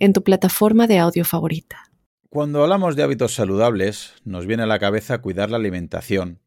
[0.00, 1.84] en tu plataforma de audio favorita.
[2.30, 6.40] Cuando hablamos de hábitos saludables, nos viene a la cabeza cuidar la alimentación,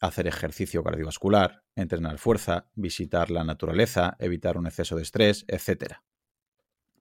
[0.00, 5.94] hacer ejercicio cardiovascular, entrenar fuerza, visitar la naturaleza, evitar un exceso de estrés, etc.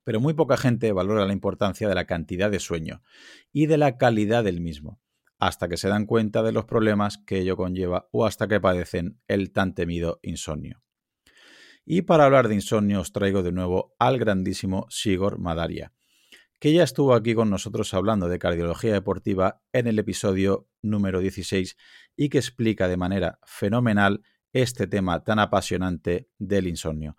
[0.05, 3.01] Pero muy poca gente valora la importancia de la cantidad de sueño
[3.51, 5.01] y de la calidad del mismo,
[5.37, 9.19] hasta que se dan cuenta de los problemas que ello conlleva o hasta que padecen
[9.27, 10.81] el tan temido insomnio.
[11.91, 15.91] Y para hablar de insomnio os traigo de nuevo al grandísimo Sigor Madaria,
[16.59, 21.77] que ya estuvo aquí con nosotros hablando de cardiología deportiva en el episodio número 16
[22.15, 24.21] y que explica de manera fenomenal
[24.53, 27.17] este tema tan apasionante del insomnio.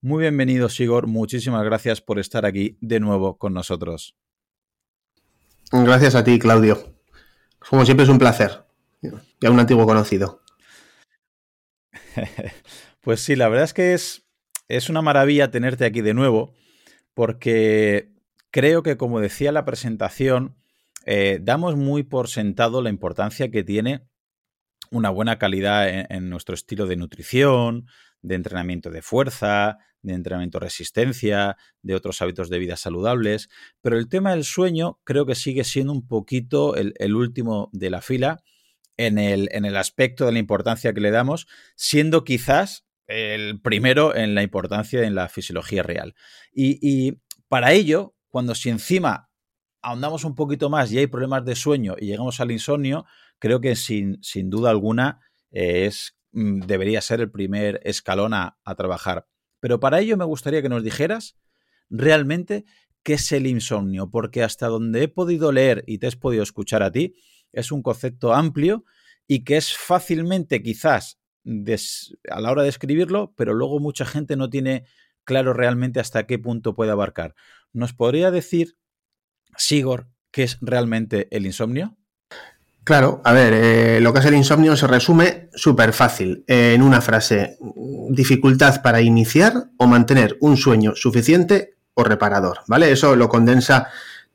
[0.00, 1.08] Muy bienvenido, Sigor.
[1.08, 4.16] Muchísimas gracias por estar aquí de nuevo con nosotros.
[5.72, 6.94] Gracias a ti, Claudio.
[7.58, 8.66] Como siempre es un placer.
[9.40, 10.44] Ya un antiguo conocido.
[13.02, 14.21] Pues sí, la verdad es que es,
[14.76, 16.54] es una maravilla tenerte aquí de nuevo,
[17.12, 18.10] porque
[18.50, 20.56] creo que, como decía la presentación,
[21.04, 24.08] eh, damos muy por sentado la importancia que tiene
[24.90, 27.86] una buena calidad en, nuestro estilo de nutrición,
[28.22, 33.50] de entrenamiento de fuerza, de entrenamiento resistencia, de otros hábitos de vida saludables.
[33.82, 38.00] Pero el tema del sueño creo que sigue siendo un poquito el último de la
[38.00, 38.42] fila
[38.96, 44.14] en el, en el, aspecto de la importancia que le damos, siendo quizás el primero
[44.14, 46.14] en la importancia en la fisiología real.
[46.52, 49.28] Y, para ello, cuando si encima
[49.82, 53.04] ahondamos un poquito más y hay problemas de sueño y llegamos al insomnio,
[53.38, 58.58] creo que sin, sin duda alguna eh, es, mm, debería ser el primer escalón a,
[58.64, 59.26] a trabajar.
[59.60, 61.36] Pero para ello me gustaría que nos dijeras
[61.90, 62.64] realmente
[63.02, 66.82] qué es el insomnio, porque hasta donde he podido leer y te he podido escuchar
[66.82, 67.16] a ti,
[67.52, 68.84] es un concepto amplio
[69.26, 74.50] y que es fácilmente quizás a la hora de escribirlo, pero luego mucha gente no
[74.50, 74.84] tiene
[75.24, 77.34] claro realmente hasta qué punto puede abarcar.
[77.72, 78.76] ¿Nos podría decir,
[79.56, 81.96] Sigor, qué es realmente el insomnio?
[82.84, 87.00] Claro, a ver, eh, lo que es el insomnio se resume súper fácil en una
[87.00, 87.56] frase.
[88.10, 92.90] Dificultad para iniciar o mantener un sueño suficiente o reparador, ¿vale?
[92.90, 93.88] Eso lo condensa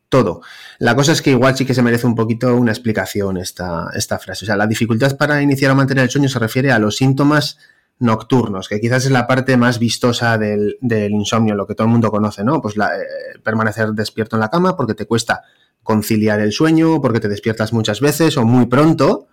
[0.10, 0.42] todo.
[0.80, 4.20] La cosa es que igual sí que se merece un poquito una explicación esta, esta
[4.20, 4.46] frase.
[4.46, 7.58] O sea, la dificultad para iniciar o mantener el sueño se refiere a los síntomas
[8.00, 10.78] nocturnos, que quizás es la parte más vistosa del,
[11.10, 12.62] insomnio, lo que todo el mundo conoce, ¿no?
[12.62, 15.44] Pues la, eh, permanecer despierto en la cama porque te cuesta
[15.84, 19.28] conciliar el sueño, porque te despiertas muchas veces o muy pronto.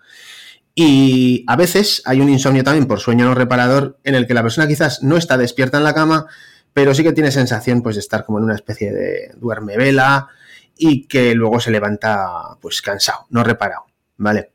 [0.75, 4.43] Y a veces hay un insomnio también por sueño no reparador en el que la
[4.43, 6.27] persona quizás no está despierta en la cama,
[6.73, 10.29] pero sí que tiene sensación pues de estar como en una especie de duerme vela,
[10.77, 13.85] y que luego se levanta pues cansado, no reparado,
[14.17, 14.53] ¿vale?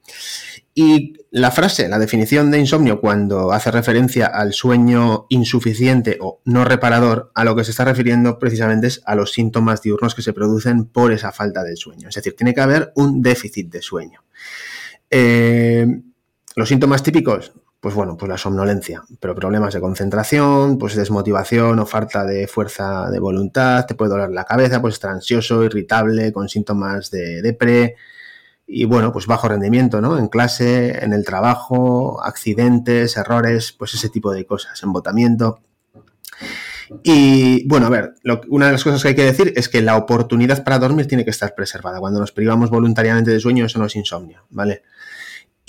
[0.74, 6.63] Y la frase, la definición de insomnio cuando hace referencia al sueño insuficiente o no
[6.63, 10.34] reparador, a lo que se está refiriendo precisamente es a los síntomas diurnos que se
[10.34, 12.09] producen por esa falta de sueño.
[12.09, 14.24] Es decir, tiene que haber un déficit de sueño.
[15.09, 15.86] Eh,
[16.56, 21.85] los síntomas típicos, pues bueno, pues la somnolencia, pero problemas de concentración, pues desmotivación o
[21.85, 26.50] falta de fuerza de voluntad, te puede doler la cabeza, pues estar ansioso, irritable, con
[26.50, 27.95] síntomas de depre
[28.72, 30.19] y bueno, pues bajo rendimiento, ¿no?
[30.19, 35.62] En clase, en el trabajo, accidentes, errores, pues ese tipo de cosas, embotamiento.
[37.03, 38.13] Y bueno, a ver,
[38.50, 41.23] una de las cosas que hay que decir es que la oportunidad para dormir tiene
[41.23, 42.00] que estar preservada.
[42.00, 44.84] Cuando nos privamos voluntariamente de sueño, eso no es insomnio, ¿vale?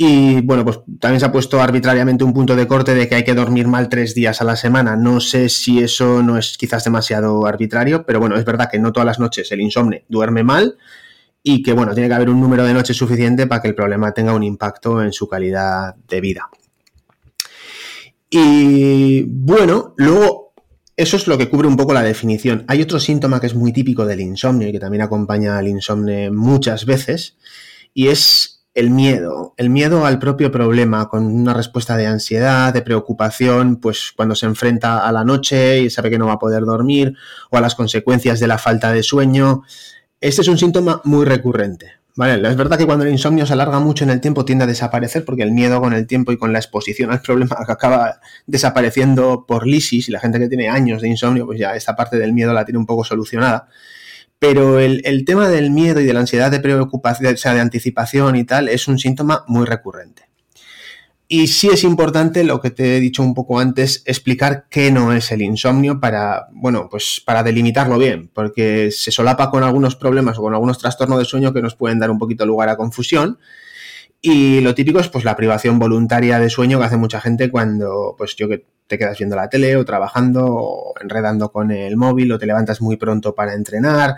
[0.03, 3.23] Y bueno, pues también se ha puesto arbitrariamente un punto de corte de que hay
[3.23, 4.97] que dormir mal tres días a la semana.
[4.97, 8.95] No sé si eso no es quizás demasiado arbitrario, pero bueno, es verdad que no
[8.95, 10.79] todas las noches el insomne duerme mal
[11.43, 14.15] y que bueno, tiene que haber un número de noches suficiente para que el problema
[14.15, 16.49] tenga un impacto en su calidad de vida.
[18.31, 20.55] Y bueno, luego
[20.97, 22.65] eso es lo que cubre un poco la definición.
[22.69, 26.33] Hay otro síntoma que es muy típico del insomnio y que también acompaña al insomnio
[26.33, 27.37] muchas veces
[27.93, 32.83] y es el miedo, el miedo al propio problema, con una respuesta de ansiedad, de
[32.83, 36.65] preocupación, pues cuando se enfrenta a la noche y sabe que no va a poder
[36.65, 37.15] dormir,
[37.51, 39.63] o a las consecuencias de la falta de sueño.
[40.21, 42.01] Este es un síntoma muy recurrente.
[42.15, 42.49] ¿vale?
[42.49, 45.25] Es verdad que cuando el insomnio se alarga mucho en el tiempo tiende a desaparecer
[45.25, 49.67] porque el miedo con el tiempo y con la exposición al problema acaba desapareciendo por
[49.67, 52.53] lisis y la gente que tiene años de insomnio, pues ya esta parte del miedo
[52.53, 53.69] la tiene un poco solucionada
[54.41, 58.37] Pero el, tema del miedo y de la ansiedad de preocupación, o sea, de anticipación
[58.37, 60.31] y tal, es un síntoma muy recurrente.
[61.29, 65.13] Y sí es importante lo que te he dicho un poco antes, explicar qué no
[65.13, 70.39] es el insomnio para, bueno, pues para delimitarlo bien, porque se solapa con algunos problemas
[70.39, 73.39] o con algunos trastornos de sueño que nos pueden dar un poquito lugar a confusión.
[74.23, 78.15] Y lo típico es pues la privación voluntaria de sueño que hace mucha gente cuando,
[78.17, 82.33] pues yo que te quedas viendo la tele o trabajando o enredando con el móvil
[82.33, 84.17] o te levantas muy pronto para entrenar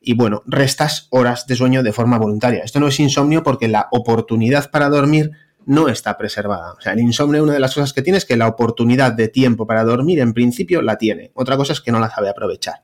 [0.00, 2.64] y bueno, restas horas de sueño de forma voluntaria.
[2.64, 5.32] Esto no es insomnio porque la oportunidad para dormir
[5.66, 6.72] no está preservada.
[6.72, 9.28] O sea, el insomnio, una de las cosas que tiene es que la oportunidad de
[9.28, 11.30] tiempo para dormir en principio la tiene.
[11.34, 12.82] Otra cosa es que no la sabe aprovechar.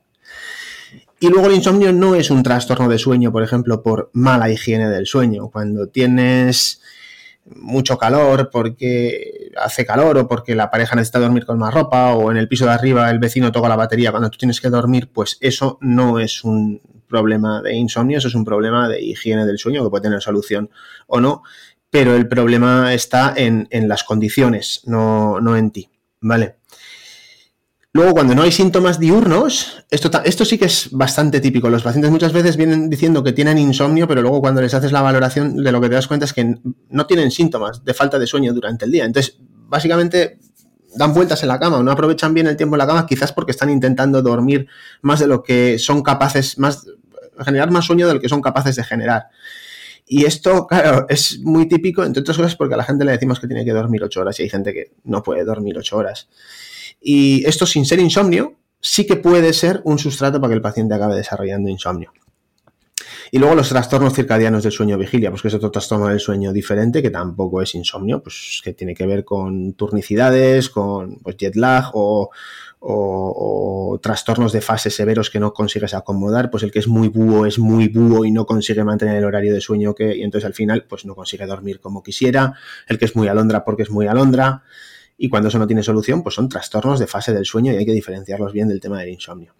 [1.19, 4.89] Y luego el insomnio no es un trastorno de sueño, por ejemplo, por mala higiene
[4.89, 5.49] del sueño.
[5.49, 6.81] Cuando tienes
[7.45, 12.31] mucho calor porque hace calor o porque la pareja necesita dormir con más ropa o
[12.31, 15.09] en el piso de arriba el vecino toca la batería cuando tú tienes que dormir,
[15.11, 19.57] pues eso no es un problema de insomnio, eso es un problema de higiene del
[19.57, 20.69] sueño que puede tener solución
[21.07, 21.43] o no,
[21.89, 25.89] pero el problema está en, las condiciones, no, no en ti,
[26.21, 26.60] ¿vale?
[27.93, 31.69] Luego, cuando no hay síntomas diurnos, esto, esto sí que es bastante típico.
[31.69, 35.01] Los pacientes muchas veces vienen diciendo que tienen insomnio, pero luego cuando les haces la
[35.01, 36.55] valoración de lo que te das cuenta es que
[36.89, 39.03] no tienen síntomas de falta de sueño durante el día.
[39.03, 40.39] Entonces, básicamente
[40.95, 43.33] dan vueltas en la cama o no aprovechan bien el tiempo en la cama, quizás
[43.33, 44.67] porque están intentando dormir
[45.01, 46.85] más de lo que son capaces, más
[47.43, 49.27] generar más sueño de lo que son capaces de generar.
[50.05, 53.39] Y esto, claro, es muy típico, entre otras cosas, porque a la gente le decimos
[53.39, 56.29] que tiene que dormir ocho horas y hay gente que no puede dormir ocho horas.
[57.01, 60.93] Y esto sin ser insomnio, sí que puede ser un sustrato para que el paciente
[60.93, 62.13] acabe desarrollando insomnio.
[63.33, 66.51] Y luego los trastornos circadianos del sueño vigilia, pues que es otro trastorno del sueño
[66.51, 71.55] diferente, que tampoco es insomnio, pues que tiene que ver con turnicidades, con pues, jet
[71.55, 72.29] lag o,
[72.81, 77.45] o, trastornos de fase severos que no consigues acomodar, pues el que es muy búho
[77.45, 80.53] es muy búho y no consigue mantener el horario de sueño que, y entonces al
[80.53, 82.55] final pues no consigue dormir como quisiera,
[82.87, 84.63] el que es muy alondra porque es muy alondra,
[85.23, 87.85] y cuando eso no tiene solución, pues son trastornos de fase del sueño y hay
[87.85, 89.53] que diferenciarlos bien del tema del insomnio.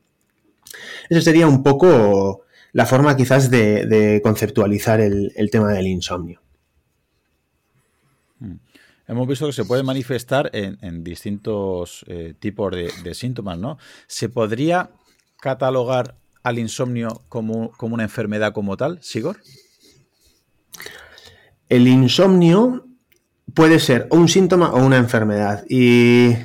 [1.08, 6.42] Eso sería un poco la forma quizás de, conceptualizar el, tema del insomnio.
[8.40, 8.56] Hmm.
[9.08, 13.78] Hemos visto que se puede manifestar en, distintos eh, tipos de, síntomas, ¿no?
[14.08, 14.90] ¿Se podría
[15.40, 19.38] catalogar al insomnio como, como una enfermedad como tal, Sigor?
[21.70, 22.88] El insomnio
[23.54, 25.64] puede ser un síntoma o una enfermedad.
[25.70, 26.36] Y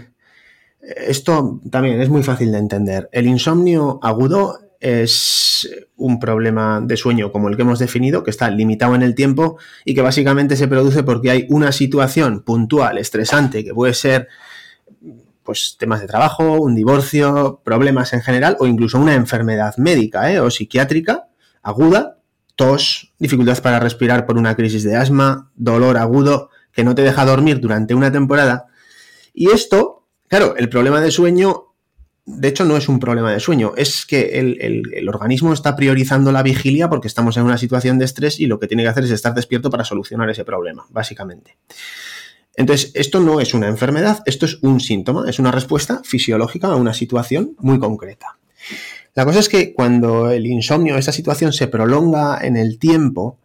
[0.80, 3.08] esto también es muy fácil de entender.
[3.12, 8.50] El insomnio agudo es un problema de sueño como el que hemos definido, que está
[8.50, 13.64] limitado en el tiempo y que básicamente se produce porque hay una situación puntual, estresante,
[13.64, 14.28] que puede ser
[15.42, 20.40] pues temas de trabajo, un divorcio, problemas en general o incluso una enfermedad médica ¿eh?
[20.40, 21.28] o psiquiátrica
[21.62, 22.18] aguda,
[22.56, 27.24] tos, dificultad para respirar por una crisis de asma, dolor agudo, que no te deja
[27.24, 28.66] dormir durante una temporada.
[29.32, 31.72] Y esto, claro, el problema de sueño,
[32.26, 36.42] de hecho no es un problema de sueño, es que el, organismo está priorizando la
[36.42, 39.10] vigilia porque estamos en una situación de estrés y lo que tiene que hacer es
[39.10, 41.56] estar despierto para solucionar ese problema, básicamente.
[42.54, 46.76] Entonces, esto no es una enfermedad, esto es un síntoma, es una respuesta fisiológica a
[46.76, 48.36] una situación muy concreta.
[49.14, 53.38] La cosa es que cuando el insomnio, esa situación se prolonga en el tiempo,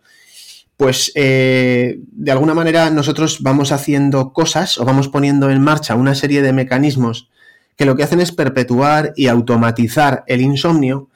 [0.81, 6.16] pues eh, de alguna manera nosotros vamos haciendo cosas o vamos poniendo en marcha una
[6.16, 7.30] serie de mecanismos
[7.78, 11.09] que lo que hacen es perpetuar y automatizar el insomnio.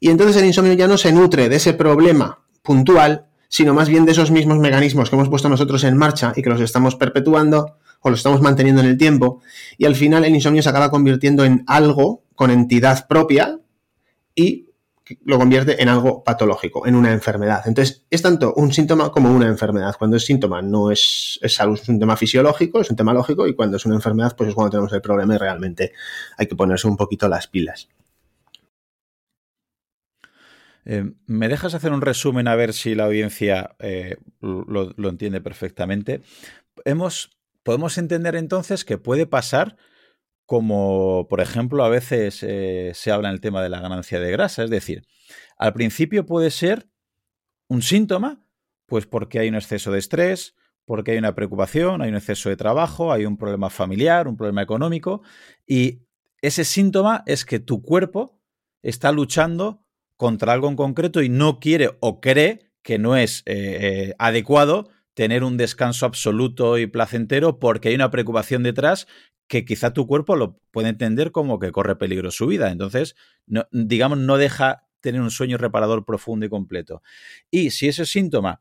[0.00, 4.04] Y entonces el insomnio ya no se nutre de ese problema puntual, sino más bien
[4.04, 7.76] de esos mismos mecanismos que hemos puesto nosotros en marcha y que los estamos perpetuando
[8.00, 9.42] o los estamos manteniendo en el tiempo.
[9.76, 13.60] Y al final el insomnio se acaba convirtiendo en algo con entidad propia
[14.34, 14.67] y
[15.24, 17.62] lo convierte en algo patológico, en una enfermedad.
[17.66, 19.94] Entonces, es tanto un síntoma como una enfermedad.
[19.98, 23.54] Cuando es síntoma no es, es, es un tema fisiológico, es un tema lógico, y
[23.54, 25.92] cuando es una enfermedad, pues es cuando tenemos el problema y realmente
[26.36, 27.88] hay que ponerse un poquito las pilas.
[30.84, 35.42] Eh, ¿Me dejas hacer un resumen a ver si la audiencia eh, lo, lo, entiende
[35.42, 36.22] perfectamente?
[36.86, 37.30] Hemos,
[37.62, 39.76] podemos entender entonces que puede pasar
[40.48, 44.30] como por ejemplo a veces eh, se habla en el tema de la ganancia de
[44.30, 44.64] grasa.
[44.64, 45.06] Es decir,
[45.58, 46.88] al principio puede ser
[47.68, 48.42] un síntoma,
[48.86, 50.54] pues porque hay un exceso de estrés,
[50.86, 54.62] porque hay una preocupación, hay un exceso de trabajo, hay un problema familiar, un problema
[54.62, 55.20] económico,
[55.66, 56.00] y
[56.40, 58.40] ese síntoma es que tu cuerpo
[58.80, 59.84] está luchando
[60.16, 64.88] contra algo en concreto y no quiere o cree que no es eh, eh, adecuado
[65.12, 69.08] tener un descanso absoluto y placentero porque hay una preocupación detrás
[69.48, 72.70] que quizá tu cuerpo lo puede entender como que corre peligro su vida.
[72.70, 73.16] Entonces,
[73.72, 77.02] digamos, no deja tener un sueño reparador profundo y completo.
[77.50, 78.60] Y si ese síntoma,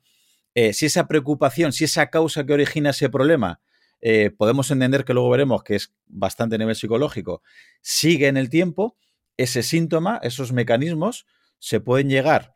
[0.56, 3.60] eh, si esa preocupación, si esa causa que origina ese problema,
[4.00, 7.42] eh, podemos entender que luego veremos que es bastante a nivel psicológico,
[7.82, 8.98] sigue en el tiempo,
[9.36, 11.26] ese síntoma, esos mecanismos
[11.60, 12.56] se pueden llegar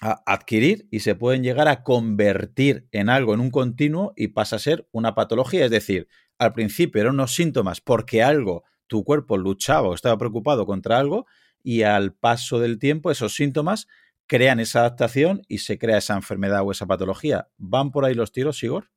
[0.00, 4.56] a adquirir y se pueden llegar a convertir en algo, en un continuo y pasa
[4.56, 5.64] a ser una patología.
[5.64, 10.66] Es decir, al principio eran unos síntomas porque algo, tu cuerpo luchaba o estaba preocupado
[10.66, 11.26] contra algo
[11.62, 13.88] y al paso del tiempo esos síntomas
[14.26, 17.48] crean esa adaptación y se crea esa enfermedad o esa patología.
[17.56, 18.90] ¿Van por ahí los tiros, Igor?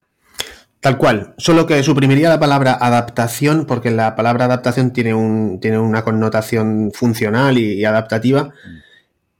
[0.79, 5.79] Tal cual, solo que suprimiría la palabra adaptación porque la palabra adaptación tiene, un, tiene
[5.79, 8.43] una connotación funcional y, adaptativa.
[8.43, 8.77] Mm.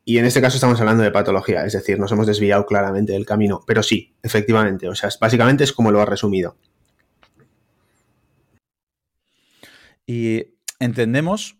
[0.04, 3.26] Y en este caso estamos hablando de patología, es decir, nos hemos desviado claramente del
[3.26, 3.62] camino.
[3.68, 6.56] Pero sí, efectivamente, o sea, básicamente es como lo ha resumido.
[10.08, 11.58] Y entendemos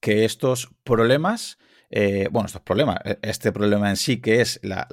[0.00, 1.58] que estos problemas,
[1.88, 4.86] eh, bueno, estos problemas, e, este problema en sí, que es la,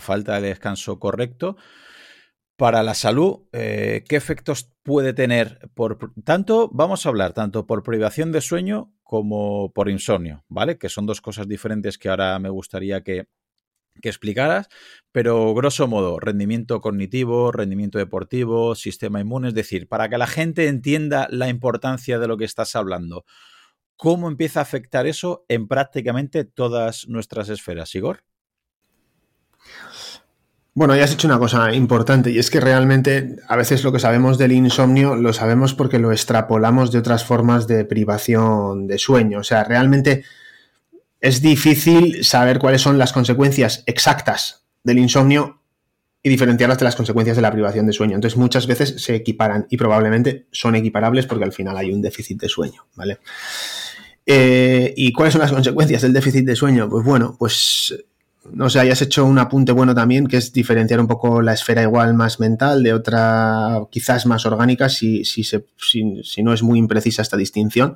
[0.00, 1.56] falta de descanso correcto,
[2.56, 7.82] para la salud, eh, ¿qué efectos puede tener por tanto, vamos a hablar tanto por
[7.82, 10.78] privación de sueño como por insomnio, ¿vale?
[10.78, 13.26] Que son dos cosas diferentes que ahora me gustaría que,
[14.02, 14.68] que explicaras,
[15.12, 20.68] pero grosso modo, rendimiento cognitivo, rendimiento deportivo, sistema inmune, es decir, para que la gente
[20.68, 23.24] entienda la importancia de lo que estás hablando,
[23.96, 28.24] ¿cómo empieza a afectar eso en prácticamente todas nuestras esferas, Igor?
[30.74, 33.98] Bueno, ya has hecho una cosa importante y es que realmente a veces lo que
[33.98, 39.40] sabemos del insomnio lo sabemos porque lo extrapolamos de otras formas de privación de sueño.
[39.40, 40.24] O sea, realmente
[41.22, 45.62] es difícil saber cuáles son las consecuencias exactas del insomnio
[46.20, 48.16] y diferenciarlas de las consecuencias de la privación de sueño.
[48.16, 52.40] Entonces muchas veces se equiparan y probablemente son equiparables porque al final hay un déficit
[52.40, 53.18] de sueño, ¿vale?
[54.26, 56.88] Eh, ¿Y cuáles son las consecuencias del déficit de sueño?
[56.90, 57.94] Pues bueno, pues
[58.50, 61.82] no sé, hayas hecho un apunte bueno también, que es diferenciar un poco la esfera
[61.82, 67.22] igual más mental de otra quizás más orgánica, si, si, si, no es muy imprecisa
[67.22, 67.94] esta distinción.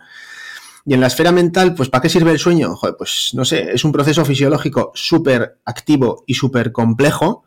[0.87, 2.79] Y en la esfera mental, pues ¿para qué sirve el sueño?
[2.97, 7.45] pues no sé, es un proceso fisiológico súper activo y súper complejo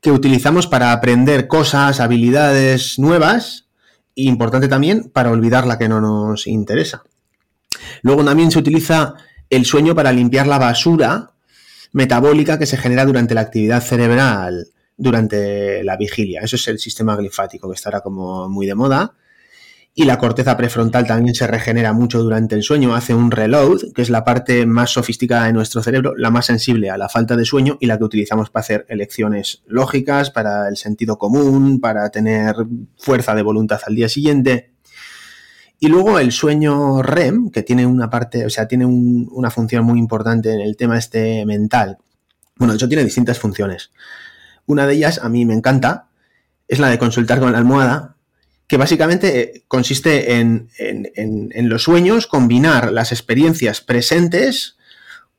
[0.00, 3.66] que utilizamos para aprender cosas, habilidades nuevas
[4.16, 7.04] e importante también para olvidar la que no nos interesa.
[8.02, 9.14] Luego también se utiliza
[9.50, 11.32] el sueño para limpiar la basura
[11.92, 16.40] metabólica que se genera durante la actividad cerebral durante la vigilia.
[16.42, 19.14] Eso es el sistema glifático que estará como muy de moda.
[19.96, 24.02] Y la corteza prefrontal también se regenera mucho durante el sueño, hace un reload, que
[24.02, 27.44] es la parte más sofisticada de nuestro cerebro, la más sensible a la falta de
[27.44, 32.56] sueño y la que utilizamos para hacer elecciones lógicas, para el sentido común, para tener
[32.96, 34.72] fuerza de voluntad al día siguiente.
[35.78, 40.00] Y luego el sueño REM, que tiene una parte, o sea, tiene una función muy
[40.00, 41.98] importante en el tema este mental.
[42.56, 43.92] Bueno, de hecho tiene distintas funciones.
[44.66, 46.08] Una de ellas, a mí me encanta,
[46.66, 48.13] es la de consultar con la almohada,
[48.66, 54.76] que básicamente eh, consiste en, en los sueños combinar las experiencias presentes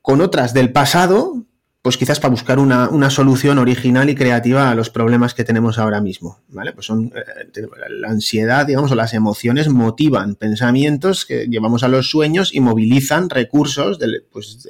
[0.02, 1.46] con otras del pasado
[1.86, 6.00] pues quizás para buscar una, solución original y creativa a los problemas que tenemos ahora
[6.00, 6.72] mismo, ¿vale?
[6.72, 12.10] Pues son eh, la ansiedad, digamos, o las emociones motivan pensamientos que llevamos a los
[12.10, 14.00] sueños y movilizan recursos
[14.32, 14.68] pues,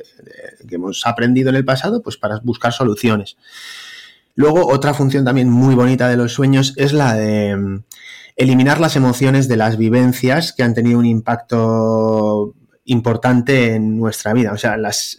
[0.68, 3.38] que hemos aprendido en el pasado, pues para buscar soluciones.
[4.34, 7.80] Luego, otra función también muy bonita de los sueños es la de
[8.36, 14.52] eliminar las emociones de las vivencias que han tenido un impacto importante en nuestra vida.
[14.52, 15.18] O sea, las,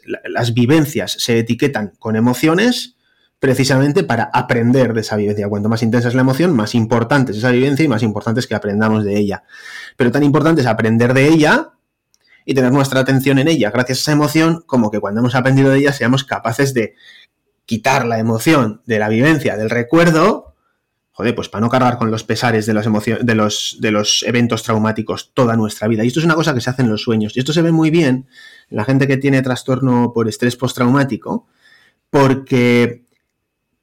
[0.54, 2.96] vivencias se etiquetan con emociones
[3.40, 5.50] precisamente para aprender de esa vivencia.
[5.50, 8.48] Cuanto más intensa es la emoción, más importante es esa vivencia y más importante es
[8.48, 9.44] que aprendamos de ella.
[9.96, 11.72] Pero tan importante es aprender de ella
[12.46, 15.70] y tener nuestra atención en ella gracias a esa emoción como que cuando hemos aprendido
[15.70, 16.96] de ella seamos capaces de
[17.66, 20.47] quitar la emoción de la vivencia, del recuerdo
[21.18, 25.32] joder, pues para no cargar con los pesares de las los, de los eventos traumáticos
[25.34, 26.04] toda nuestra vida.
[26.04, 27.36] Y esto es una cosa que se hace en los sueños.
[27.36, 28.28] Y esto se ve muy bien
[28.70, 31.48] en la gente que tiene trastorno por estrés postraumático,
[32.12, 33.04] porque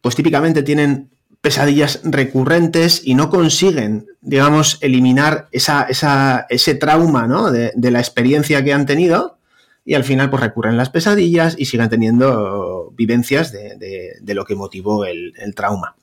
[0.01, 1.11] pues típicamente tienen
[1.41, 7.51] pesadillas recurrentes y no consiguen, digamos, eliminar ese trauma ¿no?
[7.51, 9.39] de, la experiencia que han tenido
[9.85, 15.05] y al final pues recurren las pesadillas y siguen teniendo vivencias de, lo que motivó
[15.05, 15.97] el trauma.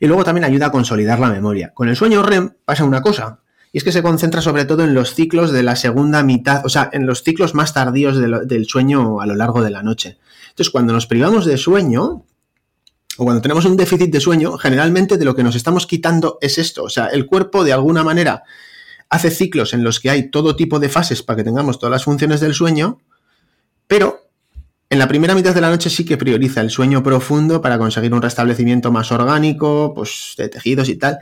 [0.00, 1.72] Y luego también ayuda a consolidar la memoria.
[1.74, 3.40] Con el sueño REM pasa una cosa,
[3.72, 6.68] y es que se concentra sobre todo en los ciclos de la segunda mitad, o
[6.68, 10.18] sea, en los ciclos más tardíos del sueño a lo largo de la noche.
[10.50, 12.24] Entonces, cuando nos privamos de sueño,
[13.18, 16.56] o cuando tenemos un déficit de sueño, generalmente de lo que nos estamos quitando es
[16.56, 16.84] esto.
[16.84, 18.44] O sea, el cuerpo de alguna manera
[19.10, 22.04] hace ciclos en los que hay todo tipo de fases para que tengamos todas las
[22.04, 23.00] funciones del sueño,
[23.86, 24.27] pero
[24.90, 28.14] En la primera mitad de la noche sí que prioriza el sueño profundo para conseguir
[28.14, 31.18] un restablecimiento más orgánico, pues de tejidos y tal.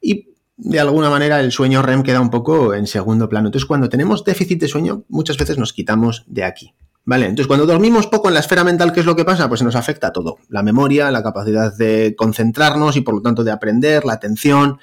[0.00, 3.48] Y de alguna manera el sueño REM queda un poco en segundo plano.
[3.48, 6.74] Entonces, cuando tenemos déficit de sueño, muchas veces nos quitamos de aquí.
[7.04, 7.26] ¿Vale?
[7.26, 9.48] Entonces, cuando dormimos poco en la esfera mental, ¿qué es lo que pasa?
[9.48, 10.38] Pues nos afecta todo.
[10.48, 14.78] La memoria, la capacidad de concentrarnos y por lo tanto de aprender, la atención,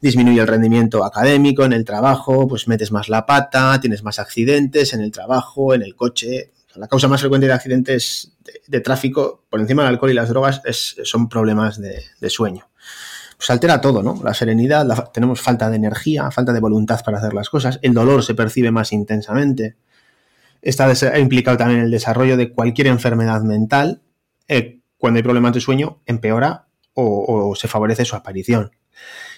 [0.00, 4.94] disminuye el rendimiento académico, en el trabajo, pues metes más la pata, tienes más accidentes
[4.94, 6.52] en el trabajo, en el coche.
[6.78, 10.62] La causa más frecuente de accidentes de, tráfico, por encima del alcohol y las drogas,
[11.04, 12.68] son problemas de, sueño.
[13.36, 14.20] Pues altera todo, ¿no?
[14.22, 18.22] La serenidad, tenemos falta de energía, falta de voluntad para hacer las cosas, el dolor
[18.22, 19.76] se percibe más intensamente.
[20.62, 24.02] Está implicado también el desarrollo de cualquier enfermedad mental.
[24.48, 28.72] Eh, cuando hay problemas de sueño, empeora o se favorece su aparición.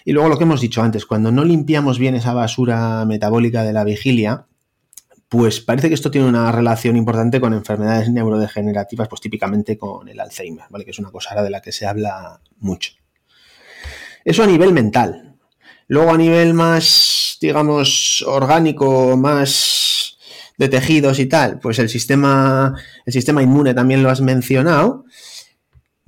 [0.04, 3.72] Y luego lo que hemos dicho antes, cuando no limpiamos bien esa basura metabólica de
[3.72, 4.46] la vigilia,
[5.30, 10.18] pues parece que esto tiene una relación importante con enfermedades neurodegenerativas, pues típicamente con el
[10.18, 10.84] Alzheimer, ¿vale?
[10.84, 12.94] Que es una cosa de la que se habla mucho.
[14.24, 15.36] Eso a nivel mental.
[15.86, 20.18] Luego a nivel más, digamos, orgánico, más
[20.58, 22.74] de tejidos y tal, pues el sistema,
[23.06, 25.04] el sistema inmune también lo has mencionado.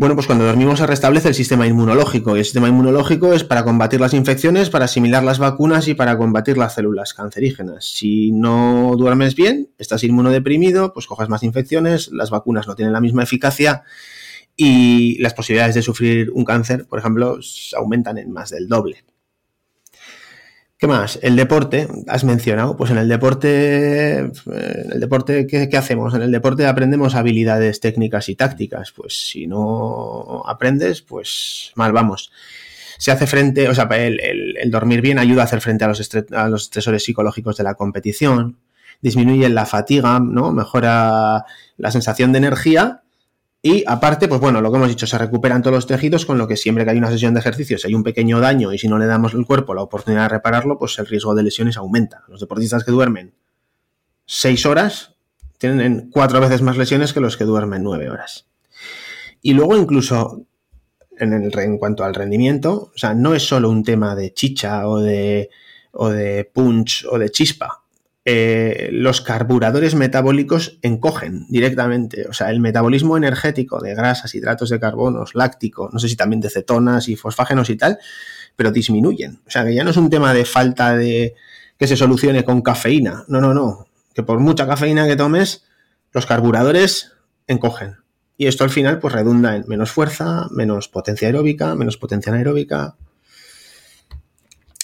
[0.02, 3.62] Bueno, pues cuando dormimos se restablece el sistema inmunológico y el sistema inmunológico es para
[3.62, 7.84] combatir las infecciones, para asimilar las vacunas y para combatir las células cancerígenas.
[7.84, 13.00] Si no duermes bien, estás inmunodeprimido, pues coges más infecciones, las vacunas no tienen la
[13.00, 13.84] misma eficacia
[14.56, 17.38] y las posibilidades de sufrir un cáncer, por ejemplo,
[17.76, 19.04] aumentan en más del doble.
[20.82, 21.20] ¿Qué más?
[21.22, 22.76] El deporte, has mencionado.
[22.76, 24.32] Pues en el deporte, en
[24.92, 26.12] el deporte, ¿qué, hacemos?
[26.12, 28.90] En el deporte aprendemos habilidades técnicas y tácticas.
[28.90, 32.32] Pues si no aprendes, pues mal vamos.
[32.98, 36.48] Se hace frente, o sea, el, dormir bien ayuda a hacer frente a los, a
[36.48, 38.58] los estresores psicológicos de la competición,
[39.00, 40.50] disminuye la fatiga, ¿no?
[40.50, 41.44] Mejora
[41.76, 43.02] la sensación de energía
[43.64, 46.48] y aparte, pues bueno, lo que hemos dicho, se recuperan todos los tejidos, con lo
[46.48, 48.88] que siempre que hay una sesión de ejercicio, si hay un pequeño daño y si
[48.88, 52.24] no le damos al cuerpo la oportunidad de repararlo, pues el riesgo de lesiones aumenta.
[52.26, 53.34] Los deportistas que duermen
[54.26, 55.14] seis horas
[55.58, 58.48] tienen cuatro veces más lesiones que los que duermen nueve horas.
[59.42, 60.44] Y luego incluso
[61.16, 64.88] en, el, en cuanto al rendimiento, o sea, no es solo un tema de chicha
[64.88, 65.50] o de,
[65.92, 67.81] o de punch o de chispa.
[68.24, 72.28] Eh, los carburadores metabólicos encogen directamente.
[72.28, 76.40] O sea, el metabolismo energético de grasas, hidratos de carbonos, láctico, no sé si también
[76.40, 77.98] de cetonas y fosfágenos y tal,
[78.54, 79.40] pero disminuyen.
[79.46, 81.34] O sea, que ya no es un tema de falta de
[81.76, 83.24] que se solucione con cafeína.
[83.26, 83.86] No, no, no.
[84.14, 85.64] Que por mucha cafeína que tomes,
[86.12, 87.12] los carburadores
[87.48, 87.96] encogen.
[88.36, 92.96] Y esto al final pues redunda en menos fuerza, menos potencia aeróbica, menos potencia anaeróbica.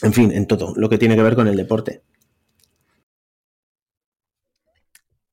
[0.02, 2.02] En fin, en todo lo que tiene que ver con el deporte.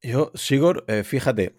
[0.06, 1.56] Yo, Sigor, eh, fíjate,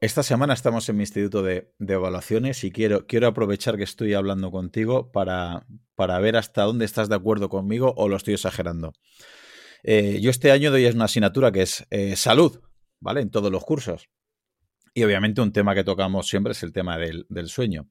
[0.00, 4.50] esta semana estamos en mi instituto de, evaluaciones y quiero, quiero, aprovechar que estoy hablando
[4.50, 8.94] contigo para, para, ver hasta dónde estás de acuerdo conmigo o lo estoy exagerando.
[9.82, 12.62] Eh, yo este año doy una asignatura que es eh, salud,
[13.00, 13.20] ¿vale?
[13.20, 14.08] En todos los cursos.
[14.94, 17.90] Y obviamente un tema que tocamos siempre es el tema del, sueño.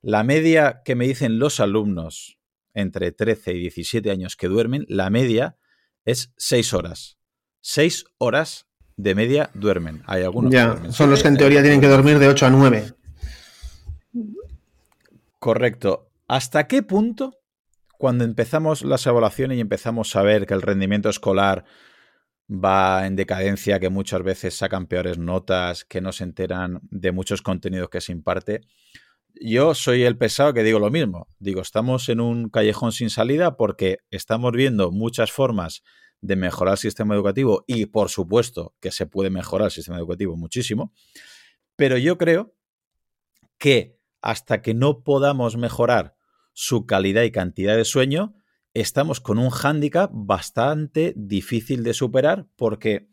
[0.00, 2.38] La media que me dicen los alumnos
[2.72, 5.56] entre 13 y 17 años que duermen, la media
[6.04, 7.18] es 6 horas.
[7.62, 8.69] 6 horas
[9.02, 10.02] de media duermen.
[10.06, 12.92] Hay algunos ya, son los que en teoría tienen que dormir de 8 a 9.
[15.38, 16.10] Correcto.
[16.28, 17.38] ¿Hasta qué punto,
[17.98, 21.64] cuando empezamos las evaluaciones y empezamos a ver que el rendimiento escolar
[22.50, 27.42] va en decadencia, que muchas veces sacan peores notas, que no se enteran de muchos
[27.42, 28.62] contenidos que se imparte,
[29.40, 31.28] yo soy el pesado que digo lo mismo.
[31.38, 35.82] Digo, estamos en un callejón sin salida porque estamos viendo muchas formas
[36.20, 40.36] de mejorar el sistema educativo y por supuesto que se puede mejorar el sistema educativo
[40.36, 40.92] muchísimo,
[41.76, 42.54] pero yo creo
[43.58, 46.16] que hasta que no podamos mejorar
[46.52, 48.34] su calidad y cantidad de sueño,
[48.74, 53.08] estamos con un hándicap bastante difícil de superar porque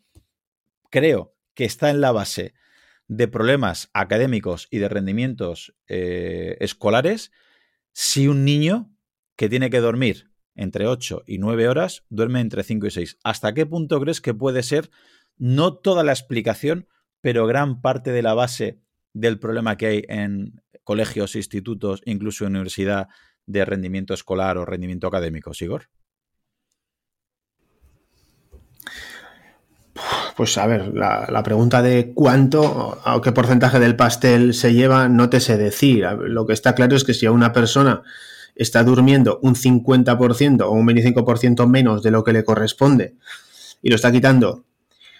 [0.89, 2.53] creo que está en la base
[3.07, 7.31] de problemas académicos y de rendimientos eh, escolares
[7.93, 8.91] si un niño
[9.37, 10.26] que tiene que dormir
[10.57, 13.19] entre 8 y 9 horas, duerme entre 5 y 6.
[13.23, 14.89] ¿Hasta qué punto crees que puede ser
[15.37, 16.87] no toda la explicación,
[17.21, 18.81] pero gran parte de la base
[19.13, 23.07] del problema que hay en colegios, institutos, incluso universidad
[23.45, 25.89] de rendimiento escolar o rendimiento académico, Sigor?
[30.35, 35.09] Pues a ver, la, la, pregunta de cuánto o qué porcentaje del pastel se lleva,
[35.09, 36.05] no te sé decir.
[36.21, 38.03] Lo que está claro es que si a una persona
[38.57, 43.15] está durmiendo un 50% o un 25% menos de lo que le corresponde
[43.81, 44.65] y lo está quitando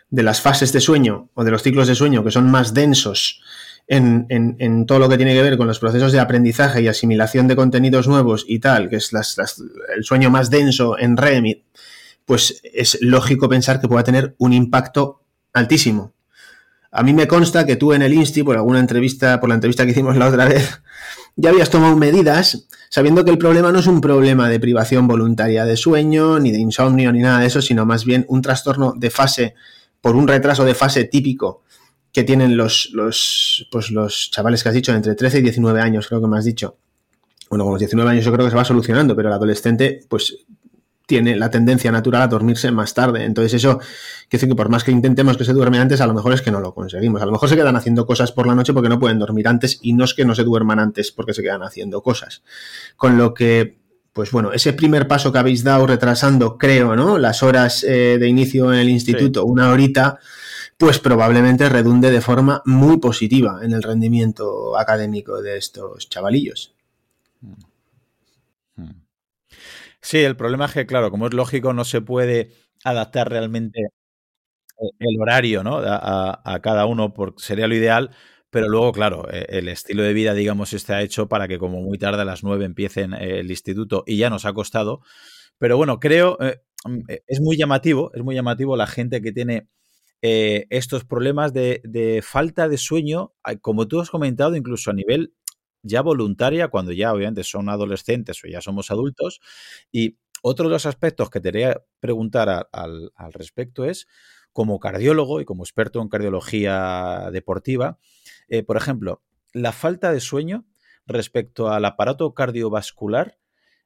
[0.10, 3.41] de las fases de sueño o de los ciclos de sueño que son más densos
[3.88, 7.56] en, todo lo que tiene que ver con los procesos de aprendizaje y asimilación de
[7.56, 9.12] contenidos nuevos y tal, que es
[9.95, 11.62] el sueño más denso en REM,
[12.26, 15.23] pues es lógico pensar que pueda tener un impacto
[15.54, 16.13] altísimo.
[16.91, 19.86] A mí me consta que tú en el Insti, por alguna entrevista, por la entrevista
[19.86, 20.82] que hicimos la otra vez,
[21.38, 25.65] ya habías tomado medidas sabiendo que el problema no es un problema de privación voluntaria
[25.65, 29.10] de sueño, ni de insomnio, ni nada de eso, sino más bien un trastorno de
[29.10, 29.56] fase
[30.02, 31.63] por un retraso de fase típico
[32.12, 36.08] que tienen los, los, pues los chavales que has dicho, entre 13 y 19 años,
[36.08, 36.78] creo que me has dicho.
[37.50, 40.36] Bueno, con los 19 años yo creo que se va solucionando, pero el adolescente, pues
[41.08, 43.24] tiene la tendencia natural a dormirse más tarde.
[43.24, 43.88] Entonces eso quiere
[44.30, 46.52] decir que por más que intentemos que se duerme antes, a lo mejor es que
[46.52, 47.22] no lo conseguimos.
[47.22, 49.80] A lo mejor se quedan haciendo cosas por la noche porque no pueden dormir antes
[49.82, 52.43] y no es que no se duerman antes porque se quedan haciendo cosas.
[52.98, 53.78] Con lo que,
[54.12, 57.17] pues bueno, ese primer paso que habéis dado retrasando, creo, ¿no?
[57.17, 60.20] Las horas eh, de inicio en el instituto, una horita,
[60.78, 66.74] pues probablemente redunde de forma muy positiva en el rendimiento académico de estos chavalillos.
[70.08, 72.52] Sí, el problema es que, claro, como es lógico, no se puede
[72.86, 73.89] adaptar realmente
[75.00, 75.80] el horario ¿no?
[75.84, 78.12] a, cada uno, porque sería lo ideal,
[78.50, 81.98] pero luego, claro, e, el estilo de vida, digamos, está hecho para que como muy
[81.98, 85.02] tarde a las nueve empiecen el instituto y ya nos ha costado.
[85.58, 89.34] Pero bueno, creo, eh, mm, e, es muy llamativo, es muy llamativo la gente que
[89.34, 89.67] tiene
[90.22, 95.34] eh, estos problemas de, de, falta de sueño, como tú has comentado, incluso a nivel
[95.84, 99.40] ya voluntaria cuando ya obviamente son adolescentes o ya somos adultos.
[99.92, 104.08] Y otro de los aspectos que te quería preguntar al, respecto es,
[104.54, 108.00] como cardiólogo y como experto en cardiología deportiva,
[108.48, 109.22] eh, por ejemplo,
[109.54, 110.66] la falta de sueño
[111.06, 113.38] respecto al aparato cardiovascular,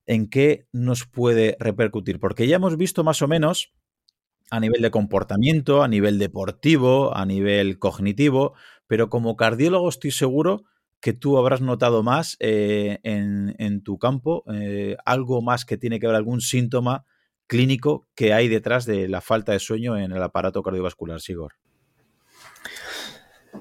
[0.05, 2.19] ¿en qué nos puede repercutir?
[2.19, 3.73] Porque ya hemos visto más o menos
[4.49, 8.53] a nivel de comportamiento, a nivel deportivo, a nivel cognitivo,
[8.87, 10.65] pero como cardiólogo estoy seguro
[11.01, 16.07] que tú habrás notado más eh, en, tu campo, eh, algo más que tiene que
[16.07, 17.05] ver algún síntoma
[17.47, 21.53] clínico que hay detrás de la falta de sueño en el aparato cardiovascular, Sigor.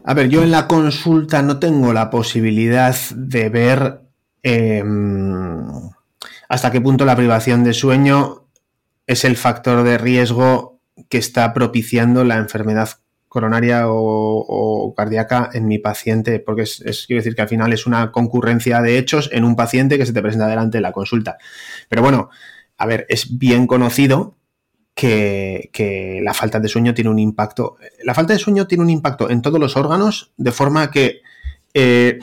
[0.05, 4.03] A ver, yo en la consulta no tengo la posibilidad de ver
[4.43, 5.67] em,
[6.49, 8.47] hasta qué punto la privación de sueño
[9.07, 12.91] es el factor de riesgo que está propiciando la enfermedad
[13.31, 18.11] coronaria o, cardíaca en mi paciente, porque es, quiero decir que al final es una
[18.11, 21.39] concurrencia de hechos en un paciente que se te presenta delante de la consulta.
[21.89, 22.29] Pero bueno,
[22.77, 24.35] a ver, es bien conocido
[24.97, 27.77] que, la falta de sueño tiene un impacto.
[28.03, 31.21] La falta de sueño tiene un impacto en todos los órganos, de forma que
[31.73, 32.19] eh,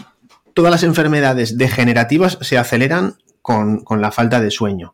[0.54, 4.94] todas las enfermedades degenerativas se aceleran con, con la falta de sueño.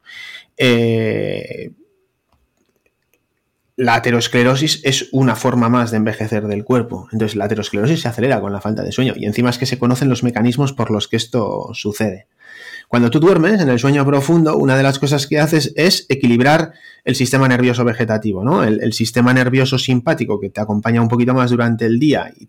[0.57, 1.71] Eh,
[3.75, 7.07] la aterosclerosis es una forma más de envejecer del cuerpo.
[7.11, 9.79] Entonces la aterosclerosis se acelera con la falta de sueño y encima es que se
[9.79, 12.27] conocen los mecanismos por los que esto sucede.
[12.87, 16.73] Cuando tú duermes en el sueño profundo, una de las cosas que haces es equilibrar
[17.03, 18.63] el sistema nervioso vegetativo, ¿no?
[18.63, 22.47] El, sistema nervioso simpático que te acompaña un poquito más durante el día y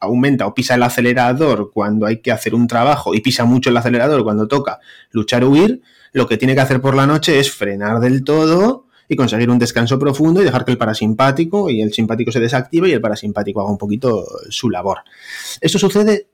[0.00, 3.76] aumenta o pisa el acelerador cuando hay que hacer un trabajo y pisa mucho el
[3.76, 7.50] acelerador cuando toca luchar o huir, lo que tiene que hacer por la noche es
[7.50, 11.92] frenar del todo y conseguir un descanso profundo y dejar que el parasimpático y el
[11.92, 14.98] simpático se desactive y el parasimpático haga un poquito su labor.
[15.60, 16.28] Esto sucede,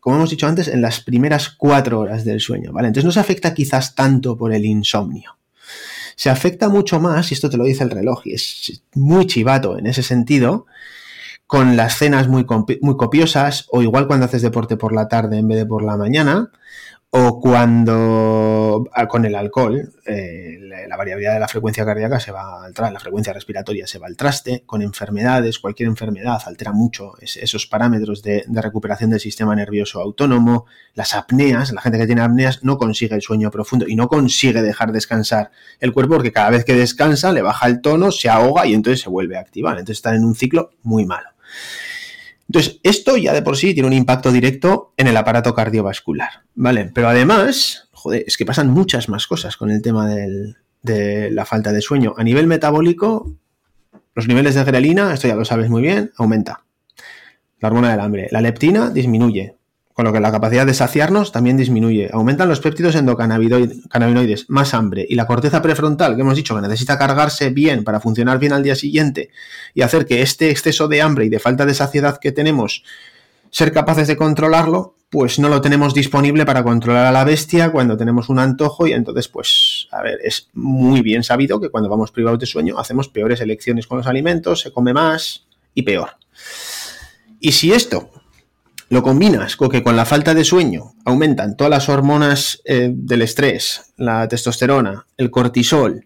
[0.00, 2.88] como hemos dicho antes, en las primeras cuatro horas del sueño, ¿vale?
[2.88, 5.38] Entonces no se afecta quizás tanto por el insomnio.
[6.16, 9.78] Se afecta mucho más, y esto te lo dice el reloj, y es muy chivato
[9.78, 10.66] en ese sentido,
[11.46, 12.46] con las cenas muy,
[12.80, 15.96] muy copiosas, o igual cuando haces deporte por la tarde en vez de por la
[15.96, 16.50] mañana,
[17.14, 22.64] o cuando ah, con el alcohol eh, la, variabilidad de la frecuencia cardíaca se va
[22.64, 27.12] al traste, la frecuencia respiratoria se va al traste, con enfermedades, cualquier enfermedad altera mucho
[27.20, 32.64] esos parámetros de, recuperación del sistema nervioso autónomo, las apneas, la gente que tiene apneas
[32.64, 36.64] no consigue el sueño profundo y no consigue dejar descansar el cuerpo porque cada vez
[36.64, 39.98] que descansa le baja el tono, se ahoga y entonces se vuelve a activar, entonces
[39.98, 41.28] están en un ciclo muy malo.
[42.52, 46.90] Entonces, esto ya de por sí tiene un impacto directo en el aparato cardiovascular, ¿vale?
[46.92, 51.72] Pero además, joder, es que pasan muchas más cosas con el tema de la falta
[51.72, 52.12] de sueño.
[52.18, 53.34] A nivel metabólico,
[54.14, 56.62] los niveles de grelina, esto ya lo sabes muy bien, aumenta.
[57.58, 58.28] La hormona del hambre.
[58.30, 59.56] La leptina disminuye
[59.92, 62.08] con lo que la capacidad de saciarnos también disminuye.
[62.12, 66.98] Aumentan los péptidos endocannabinoides, más hambre y la corteza prefrontal, que hemos dicho que necesita
[66.98, 69.30] cargarse bien para funcionar bien al día siguiente
[69.74, 72.84] y hacer que este exceso de hambre y de falta de saciedad que tenemos
[73.50, 77.98] ser capaces de controlarlo, pues no lo tenemos disponible para controlar a la bestia cuando
[77.98, 82.10] tenemos un antojo y entonces, pues, a ver, es muy bien sabido que cuando vamos
[82.10, 86.16] privados de sueño hacemos peores elecciones con los alimentos, se come más y peor.
[87.40, 88.10] Y si esto
[88.92, 93.22] lo combinas con que con la falta de sueño aumentan todas las hormonas eh, del
[93.22, 96.04] estrés, la testosterona, el cortisol,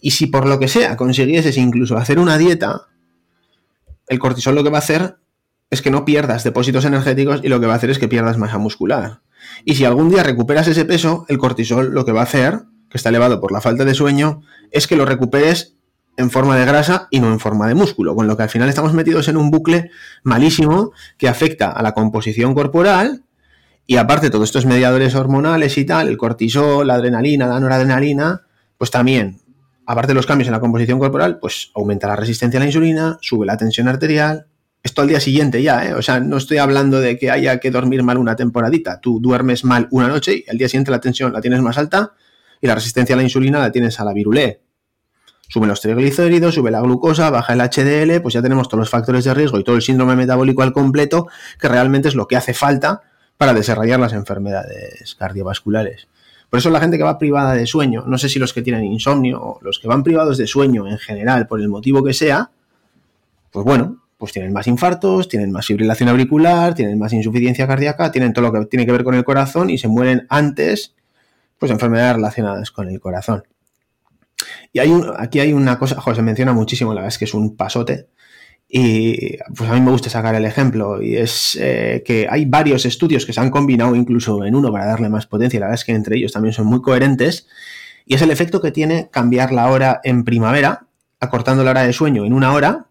[0.00, 2.88] y si por lo que sea consiguieses incluso hacer una dieta,
[4.08, 5.18] el cortisol lo que va a hacer
[5.70, 8.38] es que no pierdas depósitos energéticos y lo que va a hacer es que pierdas
[8.38, 9.20] masa muscular.
[9.64, 12.96] Y si algún día recuperas ese peso, el cortisol lo que va a hacer, que
[12.96, 15.75] está elevado por la falta de sueño, es que lo recuperes
[16.16, 18.68] en forma de grasa y no en forma de músculo, con lo que al final
[18.68, 19.90] estamos metidos en un bucle
[20.22, 23.22] malísimo que afecta a la composición corporal
[23.86, 28.42] y aparte todos estos mediadores hormonales y tal, el cortisol, la adrenalina, la noradrenalina,
[28.78, 29.40] pues también
[29.86, 33.18] aparte de los cambios en la composición corporal, pues aumenta la resistencia a la insulina,
[33.22, 34.46] sube la tensión arterial.
[34.82, 35.94] Esto al día siguiente ya, ¿eh?
[35.94, 39.00] O sea, no estoy hablando de que haya que dormir mal una temporadita.
[39.00, 42.12] Tú duermes mal una noche y al día siguiente la tensión la tienes más alta
[42.60, 44.60] y la resistencia a la insulina la tienes a la virulé.
[45.48, 49.24] Suben los triglicéridos, sube la glucosa, baja el HDL, pues ya tenemos todos los factores
[49.24, 51.28] de riesgo y todo el síndrome metabólico al completo,
[51.60, 53.02] que realmente es lo que hace falta
[53.36, 56.08] para desarrollar las enfermedades cardiovasculares.
[56.50, 58.84] Por eso la gente que va privada de sueño, no sé si los que tienen
[58.84, 62.50] insomnio o los que van privados de sueño en general, por el motivo que sea,
[63.50, 68.32] pues bueno, pues tienen más infartos, tienen más fibrilación auricular, tienen más insuficiencia cardíaca, tienen
[68.32, 70.94] todo lo que tiene que ver con el corazón y se mueren antes,
[71.58, 73.44] pues enfermedades relacionadas con el corazón.
[74.76, 77.24] Y hay un, aquí hay una cosa, joder, se menciona muchísimo, la verdad es que
[77.24, 78.08] es un pasote,
[78.68, 82.84] y pues a mí me gusta sacar el ejemplo y es eh, que hay varios
[82.84, 85.58] estudios que se han combinado incluso en uno para darle más potencia.
[85.58, 87.46] La verdad es que entre ellos también son muy coherentes.
[88.04, 90.88] Y es el efecto que tiene cambiar la hora en primavera,
[91.20, 92.88] acortando la hora de sueño en una hora.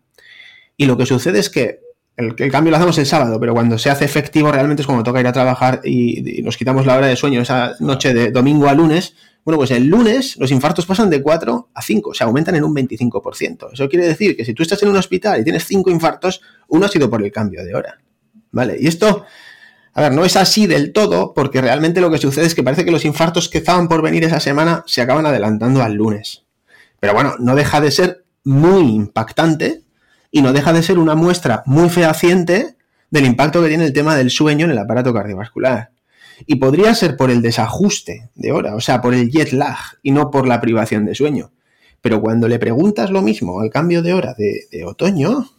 [0.78, 1.82] Y lo que sucede es que
[2.17, 5.19] el, cambio lo hacemos el sábado, pero cuando se hace efectivo realmente es cuando toca
[5.19, 8.67] ir a trabajar y, y nos quitamos la hora de sueño esa noche de domingo
[8.69, 12.25] a lunes, bueno, pues el lunes los infartos pasan de 4 a 5, o sea,
[12.25, 13.73] aumentan en un 25%.
[13.73, 16.88] Eso quiere decir que si tú estás en un hospital y tienes 5 infartos, uno
[16.88, 17.99] ha sido por el cambio de hora.
[18.51, 18.75] ¿Vale?
[18.79, 19.23] Y esto,
[19.93, 22.86] a ver, no es así del todo, porque realmente lo que sucede es que parece
[22.86, 26.43] que los infartos que estaban por venir esa semana se acaban adelantando al lunes.
[26.99, 29.84] Pero bueno, no deja de ser muy impactante
[30.31, 32.77] y no deja de ser una muestra muy fehaciente
[33.12, 35.91] del impacto que tiene el tema del sueño en el aparato cardiovascular.
[36.45, 40.12] Y podría ser por el desajuste de hora, o sea, por el jet lag y
[40.12, 41.52] no por la privación de sueño.
[42.02, 45.50] Pero cuando le preguntas lo mismo al cambio de hora de, otoño,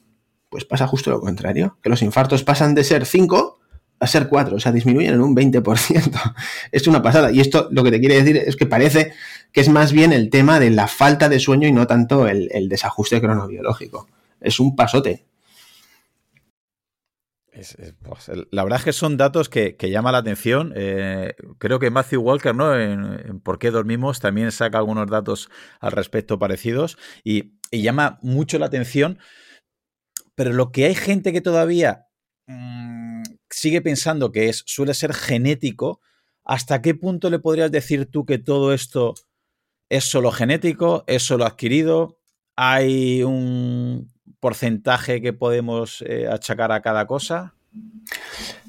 [0.49, 3.59] pues pasa justo lo contrario, que los infartos pasan de ser 5
[3.99, 6.35] a ser 4, o sea, disminuyen en un 20%.
[6.73, 7.33] es una pasada.
[7.33, 9.13] Y esto lo que te quiere decir es que parece
[9.53, 12.49] que es más bien el tema de la falta de sueño y no tanto el,
[12.53, 14.07] el desajuste cronobiológico.
[14.41, 15.27] Es un pasote.
[18.03, 20.75] Pues, la verdad es que son datos que, que llaman la atención.
[20.77, 22.79] Eh, creo que Matthew Walker, ¿no?
[22.79, 25.49] En, Por qué dormimos, también saca algunos datos
[25.81, 29.19] al respecto parecidos y, llama mucho la atención.
[30.35, 32.07] Pero lo que hay gente que todavía
[32.47, 36.01] mm, sigue pensando que es, suele ser genético,
[36.45, 39.15] ¿hasta qué punto le podrías decir tú que todo esto
[39.89, 42.19] es solo genético, es solo adquirido?
[42.55, 47.55] ¿Hay un, porcentaje que podemos eh, achacar a cada cosa?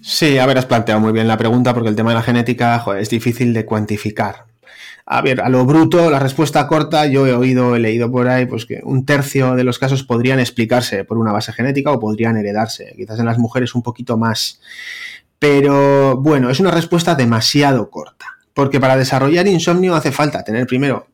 [0.01, 2.84] Sí, a ver, has planteado muy bien la pregunta porque el tema de la genética
[2.99, 4.45] es difícil de cuantificar.
[5.10, 8.45] A ver, a lo bruto, la respuesta corta, yo he oído, he leído por ahí,
[8.45, 12.36] pues que un tercio de los casos podrían explicarse por una base genética o podrían
[12.36, 12.93] heredarse.
[12.97, 14.60] Quizás en las mujeres un poquito más.
[15.39, 18.38] Pero bueno, es una respuesta demasiado corta.
[18.53, 21.08] Porque para desarrollar insomnio hace falta tener primero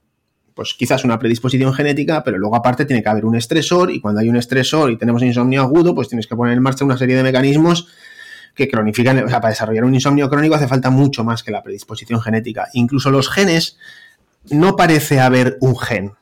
[0.54, 4.22] pues quizás una predisposición genética, pero luego aparte tiene que haber un estresor y cuando
[4.22, 7.16] hay un estresor y tenemos insomnio agudo, pues tienes que poner en marcha una serie
[7.16, 7.88] de mecanismos
[8.56, 11.64] que cronifican, o sea, para desarrollar un insomnio crónico hace falta mucho más que la
[11.64, 12.68] predisposición genética.
[12.74, 13.78] Incluso los genes,
[14.50, 16.14] no parece haber un gen.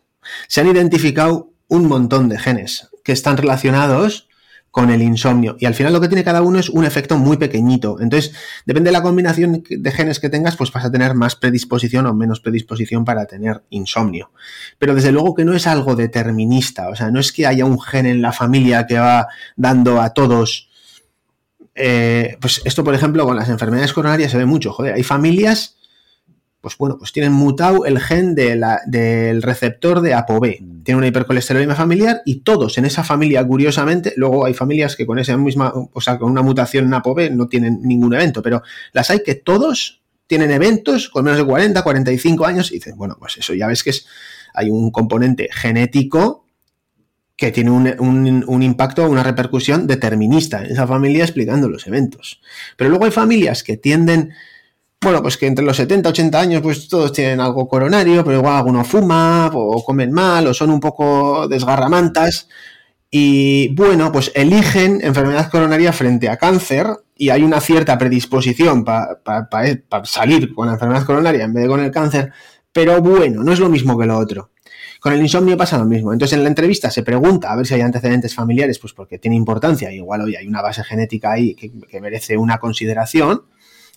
[0.48, 4.30] Se han identificado un montón de genes que están relacionados
[4.72, 5.58] con el insomnio.
[5.60, 8.00] Y al final lo que tiene cada uno es un efecto muy pequeñito.
[8.00, 8.34] Entonces,
[8.66, 12.14] depende de la combinación de genes que tengas, pues vas a tener más predisposición o
[12.14, 14.32] menos predisposición para tener insomnio.
[14.80, 16.90] Pero desde luego que no es algo determinista.
[16.90, 20.14] O sea, no es que haya un gen en la familia que va dando a
[20.14, 20.70] todos.
[21.76, 24.72] Eh, pues esto, por ejemplo, con las enfermedades coronarias se ve mucho.
[24.72, 25.76] Joder, hay familias
[26.62, 30.62] pues bueno, pues tienen mutado el gen del receptor de ApoB.
[30.62, 30.84] Mm.
[30.84, 35.18] Tiene una hipercolesterolemia familiar y todos en esa familia, curiosamente, luego hay familias que con
[35.18, 38.62] esa misma, o sea, con una mutación en ApoB no tienen ningún evento, pero
[38.94, 43.18] las hay que todos tienen eventos con menos de 40, 45 años y dicen, bueno,
[43.20, 44.06] pues eso ya ves que es,
[44.54, 46.46] hay un componente genético
[47.36, 52.40] que tiene un, un, impacto, una repercusión determinista en esa familia explicando los eventos.
[52.78, 54.32] Pero luego hay familias que tienden,
[55.04, 58.38] bueno, pues que entre los 70 y 80 años, pues todos tienen algo coronario, pero
[58.38, 62.48] igual alguno fuma, o comen mal, o son un poco desgarramantas.
[63.10, 66.88] Y bueno, pues eligen enfermedad coronaria frente a cáncer
[67.18, 69.20] y hay una cierta predisposición para
[70.06, 72.32] salir con la enfermedad coronaria en vez de con el cáncer,
[72.72, 74.52] pero bueno, no es lo mismo que lo otro.
[75.02, 76.14] Con el insomnio pasa lo mismo.
[76.14, 79.36] Entonces en la entrevista se pregunta a ver si hay antecedentes familiares, pues porque tiene
[79.36, 83.44] importancia, igual hoy hay una base genética ahí que, merece una consideración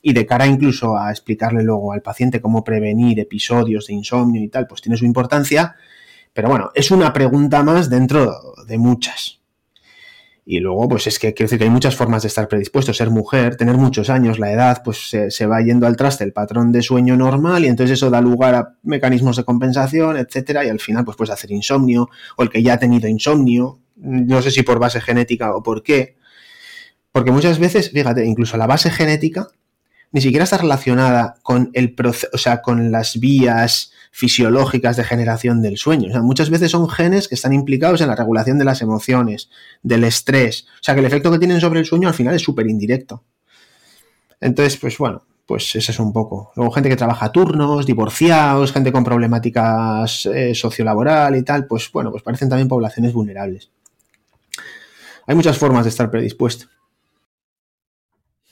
[0.07, 4.49] y de cara incluso a explicarle luego al paciente cómo prevenir episodios de insomnio y
[4.49, 5.77] tal, pues tiene su importancia.
[6.35, 8.31] Pero bueno, es una pregunta más dentro
[8.67, 9.41] de muchas.
[10.45, 12.93] Y luego, pues es que quiero decir que hay muchas formas de estar predispuesto.
[12.93, 16.71] Ser mujer, tener muchos años, la edad, pues se, va yendo al traste el patrón
[16.71, 20.81] de sueño normal y entonces eso da lugar a mecanismos de compensación, etcétera, y al
[20.81, 24.63] final, pues puedes hacer insomnio, o el que ya ha tenido insomnio, no sé si
[24.65, 26.19] por base genética o por qué.
[27.11, 29.49] Porque muchas veces, fíjate, incluso la base genética
[30.15, 35.61] ni siquiera está relacionada con el proceso, o sea, con las vías fisiológicas de generación
[35.61, 36.09] del sueño.
[36.09, 39.51] O sea, muchas veces son genes que están implicados en la regulación de las emociones,
[39.83, 40.67] del estrés.
[40.77, 43.25] O sea, que el efecto que tienen sobre el sueño al final es súper indirecto.
[44.41, 46.53] Entonces, pues bueno, pues eso es un poco.
[46.55, 52.13] Luego gente que trabaja turnos, divorciados, gente con problemáticas eh, sociolaboral y tal, pues bueno,
[52.13, 53.69] pues parecen también poblaciones vulnerables.
[55.27, 56.67] Hay muchas formas de estar predispuesto.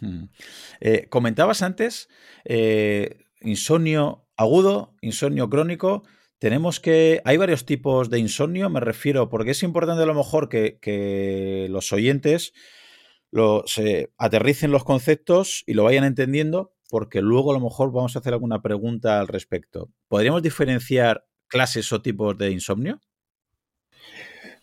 [0.03, 0.25] Hmm.
[0.81, 2.09] Eh, comentabas antes
[2.45, 6.03] eh, insomnio agudo, insomnio crónico.
[6.38, 7.23] Tenemos que.
[7.25, 11.93] Hay varios tipos de insomnio, me refiero, porque es importante a lo mejor que, los
[11.93, 12.53] oyentes
[13.31, 18.17] lo, se aterricen los conceptos y lo vayan entendiendo, porque luego a lo mejor vamos
[18.17, 19.91] a hacer alguna pregunta al respecto.
[20.09, 23.01] ¿Podríamos diferenciar clases o tipos de insomnio?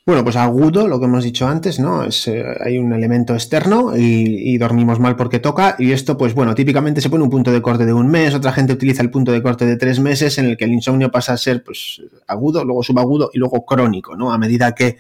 [0.06, 2.04] Bueno, pues agudo, lo que hemos dicho antes, ¿no?
[2.04, 6.56] Es, eh, hay un elemento externo y, dormimos mal porque toca y esto, pues bueno,
[6.56, 9.32] típicamente se pone un punto de corte de un mes, otra gente utiliza el punto
[9.32, 12.66] de corte de tres meses en el que el insomnio pasa a ser pues agudo,
[12.66, 14.34] luego subagudo y luego crónico, ¿no?
[14.34, 14.98] A medida que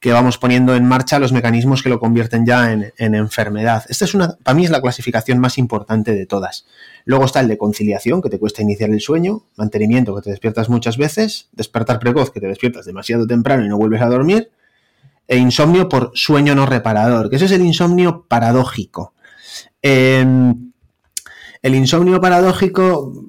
[0.00, 3.84] que vamos poniendo en marcha los mecanismos que lo convierten ya en, enfermedad.
[3.90, 6.64] Esta es una, para mí es la clasificación más importante de todas.
[7.04, 10.70] Luego está el de conciliación, que te cuesta iniciar el sueño, mantenimiento, que te despiertas
[10.70, 14.50] muchas veces, despertar precoz, que te despiertas demasiado temprano y no vuelves a dormir,
[15.28, 19.12] e insomnio por sueño no reparador, que ese es el insomnio paradójico.
[19.82, 20.72] Em,
[21.60, 23.28] el insomnio paradójico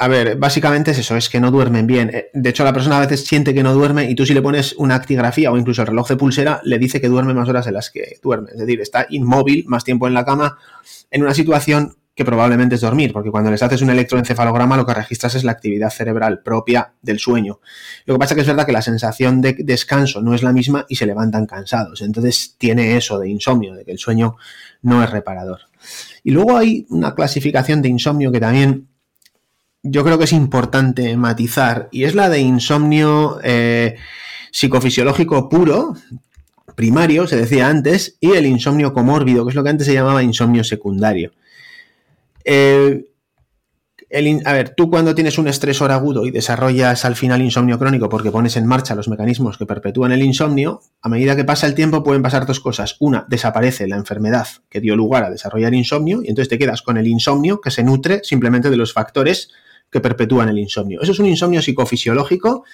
[0.00, 2.10] a ver, básicamente es eso, es que no duermen bien.
[2.14, 4.40] Eh, de hecho, la persona a veces siente que no duerme y tú si le
[4.40, 7.66] pones una actigrafía o incluso el reloj de pulsera, le dice que duerme más horas
[7.66, 8.48] de las que duerme.
[8.52, 10.56] Es decir, está inmóvil más tiempo en la cama
[11.10, 14.94] en una situación que probablemente es dormir, porque cuando les haces un electroencefalograma lo que
[14.94, 17.60] registras es la actividad cerebral propia del sueño.
[18.06, 20.54] Lo que pasa es que es verdad que la sensación de descanso no es la
[20.54, 22.00] misma y se levantan cansados.
[22.00, 24.36] Entonces tiene eso de insomnio, de que el sueño
[24.80, 25.60] no es reparador.
[26.24, 28.89] Y luego hay una clasificación de insomnio que también
[29.82, 33.96] yo creo que es importante matizar y es la de insomnio eh,
[34.52, 35.94] psicofisiológico puro,
[36.74, 40.22] primario, se decía antes, y el insomnio comórbido, que es lo que antes se llamaba
[40.22, 41.32] insomnio secundario.
[42.44, 43.04] Eh,
[44.44, 48.32] a ver, tú cuando tienes un estresor agudo y desarrollas al final insomnio crónico porque
[48.32, 52.02] pones en marcha los mecanismos que perpetúan el insomnio, a medida que pasa el tiempo
[52.02, 52.96] pueden pasar dos cosas.
[52.98, 56.96] Una, desaparece la enfermedad que dio lugar a desarrollar insomnio y entonces te quedas con
[56.96, 59.50] el insomnio que se nutre simplemente de los factores
[59.90, 61.00] que perpetúan el insomnio.
[61.00, 62.64] Eso es un insomnio psicofisiológico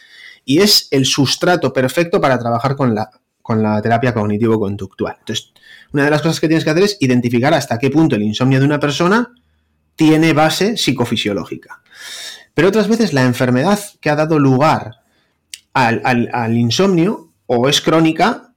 [0.44, 3.10] y es el sustrato perfecto para trabajar con la,
[3.42, 5.16] con la terapia cognitivo-conductual.
[5.18, 5.52] Entonces,
[5.92, 8.60] una de las cosas que tienes que hacer es identificar hasta qué punto el insomnio
[8.60, 9.32] de una persona
[9.96, 11.82] tiene base psicofisiológica.
[12.54, 14.96] Pero otras veces la enfermedad que ha dado lugar
[15.72, 18.54] al, insomnio o es crónica,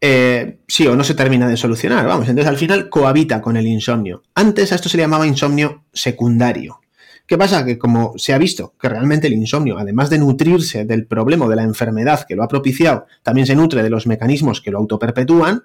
[0.00, 2.06] eh, sí o no se termina de solucionar.
[2.06, 4.22] Vamos, entonces al final cohabita con el insomnio.
[4.34, 6.80] Antes a esto se le llamaba insomnio secundario.
[7.28, 7.62] ¿Qué pasa?
[7.62, 11.56] Que como se ha visto que realmente el insomnio, además de nutrirse del problema de
[11.56, 15.64] la enfermedad que lo ha propiciado, también se nutre de los mecanismos que lo autoperpetúan,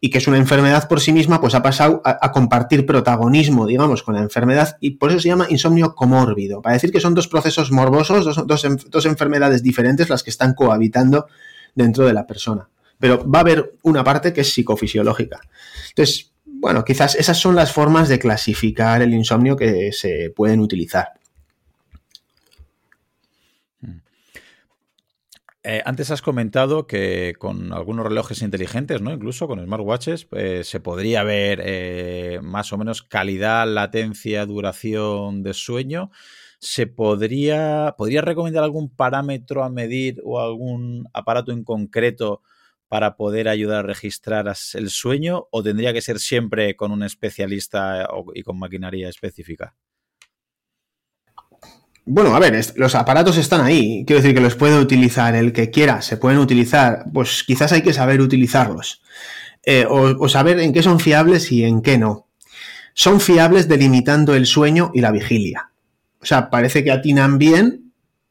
[0.00, 4.02] y que es una enfermedad por sí misma, pues ha pasado a, compartir protagonismo, digamos,
[4.02, 7.28] con la enfermedad, y por eso se llama insomnio comórbido, para decir que son dos
[7.28, 11.26] procesos morbosos, dos, dos, dos enfermedades diferentes las que están cohabitando
[11.74, 12.70] dentro de la persona.
[12.98, 15.40] Pero va a haber una parte que es psicofisiológica.
[15.90, 16.32] Entonces,
[16.66, 21.12] bueno, quizás esas son las formas de clasificar el insomnio que se pueden utilizar.
[23.80, 24.00] Hmm.
[25.62, 29.12] Eh, antes has comentado que con algunos relojes inteligentes, ¿no?
[29.12, 35.54] Incluso con smartwatches, eh, se podría ver eh, más o menos calidad, latencia, duración de
[35.54, 36.10] sueño.
[36.58, 42.42] ¿se podría, podría recomendar algún parámetro a medir o algún aparato en concreto
[42.88, 48.08] para poder ayudar a registrar el sueño o tendría que ser siempre con un especialista
[48.34, 49.74] y con maquinaria específica?
[52.08, 54.04] Bueno, a ver, los aparatos están ahí.
[54.06, 57.04] Quiero decir que los puede utilizar el que quiera, se pueden utilizar.
[57.12, 59.02] Pues quizás hay que saber utilizarlos.
[59.64, 62.28] Eh, o, saber en qué son fiables y en qué no.
[62.94, 65.72] Son fiables delimitando el sueño y la vigilia.
[66.20, 67.85] O sea, parece que atinan bien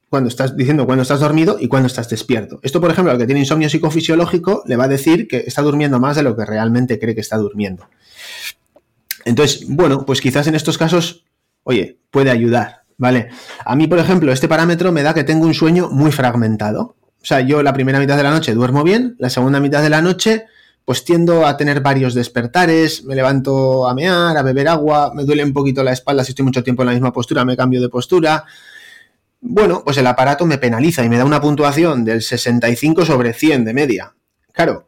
[0.10, 2.60] cuando estás diciendo cuando estás dormido y cuando estás despierto.
[2.62, 6.00] Esto, por ejemplo, al que tiene insomnio psicofisiológico le va a decir que está durmiendo
[6.00, 7.88] más de lo que realmente cree que está durmiendo.
[9.26, 11.26] Entonces, bueno, pues quizás en estos casos,
[11.64, 12.84] oye, puede ayudar.
[12.98, 13.30] ¿vale?
[13.66, 16.96] A mí, por ejemplo, este parámetro me da que tengo un sueño muy fragmentado.
[17.22, 19.90] O sea, yo la primera mitad de la noche duermo bien, la segunda mitad de
[19.90, 20.46] la noche
[20.86, 25.44] pues tiendo a tener varios despertares, me levanto a mear, a beber agua, me duele
[25.44, 27.90] un poquito la espalda si estoy mucho tiempo en la misma postura, me cambio de
[27.90, 28.46] postura.
[29.48, 33.64] Bueno, pues el aparato me penaliza y me da una puntuación del 65 sobre 100
[33.64, 34.16] de media.
[34.52, 34.88] Claro,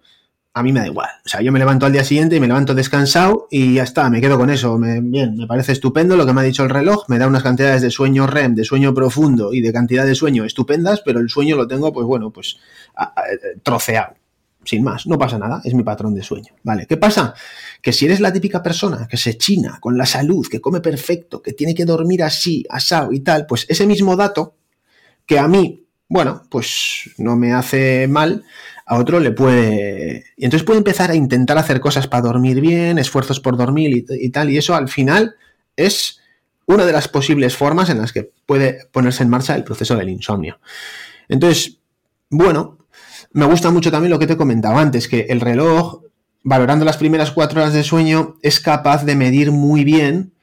[0.52, 1.10] a mí me da igual.
[1.24, 4.10] O sea, yo me levanto al día siguiente y me levanto descansado y ya está,
[4.10, 4.80] me quedo con eso.
[4.80, 7.84] bien, me parece estupendo lo que me ha dicho el reloj, me da unas cantidades
[7.84, 11.56] de sueño REM, de sueño profundo y de cantidad de sueño estupendas, pero el sueño
[11.56, 12.58] lo tengo, pues bueno, pues
[13.62, 14.16] troceado.
[14.68, 16.54] Sin más, no pasa nada, es mi patrón de sueño.
[16.62, 16.86] ¿Vale?
[16.88, 17.34] ¿Qué pasa?
[17.82, 21.42] Que si eres la típica persona que se china con la salud, que come perfecto,
[21.42, 24.58] que tiene que dormir así, asado y tal, pues ese mismo dato
[25.26, 28.44] que a mí, bueno, pues no me hace mal,
[28.86, 30.26] a otro le puede...
[30.36, 34.30] Y entonces puede empezar a intentar hacer cosas para dormir bien, esfuerzos por dormir y,
[34.32, 35.36] tal, y eso al final
[35.78, 36.20] es
[36.66, 40.10] una de las posibles formas en las que puede ponerse en marcha el proceso del
[40.10, 40.60] insomnio.
[41.30, 41.80] Entonces,
[42.30, 42.77] bueno,
[43.38, 46.02] me gusta mucho también lo que te he comentado antes, que el reloj,
[46.42, 50.34] valorando las primeras cuatro horas de sueño, es capaz de medir muy bien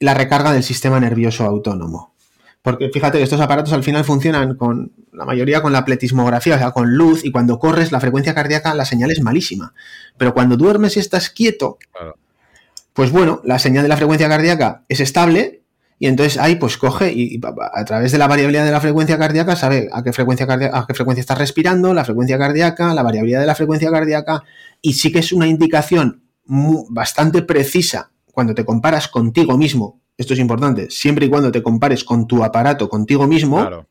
[0.00, 2.12] la recarga del sistema nervioso autónomo.
[2.60, 6.58] Porque fíjate que estos aparatos al final funcionan con la mayoría con la pletismografía, o
[6.58, 9.72] sea, con luz, y cuando corres la frecuencia cardíaca, la señal es malísima.
[10.18, 11.78] Pero cuando duermes y estás quieto,
[12.92, 15.62] pues bueno, la señal de la frecuencia cardíaca es estable,
[15.98, 17.40] y entonces ahí pues coge y,
[17.72, 20.94] a través de la variabilidad de la frecuencia cardíaca sabe a qué frecuencia a qué
[20.94, 24.42] frecuencia estás respirando, la frecuencia cardíaca, la variabilidad de la frecuencia cardíaca,
[24.82, 30.00] y sí que es una indicación bastante precisa cuando te comparas contigo mismo.
[30.18, 33.86] Esto es importante, siempre y cuando te compares con tu aparato contigo mismo,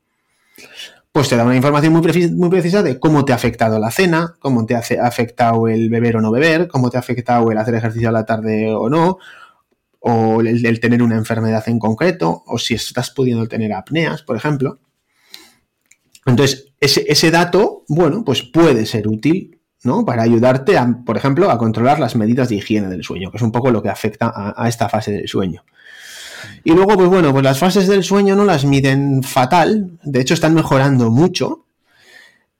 [1.12, 4.66] pues te da una información muy, precisa de cómo te ha afectado la cena, cómo
[4.66, 8.08] te ha afectado el beber o no beber, cómo te ha afectado el hacer ejercicio
[8.08, 9.18] a la tarde o no,
[10.08, 14.78] o el, tener una enfermedad en concreto, o si estás pudiendo tener apneas, por ejemplo.
[16.24, 19.52] Entonces, ese, dato, bueno, pues puede ser útil
[19.82, 20.04] ¿no?
[20.04, 23.42] Para ayudarte, a, por ejemplo, a controlar las medidas de higiene del sueño, que es
[23.42, 25.62] un poco lo que afecta a esta fase del sueño.
[26.64, 30.34] Y luego, pues bueno, pues las fases del sueño no las miden fatal, de hecho
[30.34, 31.65] están mejorando mucho,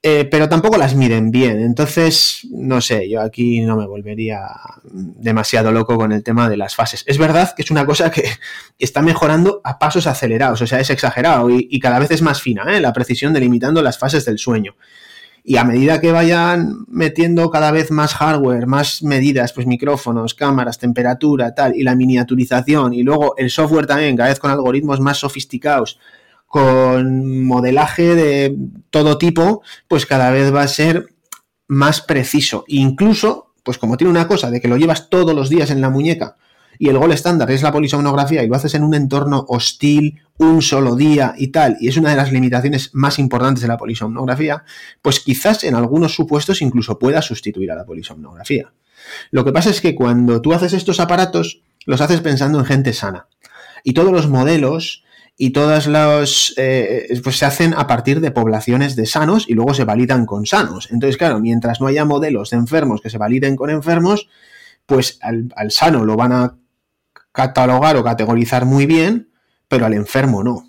[0.08, 1.58] eh, pero tampoco las miden bien.
[1.58, 4.46] Entonces, no sé, yo aquí no me volvería
[4.84, 7.02] demasiado loco con el tema de las fases.
[7.08, 8.22] Es verdad que es una cosa que
[8.78, 12.40] está mejorando a pasos acelerados, o sea, es exagerado y, y cada vez es más
[12.40, 12.80] fina, ¿eh?
[12.80, 14.76] la precisión delimitando las fases del sueño.
[15.42, 20.78] Y a medida que vayan metiendo cada vez más hardware, más medidas, pues micrófonos, cámaras,
[20.78, 25.18] temperatura, tal, y la miniaturización, y luego el software también, cada vez con algoritmos más
[25.18, 25.98] sofisticados,
[26.56, 28.56] con modelaje de
[28.88, 31.08] todo tipo, pues cada vez va a ser
[31.68, 32.64] más preciso.
[32.66, 35.90] Incluso, pues como tiene una cosa de que lo llevas todos los días en la
[35.90, 36.36] muñeca,
[36.78, 40.62] y el gol estándar es la polisomnografía y lo haces en un entorno hostil, un
[40.62, 44.64] solo día y tal, y es una de las limitaciones más importantes de la polisomnografía,
[45.02, 48.72] pues quizás en algunos supuestos incluso pueda sustituir a la polisomnografía.
[49.30, 52.94] Lo que pasa es que cuando tú haces estos aparatos, los haces pensando en gente
[52.94, 53.26] sana.
[53.84, 55.04] Y todos los modelos
[55.36, 59.74] y todas los eh, pues se hacen a partir de poblaciones de sanos y luego
[59.74, 60.88] se validan con sanos.
[60.90, 64.28] Entonces, claro, mientras no haya modelos de enfermos que se validen con enfermos,
[64.86, 66.56] pues al, al sano lo van a
[67.32, 69.30] catalogar o categorizar muy bien,
[69.68, 70.66] pero al enfermo no.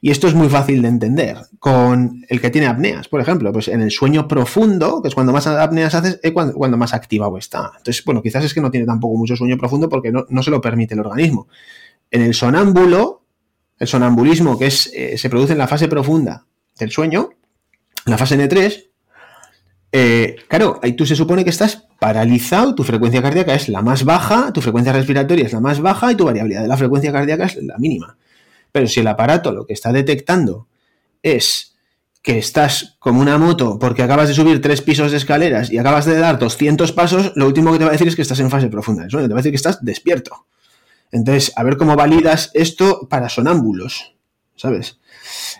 [0.00, 1.38] Y esto es muy fácil de entender.
[1.58, 5.32] Con el que tiene apneas, por ejemplo, pues en el sueño profundo, que es cuando
[5.32, 7.72] más apneas haces, es cuando, más activado está.
[7.78, 10.60] Entonces, bueno, quizás es que no tiene tampoco mucho sueño profundo porque no, se lo
[10.60, 11.48] permite el organismo.
[12.10, 13.15] En el sonámbulo,
[13.78, 16.46] el sonambulismo, que es, eh, se produce en la fase profunda
[16.78, 17.30] del sueño,
[18.04, 18.86] en la fase N3,
[19.92, 24.04] eh, claro, ahí tú se supone que estás paralizado, tu frecuencia cardíaca es la más
[24.04, 27.46] baja, tu frecuencia respiratoria es la más baja y tu variabilidad de la frecuencia cardíaca
[27.46, 28.16] es la mínima.
[28.72, 30.68] Pero si el aparato lo que está detectando
[31.22, 31.76] es
[32.20, 36.04] que estás como una moto porque acabas de subir tres pisos de escaleras y acabas
[36.04, 38.50] de dar 200 pasos, lo último que te va a decir es que estás en
[38.50, 40.46] fase profunda del sueño, te va a decir que estás despierto.
[41.12, 44.16] Entonces, a ver cómo validas esto para sonámbulos.
[44.56, 44.98] ¿sabes?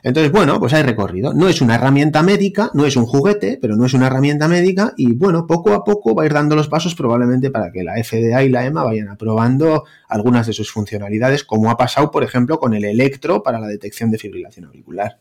[0.03, 1.35] Entonces, bueno, pues hay recorrido.
[1.35, 4.95] No es una herramienta médica, no es un juguete, pero no es una herramienta médica
[4.97, 8.03] y bueno, poco a poco va a ir dando los pasos probablemente para que la
[8.03, 12.59] FDA y la EMA vayan aprobando algunas de sus funcionalidades, como ha pasado, por ejemplo,
[12.59, 15.19] con el electro para la detección de fibrilación auricular.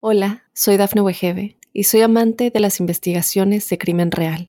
[0.00, 4.48] Hola, soy Dafne Wegebe y soy amante de las investigaciones de crimen real.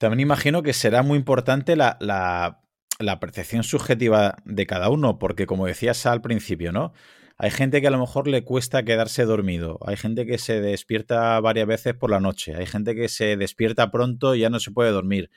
[0.00, 5.66] También imagino que será muy importante la, la, percepción subjetiva de cada uno, porque como
[5.66, 6.94] decías al principio, ¿no?
[7.36, 11.38] Hay gente que a lo mejor le cuesta quedarse dormido, hay gente que se despierta
[11.40, 14.70] varias veces por la noche, hay gente que se despierta pronto y ya no se
[14.70, 15.30] puede dormir.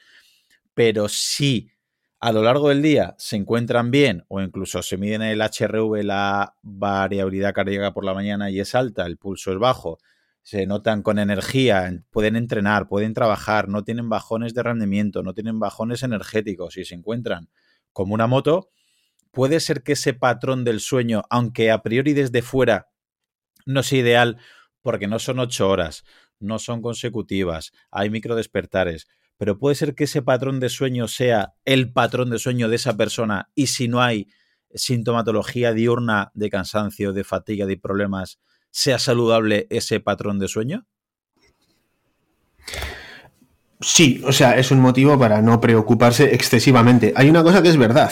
[0.74, 1.70] Pero si
[2.22, 6.56] a lo largo del día se encuentran bien o incluso se miden el HRV, la
[6.62, 10.00] variabilidad cardíaca por la mañana y es alta, el pulso es bajo,
[10.44, 15.58] se notan con energía, pueden entrenar, pueden trabajar, no tienen bajones de rendimiento, no tienen
[15.58, 17.50] bajones energéticos y se encuentran
[17.94, 18.70] como una moto,
[19.32, 22.90] puede ser que ese patrón del sueño, aunque a priori desde fuera
[23.66, 24.38] no sea ideal,
[24.82, 26.04] porque no son ocho horas,
[26.40, 31.54] no son consecutivas, hay micro despertares, pero puede ser que ese patrón de sueño sea
[31.64, 34.28] el patrón de sueño de esa persona y si no hay
[34.76, 38.40] sintomatología diurna de cansancio, de fatiga, de problemas,
[38.74, 40.86] sea saludable ese patrón de sueño?
[43.80, 47.14] Sí, o sea, es un motivo para no preocuparse excesivamente.
[47.16, 48.12] Hay una cosa que es verdad.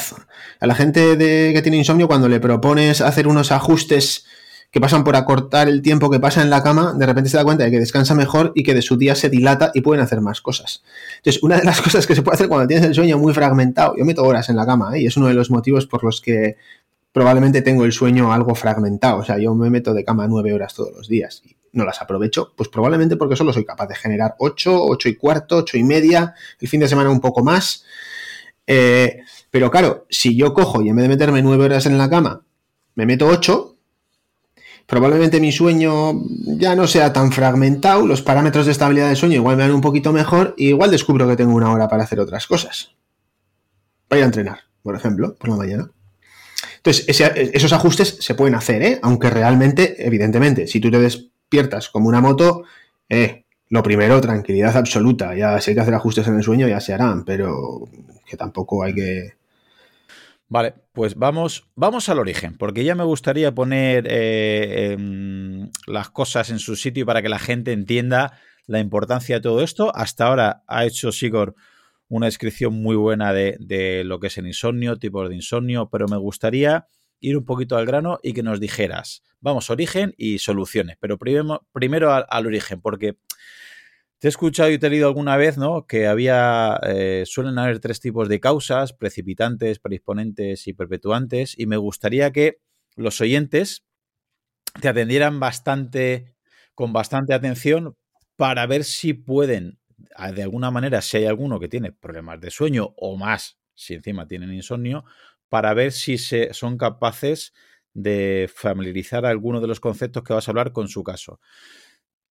[0.59, 4.25] A la gente de, que tiene insomnio, cuando le propones hacer unos ajustes
[4.69, 7.43] que pasan por acortar el tiempo que pasa en la cama, de repente se da
[7.43, 10.21] cuenta de que descansa mejor y que de su día se dilata y pueden hacer
[10.21, 10.83] más cosas.
[11.17, 13.95] Entonces, una de las cosas que se puede hacer cuando tienes el sueño muy fragmentado,
[13.97, 15.01] yo meto horas en la cama ¿eh?
[15.01, 16.55] y es uno de los motivos por los que
[17.11, 19.19] probablemente tengo el sueño algo fragmentado.
[19.19, 22.01] O sea, yo me meto de cama nueve horas todos los días y no las
[22.01, 25.83] aprovecho, pues probablemente porque solo soy capaz de generar ocho, ocho y cuarto, ocho y
[25.83, 27.85] media, el fin de semana un poco más.
[28.67, 32.09] Eh, pero claro, si yo cojo y en vez de meterme nueve horas en la
[32.09, 32.43] cama,
[32.95, 33.77] me meto ocho,
[34.85, 36.13] probablemente mi sueño
[36.57, 39.81] ya no sea tan fragmentado, los parámetros de estabilidad del sueño igual me dan un
[39.81, 42.91] poquito mejor y igual descubro que tengo una hora para hacer otras cosas.
[44.09, 45.91] Voy a entrenar, por ejemplo, por la mañana.
[46.83, 47.21] Entonces,
[47.53, 48.99] esos ajustes se pueden hacer, ¿eh?
[49.03, 52.63] aunque realmente, evidentemente, si tú te despiertas como una moto,
[53.07, 55.35] eh, lo primero, tranquilidad absoluta.
[55.35, 57.87] Ya si hay que hacer ajustes en el sueño, ya se harán, pero
[58.25, 59.33] que tampoco hay que...
[60.47, 66.49] Vale, pues vamos, vamos al origen, porque ya me gustaría poner eh, em, las cosas
[66.49, 69.95] en su sitio para que la gente entienda la importancia de todo esto.
[69.95, 71.55] Hasta ahora ha hecho Sigor
[72.11, 76.17] una descripción muy buena de, lo que es el insomnio, tipos de insomnio, pero me
[76.17, 76.85] gustaría
[77.21, 81.65] ir un poquito al grano y que nos dijeras, vamos, origen y soluciones, pero primero,
[81.71, 83.15] primero al, origen, porque
[84.19, 85.87] te he escuchado y te he leído alguna vez, ¿no?
[85.87, 91.77] Que había, eh, suelen haber tres tipos de causas, precipitantes, predisponentes y perpetuantes, y me
[91.77, 92.59] gustaría que
[92.97, 93.85] los oyentes
[94.81, 96.35] te atendieran bastante,
[96.75, 97.95] con bastante atención
[98.35, 99.80] para ver si pueden
[100.33, 104.27] de alguna manera, si hay alguno que tiene problemas de sueño o más, si encima
[104.27, 105.05] tienen insomnio,
[105.49, 107.53] para ver si se, son capaces
[107.93, 111.39] de familiarizar algunos de los conceptos que vas a hablar con su caso.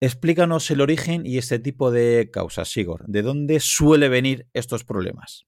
[0.01, 3.05] Explícanos el origen y este tipo de causas, Sigor.
[3.07, 5.47] ¿De dónde suele venir estos problemas?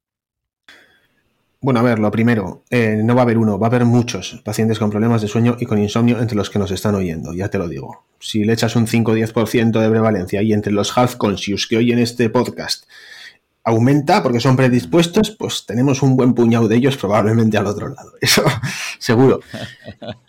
[1.63, 4.43] Bueno, a ver, lo primero, eh, no va a haber uno, va a haber muchos
[4.45, 7.51] pacientes con problemas de sueño y con insomnio entre los que nos están oyendo, ya
[7.51, 8.05] te lo digo.
[8.19, 11.77] Si le echas un 5 o 10% de prevalencia y entre los half conscious que
[11.77, 12.85] oyen este podcast
[13.65, 18.13] aumenta porque son predispuestos, pues tenemos un buen puñado de ellos probablemente al otro lado.
[18.21, 18.43] Eso
[18.99, 19.41] seguro.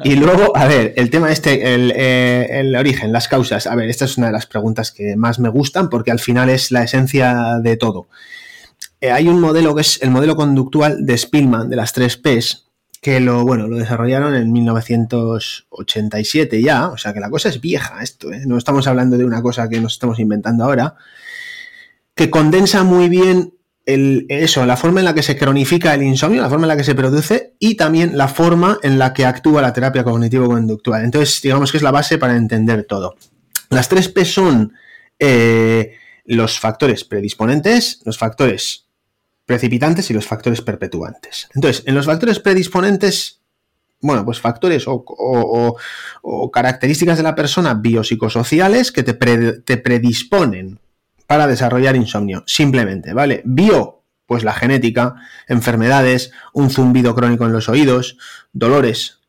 [0.03, 3.65] Y luego, a ver, el tema este, eh, el, origen, las causas.
[3.65, 6.49] A ver, esta es una de las preguntas que más me gustan porque al final
[6.49, 8.07] es la esencia de todo.
[9.03, 12.69] Eh, hay un modelo que es el modelo conductual de Spillman, de las tres Ps,
[13.01, 18.01] que lo, bueno, lo desarrollaron en 1987 ya, o sea que la cosa es vieja
[18.01, 18.43] esto, ¿eh?
[18.45, 20.95] no estamos hablando de una cosa que nos estamos inventando ahora,
[22.15, 26.49] que condensa muy bien eso, la forma en la que se cronifica el insomnio, la
[26.49, 29.73] forma en la que se produce y también la forma en la que actúa la
[29.73, 31.03] terapia cognitivo-conductual.
[31.03, 33.15] Entonces, digamos que es la base para entender todo.
[33.69, 34.71] Las tres P son
[35.19, 38.82] eh, los factores predisponentes, los factores
[39.45, 41.49] precipitantes y los factores perpetuantes.
[41.53, 43.41] Entonces, en los factores predisponentes,
[44.01, 45.77] bueno, pues factores o,
[46.51, 50.79] características de la persona biopsicosociales que te, te predisponen
[51.27, 52.43] para desarrollar insomnio.
[52.45, 53.41] Simplemente, ¿vale?
[53.45, 55.15] Bio, pues la genética,
[55.47, 58.17] enfermedades, un zumbido crónico en los oídos,
[58.51, 59.19] dolores.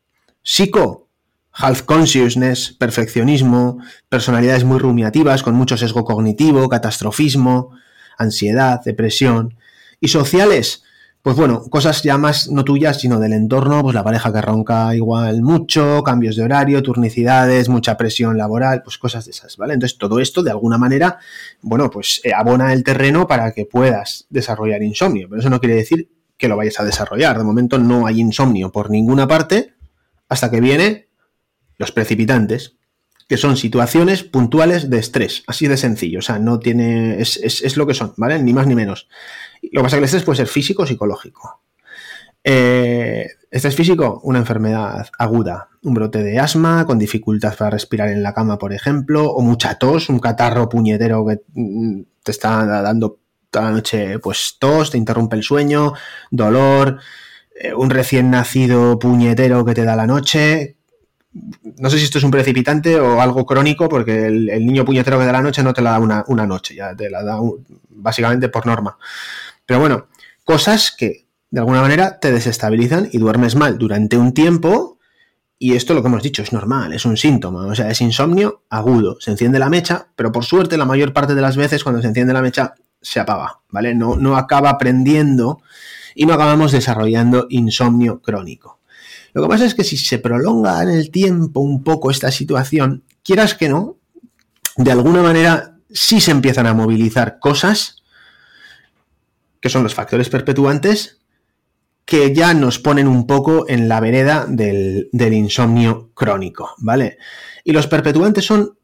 [0.43, 1.07] Psico,
[1.55, 7.71] half consciousness, perfeccionismo, personalidades muy rumiativas con mucho sesgo cognitivo, catastrofismo,
[8.17, 9.55] ansiedad, depresión.
[10.05, 10.83] Y sociales,
[11.23, 14.95] pues bueno, cosas ya más no tuyas, sino del entorno, pues la pareja que ronca
[14.95, 19.73] igual mucho, cambios de horario, turnicidades, mucha presión laboral, pues cosas de esas, ¿vale?
[19.73, 21.17] Entonces todo esto de alguna manera,
[21.63, 25.73] bueno, pues eh, abona el terreno para que puedas desarrollar insomnio, pero eso no quiere
[25.73, 27.39] decir que lo vayas a desarrollar.
[27.39, 29.73] De momento no hay insomnio por ninguna parte
[30.29, 31.09] hasta que viene
[31.79, 32.75] los precipitantes,
[33.27, 37.77] que son situaciones puntuales de estrés, así de sencillo, o sea, no tiene, es, es
[37.77, 38.41] lo que son, ¿vale?
[38.41, 39.07] Ni más ni menos.
[39.71, 41.61] Lo que pasa es que el estrés puede ser físico o psicológico.
[42.47, 48.21] Eh, estrés físico, una enfermedad aguda, un brote de asma con dificultad para respirar en
[48.21, 53.17] la cama, por ejemplo, o mucha tos, un catarro puñetero que mm, te está dando
[53.49, 55.93] toda la noche, pues tos, te interrumpe el sueño,
[56.29, 56.99] dolor,
[57.59, 60.77] eh, un recién nacido puñetero que te da la noche.
[61.77, 65.25] No sé si esto es un precipitante o algo crónico, porque el, niño puñetero que
[65.25, 67.39] da la noche no te la da una, una noche, ya te la da
[67.89, 68.97] básicamente por norma.
[69.65, 70.07] Pero bueno,
[70.45, 74.97] cosas que de alguna manera te desestabilizan y duermes mal durante un tiempo.
[75.57, 78.63] Y esto lo que hemos dicho es normal, es un síntoma, o sea, es insomnio
[78.69, 79.17] agudo.
[79.19, 82.09] Se enciende la mecha, pero por suerte la mayor parte de las veces cuando se
[82.09, 83.95] enciende la mecha se apaga, ¿vale?
[83.95, 85.61] No, no acaba prendiendo
[86.13, 88.79] y no acabamos desarrollando insomnio crónico.
[89.35, 93.03] Lo que pasa es que si se prolonga en el tiempo un poco esta situación,
[93.21, 93.97] quieras que no,
[94.77, 97.97] de alguna manera sí se empiezan a movilizar cosas
[99.59, 101.19] que son los factores perpetuantes,
[102.05, 107.17] que ya nos ponen un poco en la vereda del, insomnio crónico, ¿vale?
[107.65, 108.77] Y los perpetuantes son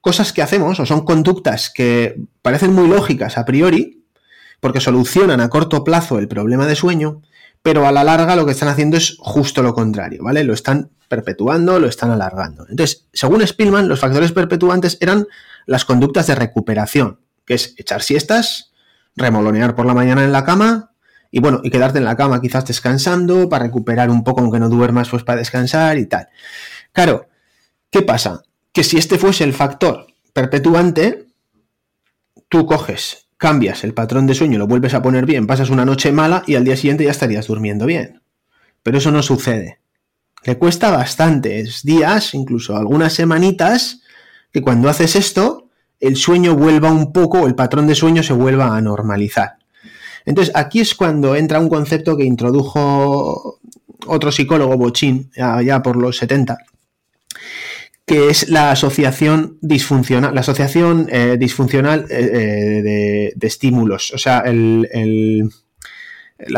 [0.00, 4.04] cosas que hacemos o son conductas que parecen muy lógicas a priori,
[4.60, 7.22] porque solucionan a corto plazo el problema de sueño,
[7.68, 10.42] pero a la larga lo que están haciendo es justo lo contrario, ¿vale?
[10.42, 12.66] Lo están perpetuando, lo están alargando.
[12.66, 15.26] Entonces, según Spillman, los factores perpetuantes eran
[15.66, 18.72] las conductas de recuperación, que es echar siestas,
[19.16, 20.92] remolonear por la mañana en la cama
[21.30, 24.70] y bueno, y quedarte en la cama quizás descansando para recuperar un poco aunque no
[24.70, 26.28] duermas pues para descansar y tal.
[26.94, 27.28] Claro,
[27.90, 28.44] ¿qué pasa?
[28.72, 31.26] Que si este fuese el factor perpetuante,
[32.48, 36.12] tú coges, cambias el patrón de sueño, lo vuelves a poner bien, pasas una noche
[36.12, 38.20] mala y al día siguiente ya estarías durmiendo bien.
[38.82, 39.78] Pero eso no sucede.
[40.44, 44.02] Le cuesta bastantes días, incluso algunas semanitas,
[44.52, 45.68] que cuando haces esto,
[46.00, 49.56] el sueño vuelva un poco, el patrón de sueño se vuelva a normalizar.
[50.24, 53.60] Entonces, aquí es cuando entra un concepto que introdujo
[54.06, 56.58] otro psicólogo, Bochín, ya, por los 70,
[58.08, 64.12] que es la asociación disfuncional, la asociación eh, disfuncional eh, eh, de, estímulos.
[64.14, 65.50] O sea, la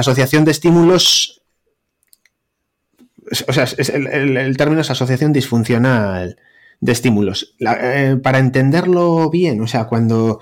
[0.01, 1.43] asociación de estímulos.
[3.47, 6.37] O sea, el, término es asociación disfuncional
[6.81, 7.57] de estímulos.
[8.23, 10.41] Para entenderlo bien, o sea, cuando,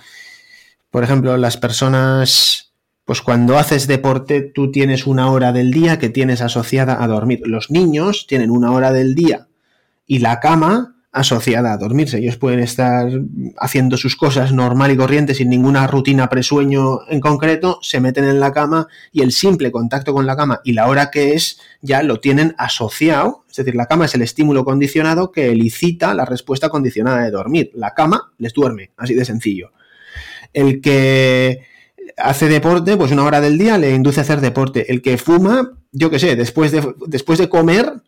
[0.91, 6.11] por ejemplo, las personas, pues cuando haces deporte, tú tienes una hora del día que
[6.11, 7.41] tienes asociada a dormir.
[7.45, 9.49] Los niños tienen una hora del día
[10.07, 12.19] y la cama asociada a dormirse.
[12.19, 13.11] Ellos pueden estar
[13.59, 18.41] haciendo sus cosas normal y corriente sin ninguna rutina presueño en concreto, se meten en
[18.41, 22.03] la cama y el simple contacto con la cama y la hora que es ya
[22.03, 23.45] lo tienen asociado.
[23.51, 27.71] Es decir, la cama es el estímulo condicionado que elicita la respuesta condicionada de dormir.
[27.75, 29.73] La cama les duerme, así de sencillo.
[30.53, 31.67] El que
[32.17, 34.93] hace deporte, pues una hora del día le induce a hacer deporte.
[34.93, 38.03] El que fuma, yo qué sé, después de, después de comer,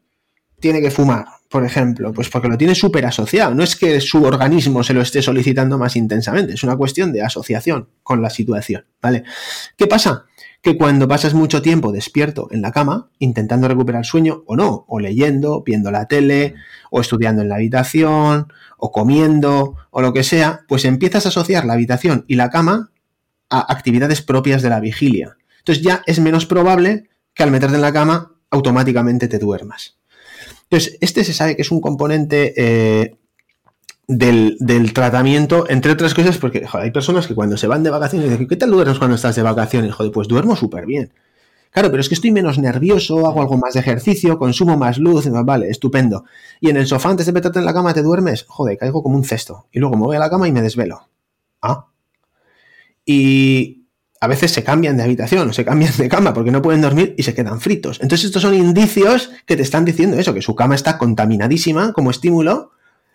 [0.60, 2.12] tiene que fumar por ejemplo?
[2.12, 3.54] Pues porque lo tiene súper asociado.
[3.54, 7.22] No es que su organismo se lo esté solicitando más intensamente, es una cuestión de
[7.22, 9.24] asociación con la situación, ¿vale?
[9.76, 10.26] ¿Qué pasa?
[10.62, 15.00] Que cuando pasas mucho tiempo despierto en la cama, intentando recuperar sueño o no, o
[15.00, 16.54] leyendo, viendo la tele,
[16.90, 21.64] o estudiando en la habitación, o comiendo, o lo que sea, pues empiezas a asociar
[21.64, 22.92] la habitación y la cama
[23.48, 25.36] a actividades propias de la vigilia.
[25.58, 29.99] Entonces ya es menos probable que al meterte en la cama automáticamente te duermas.
[30.70, 33.16] Entonces, este se sabe que es un componente eh,
[34.06, 38.46] del, tratamiento, entre otras cosas, porque hay personas que cuando se van de vacaciones dicen,
[38.46, 39.92] ¿qué tal duermes cuando estás de vacaciones?
[39.92, 41.12] Joder, pues duermo súper bien.
[41.72, 45.28] Claro, pero es que estoy menos nervioso, hago algo más de ejercicio, consumo más luz,
[45.44, 46.24] vale, estupendo.
[46.60, 49.16] Y en el sofá antes de meterte en la cama te duermes, joder, caigo como
[49.16, 49.66] un cesto.
[49.72, 51.08] Y luego me voy a la cama y me desvelo.
[51.62, 51.86] Ah.
[53.04, 53.79] Y
[54.20, 57.14] a veces se cambian de habitación o se cambian de cama porque no pueden dormir
[57.16, 57.98] y se quedan fritos.
[58.02, 62.10] Entonces estos son indicios que te están diciendo eso, que su cama está contaminadísima como
[62.10, 62.72] estímulo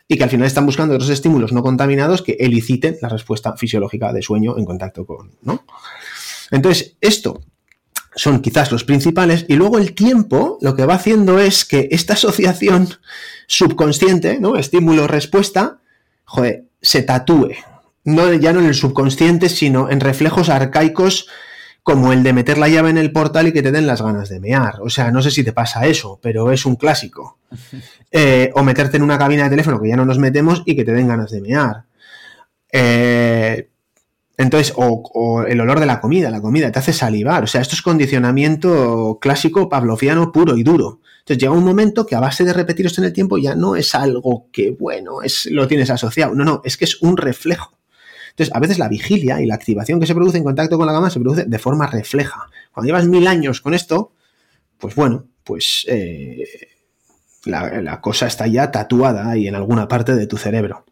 [0.08, 4.14] y que al final están buscando otros estímulos no contaminados que eliciten la respuesta fisiológica
[4.14, 5.64] de sueño en contacto con, ¿no?
[6.52, 7.42] Entonces, esto
[8.16, 12.14] son quizás los principales y luego el tiempo lo que va haciendo es que esta
[12.14, 12.88] asociación
[13.48, 14.56] subconsciente, ¿no?
[14.56, 15.80] Estímulo-respuesta,
[16.24, 17.56] joder, se tatúe.
[18.06, 21.28] No, ya no en el subconsciente, sino en reflejos arcaicos
[21.84, 24.28] como el de meter la llave en el portal y que te den las ganas
[24.30, 24.80] de mear.
[24.82, 27.40] O sea, no sé si te pasa eso, pero es un clásico.
[28.18, 30.86] Eh, o meterte en una cabina de teléfono que ya no nos metemos y que
[30.86, 31.84] te den ganas de mear.
[32.72, 33.68] Eh,
[34.38, 37.44] entonces, o, el olor de la comida, la comida te hace salivar.
[37.44, 41.02] O sea, esto es condicionamiento clásico pavloviano puro y duro.
[41.20, 43.76] Entonces llega un momento que a base de repetir esto en el tiempo ya no
[43.76, 46.36] es algo que, bueno, es, lo tienes asociado.
[46.36, 47.78] No, no, es que es un reflejo.
[48.36, 50.92] Entonces, a veces la vigilia y la activación que se produce en contacto con la
[50.92, 52.50] gama se produce de forma refleja.
[52.74, 54.12] Cuando llevas mil años con esto,
[54.78, 56.46] pues bueno, pues eh,
[57.46, 60.84] la, la cosa está ya tatuada ahí en alguna parte de tu cerebro.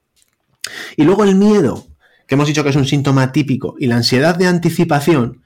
[0.96, 1.86] Y luego el miedo,
[2.28, 5.44] que hemos dicho que es un síntoma típico, y la ansiedad de anticipación,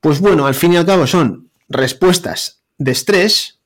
[0.00, 3.57] pues bueno, al fin y al cabo son respuestas de estrés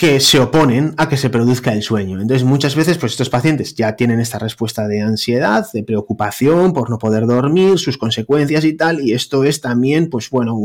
[0.00, 2.22] que se oponen a que se produzca el sueño.
[2.22, 6.88] Entonces, muchas veces, pues estos pacientes ya tienen esta respuesta de ansiedad, de preocupación por
[6.88, 10.56] no poder dormir, sus consecuencias y tal, y esto es también, pues bueno,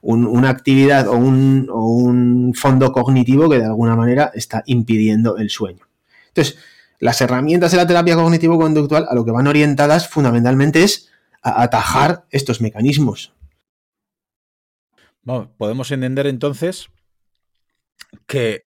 [0.00, 5.86] una actividad o un, fondo cognitivo que de alguna manera está impidiendo el sueño.
[6.28, 6.56] Entonces,
[6.98, 11.10] las herramientas de la terapia cognitivo-conductual a lo que van orientadas fundamentalmente es
[11.42, 13.34] a atajar estos mecanismos.
[15.58, 16.88] podemos entender entonces
[18.26, 18.64] que,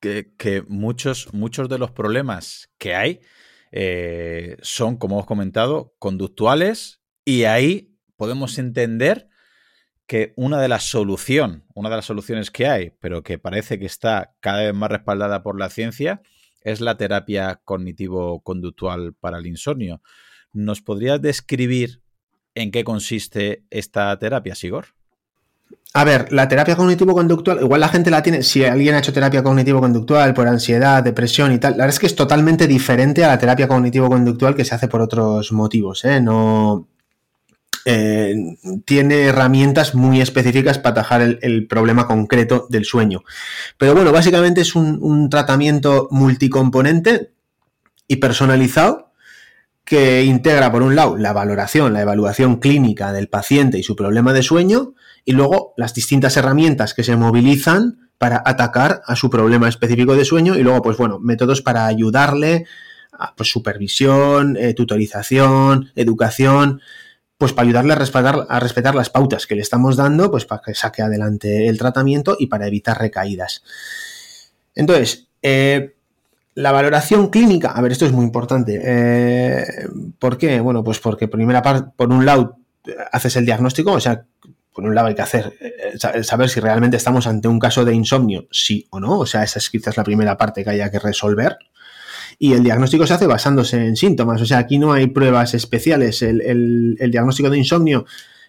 [0.00, 3.20] que, muchos, muchos de los problemas que hay
[3.72, 9.28] eh, son, como hemos comentado, conductuales y ahí podemos entender
[10.06, 13.86] que una de las soluciones, una de las soluciones que hay, pero que parece que
[13.86, 16.20] está cada vez más respaldada por la ciencia,
[16.60, 20.02] es la terapia cognitivo-conductual para el insomnio.
[20.52, 22.02] ¿Nos podrías describir
[22.54, 24.94] en qué consiste esta terapia, Sigor?
[25.96, 29.44] A ver, la terapia cognitivo-conductual, igual la gente la tiene, si alguien ha hecho terapia
[29.44, 33.38] cognitivo-conductual por ansiedad, depresión y tal, la verdad es que es totalmente diferente a la
[33.38, 36.20] terapia cognitivo-conductual que se hace por otros motivos, ¿eh?
[36.20, 36.88] No,
[37.86, 38.56] eh,
[38.86, 43.22] tiene herramientas muy específicas para atajar el, problema concreto del sueño.
[43.76, 47.32] Pero bueno, básicamente es un, tratamiento multicomponente
[48.08, 49.03] y personalizado
[49.84, 54.32] que integra, por un lado, la valoración, la evaluación clínica del paciente y su problema
[54.32, 59.68] de sueño, y luego las distintas herramientas que se movilizan para atacar a su problema
[59.68, 62.64] específico de sueño, y luego, pues bueno, métodos para ayudarle,
[63.12, 66.80] a, pues supervisión, eh, tutorización, educación,
[67.36, 70.62] pues para ayudarle a respetar, a respetar las pautas que le estamos dando, pues para
[70.62, 73.62] que saque adelante el tratamiento y para evitar recaídas.
[74.74, 75.94] Entonces, eh,
[76.54, 78.80] la valoración clínica, a ver, esto es muy importante.
[78.82, 79.64] Eh,
[80.18, 80.60] ¿Por qué?
[80.60, 82.58] Bueno, pues porque primera parte, por un lado,
[83.12, 84.24] haces el diagnóstico, o sea,
[84.72, 87.94] por un lado hay que hacer, eh, saber si realmente estamos ante un caso de
[87.94, 90.98] insomnio, sí o no, o sea, esa es quizás la primera parte que haya que
[90.98, 91.58] resolver
[92.38, 94.40] y el diagnóstico se hace basándose en síntomas.
[94.40, 96.22] O sea, aquí no hay pruebas especiales.
[96.22, 98.06] El, diagnóstico de insomnio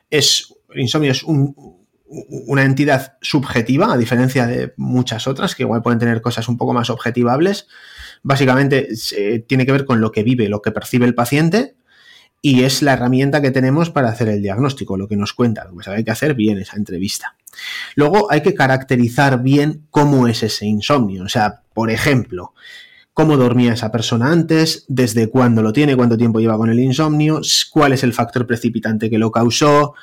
[0.10, 6.22] es, insomnio es una entidad subjetiva, a diferencia de muchas otras que igual pueden tener
[6.22, 7.68] cosas un poco más objetivables.
[8.28, 8.90] Básicamente
[9.46, 11.76] tiene que ver con lo que vive, lo que percibe el paciente
[12.42, 15.70] y es la herramienta que tenemos para hacer el diagnóstico, lo que nos cuenta.
[15.72, 17.36] Pues hay que hacer bien esa entrevista.
[17.94, 21.24] Luego hay que caracterizar bien cómo es ese insomnio.
[21.24, 22.56] O sea, por ejemplo,
[23.14, 27.42] cómo dormía esa persona antes, desde cuándo lo tiene, cuánto tiempo lleva con el insomnio,
[27.72, 29.94] cuál es el factor precipitante que lo causó.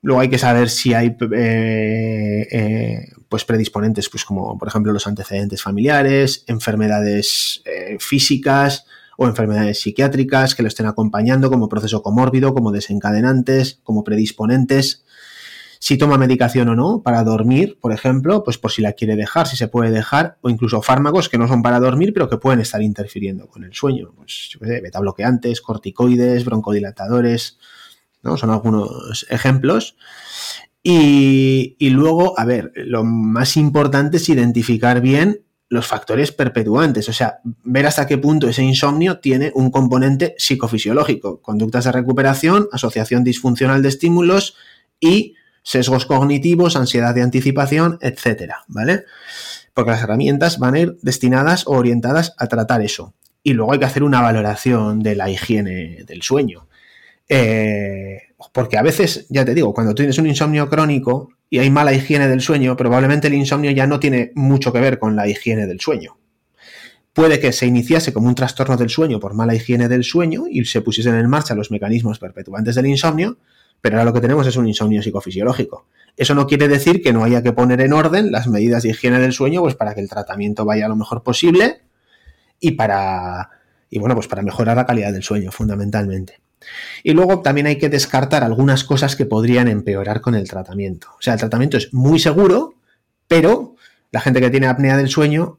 [0.00, 5.06] Luego hay que saber si hay eh, eh, pues predisponentes, pues como por ejemplo los
[5.06, 8.84] antecedentes familiares, enfermedades eh, físicas
[9.16, 15.06] o enfermedades psiquiátricas que lo estén acompañando como proceso comórbido, como desencadenantes, como predisponentes
[15.78, 19.46] si toma medicación o no para dormir, por ejemplo, pues por si la quiere dejar,
[19.46, 22.60] si se puede dejar, o incluso fármacos que no son para dormir, pero que pueden
[22.60, 24.12] estar interfiriendo con el sueño.
[24.14, 27.58] Pues, sé, betabloqueantes, corticoides, broncodilatadores,
[28.22, 28.36] ¿no?
[28.36, 29.96] Son algunos ejemplos.
[30.82, 37.38] Y, luego, a ver, lo más importante es identificar bien los factores perpetuantes, o sea,
[37.44, 43.80] ver hasta qué punto ese insomnio tiene un componente psicofisiológico, conductas de recuperación, asociación disfuncional
[43.80, 44.54] de estímulos
[45.00, 49.04] y sesgos cognitivos, ansiedad de anticipación, etcétera, ¿vale?
[49.72, 53.14] Porque las herramientas van a ir destinadas o orientadas a tratar eso.
[53.42, 56.68] Y luego hay que hacer una valoración de la higiene del sueño.
[57.28, 61.92] Eh, porque a veces, ya te digo, cuando tienes un insomnio crónico y hay mala
[61.92, 65.66] higiene del sueño, probablemente el insomnio ya no tiene mucho que ver con la higiene
[65.66, 66.16] del sueño.
[67.12, 70.64] Puede que se iniciase como un trastorno del sueño por mala higiene del sueño y
[70.64, 73.36] se pusiesen en marcha los mecanismos perpetuantes del insomnio,
[73.82, 75.86] pero ahora lo que tenemos es un insomnio psicofisiológico.
[76.16, 79.18] Eso no quiere decir que no haya que poner en orden las medidas de higiene
[79.18, 81.82] del sueño, pues para que el tratamiento vaya lo mejor posible
[82.60, 83.50] y para,
[83.90, 86.40] y bueno, pues para mejorar la calidad del sueño, fundamentalmente.
[87.02, 91.08] Y luego también hay que descartar algunas cosas que podrían empeorar con el tratamiento.
[91.18, 92.74] O sea, el tratamiento es muy seguro,
[93.28, 93.76] pero
[94.10, 95.58] la gente que tiene apnea del sueño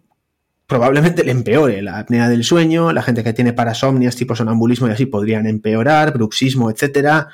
[0.67, 4.91] probablemente le empeore la apnea del sueño, la gente que tiene parasomnias tipo sonambulismo y
[4.91, 7.29] así podrían empeorar, bruxismo, etcétera.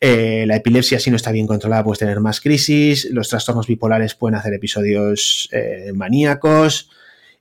[0.00, 3.08] Eh, la epilepsia, si no está bien controlada, puede tener más crisis.
[3.10, 6.90] Los trastornos bipolares pueden hacer episodios eh, maníacos.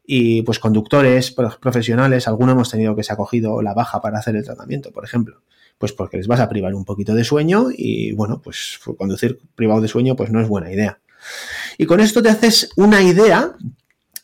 [0.06, 4.36] Y pues conductores profesionales, algunos hemos tenido que se ha cogido la baja para hacer
[4.36, 5.42] el tratamiento, por ejemplo.
[5.82, 9.82] Pues porque les vas a privar un poquito de sueño y bueno, pues conducir privado
[9.82, 11.00] de sueño pues no es buena idea.
[11.80, 13.56] Y con esto te haces una idea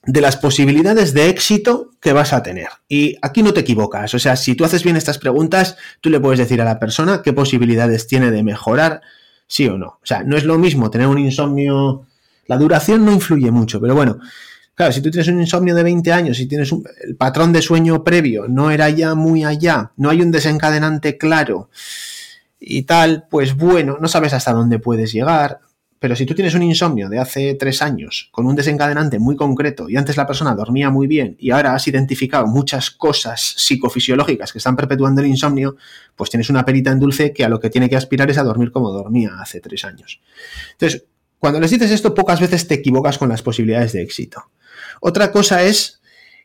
[0.03, 2.67] de las posibilidades de éxito que vas a tener.
[2.87, 4.13] Y aquí no te equivocas.
[4.13, 7.23] O sea, si tú haces bien estas preguntas, tú le puedes decir a la persona
[7.23, 9.01] qué posibilidades tiene de mejorar,
[9.47, 9.87] sí o no.
[9.87, 12.05] O sea, no es lo mismo tener un insomnio.
[12.45, 14.19] La duración no influye mucho, pero bueno.
[14.77, 17.63] Claro, si tú tienes un insomnio de 20 años y tienes un, el patrón de
[17.63, 21.71] sueño previo no era ya muy allá, no hay un desencadenante claro
[22.59, 25.61] y tal, pues bueno, no sabes hasta dónde puedes llegar,
[25.97, 29.89] pero si tú tienes un insomnio de hace tres años con un desencadenante muy concreto
[29.89, 34.59] y antes la persona dormía muy bien y ahora has identificado muchas cosas psicofisiológicas que
[34.59, 35.75] están perpetuando el insomnio,
[36.15, 38.43] pues tienes una perita en dulce que a lo que tiene que aspirar es a
[38.43, 40.21] dormir como dormía hace tres años.
[40.73, 41.05] Entonces,
[41.39, 44.51] cuando les dices esto, pocas veces te equivocas con las posibilidades de éxito.
[45.01, 46.01] Otra cosa es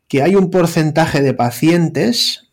[0.09, 2.50] que hay un porcentaje de pacientes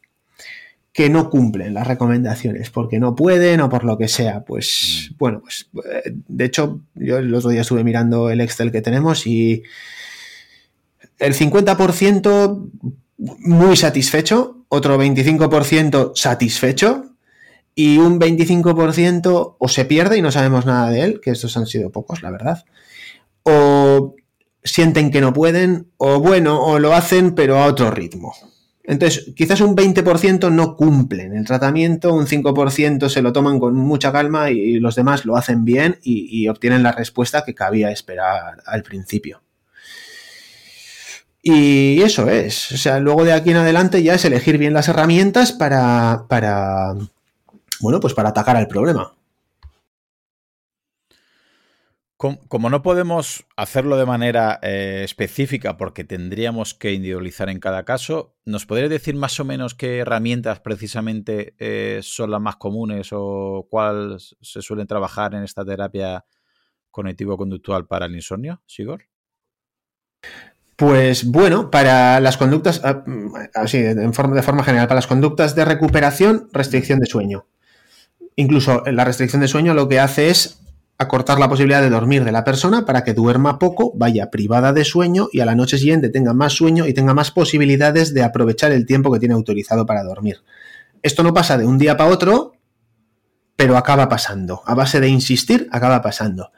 [0.94, 4.44] que no cumplen las recomendaciones porque no pueden o por lo que sea.
[4.44, 5.18] Pues mm.
[5.18, 5.70] bueno, pues
[6.04, 9.64] de hecho yo el otro día estuve mirando el Excel que tenemos y
[11.20, 12.70] el 50%
[13.18, 17.16] muy satisfecho, otro 25% satisfecho
[17.76, 21.66] y un 25% o se pierde y no sabemos nada de él, que estos han
[21.66, 22.66] sido pocos, la verdad,
[23.44, 24.16] o
[24.64, 28.34] sienten que no pueden, o bueno, o lo hacen pero a otro ritmo.
[28.90, 34.12] Entonces, quizás un 20% no cumplen el tratamiento, un 5% se lo toman con mucha
[34.12, 38.82] calma y los demás lo hacen bien y, obtienen la respuesta que cabía esperar al
[38.82, 39.44] principio.
[41.44, 42.72] Y eso es.
[42.72, 46.96] O sea, luego de aquí en adelante ya es elegir bien las herramientas para, para
[47.80, 49.14] bueno, pues para atacar al problema.
[52.20, 58.36] Como, no podemos hacerlo de manera eh, específica porque tendríamos que individualizar en cada caso,
[58.44, 63.68] ¿nos podrías decir más o menos qué herramientas precisamente eh, son las más comunes o
[63.70, 66.26] cuáles se suelen trabajar en esta terapia
[66.92, 69.06] cognitivo-conductual para el insomnio, Sigor?
[70.76, 73.02] Pues bueno, para las conductas, ah,
[73.56, 77.48] así de forma, de forma general, para las conductas de recuperación, restricción de sueño.
[78.36, 80.60] Incluso la restricción de sueño lo que hace es
[81.02, 84.84] acortar la posibilidad de dormir de la persona para que duerma poco, vaya privada de
[84.84, 88.74] sueño y a la noche siguiente tenga más sueño y tenga más posibilidades de aprovechar
[88.74, 90.44] el tiempo que tiene autorizado para dormir.
[91.02, 92.52] Esto no pasa de un día para otro,
[93.56, 94.62] pero acaba pasando.
[94.66, 96.52] A base de insistir, acaba pasando.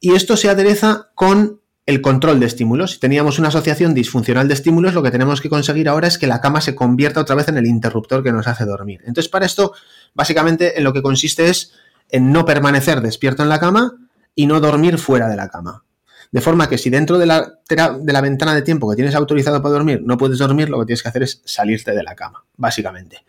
[0.00, 2.92] Y esto se adereza con el control de estímulos.
[2.92, 6.26] Si teníamos una asociación disfuncional de estímulos, lo que tenemos que conseguir ahora es que
[6.26, 9.02] la cama se convierta otra vez en el interruptor que nos hace dormir.
[9.06, 9.72] Entonces, para esto,
[10.14, 11.72] básicamente en lo que consiste es
[12.10, 13.94] en no permanecer despierto en la cama
[14.34, 15.84] y no dormir fuera de la cama.
[16.30, 19.62] De forma que si dentro de la, de la ventana de tiempo que tienes autorizado
[19.62, 22.44] para dormir no puedes dormir, lo que tienes que hacer es salirte de la cama,
[22.56, 23.24] básicamente.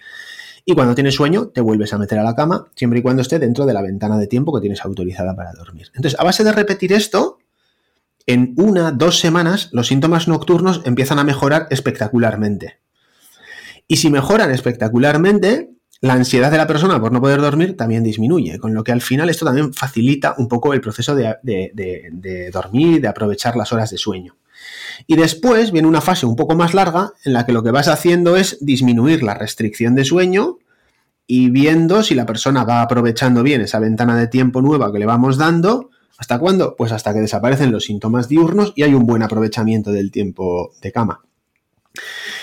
[0.65, 3.39] Y cuando tienes sueño, te vuelves a meter a la cama, siempre y cuando esté
[3.39, 5.88] dentro de la ventana de tiempo que tienes autorizada para dormir.
[5.95, 7.39] Entonces, a base de repetir esto,
[8.25, 12.80] en una, dos semanas, los síntomas nocturnos empiezan a mejorar espectacularmente.
[13.88, 15.71] Y si mejoran espectacularmente,
[16.01, 19.01] la ansiedad de la persona por no poder dormir también disminuye, con lo que al
[19.01, 23.89] final esto también facilita un poco el proceso de, de, dormir, de aprovechar las horas
[23.91, 24.37] de sueño.
[25.07, 27.87] Y después viene una fase un poco más larga en la que lo que vas
[27.87, 30.59] haciendo es disminuir la restricción de sueño
[31.27, 35.05] y viendo si la persona va aprovechando bien esa ventana de tiempo nueva que le
[35.05, 35.89] vamos dando.
[36.17, 36.75] ¿Hasta cuándo?
[36.77, 40.91] Pues hasta que desaparecen los síntomas diurnos y hay un buen aprovechamiento del tiempo de
[40.91, 41.21] cama.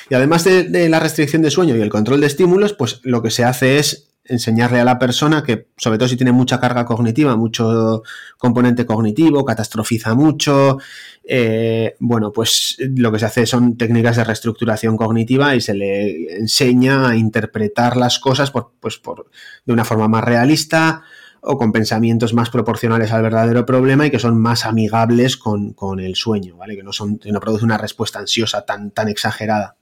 [0.08, 3.30] Y además de, la restricción de sueño y el control de estímulos, pues lo que
[3.30, 7.36] se hace es enseñarle a la persona que, sobre todo si tiene mucha carga cognitiva,
[7.36, 8.02] mucho
[8.38, 10.78] componente cognitivo, catastrofiza mucho,
[11.24, 16.38] eh, bueno, pues lo que se hace son técnicas de reestructuración cognitiva y se le
[16.38, 19.30] enseña a interpretar las cosas pues por,
[19.64, 21.02] de una forma más realista
[21.40, 26.16] o con pensamientos más proporcionales al verdadero problema y que son más amigables con, el
[26.16, 26.76] sueño, ¿vale?
[26.76, 29.75] Que no, son, que no produce una respuesta ansiosa tan, tan exagerada.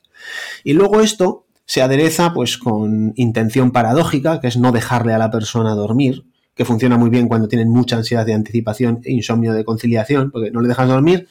[0.63, 5.31] Y luego esto se adereza pues con intención paradójica, que es no dejarle a la
[5.31, 9.65] persona dormir, que funciona muy bien cuando tienen mucha ansiedad de anticipación e insomnio de
[9.65, 11.29] conciliación, porque no le dejas dormir,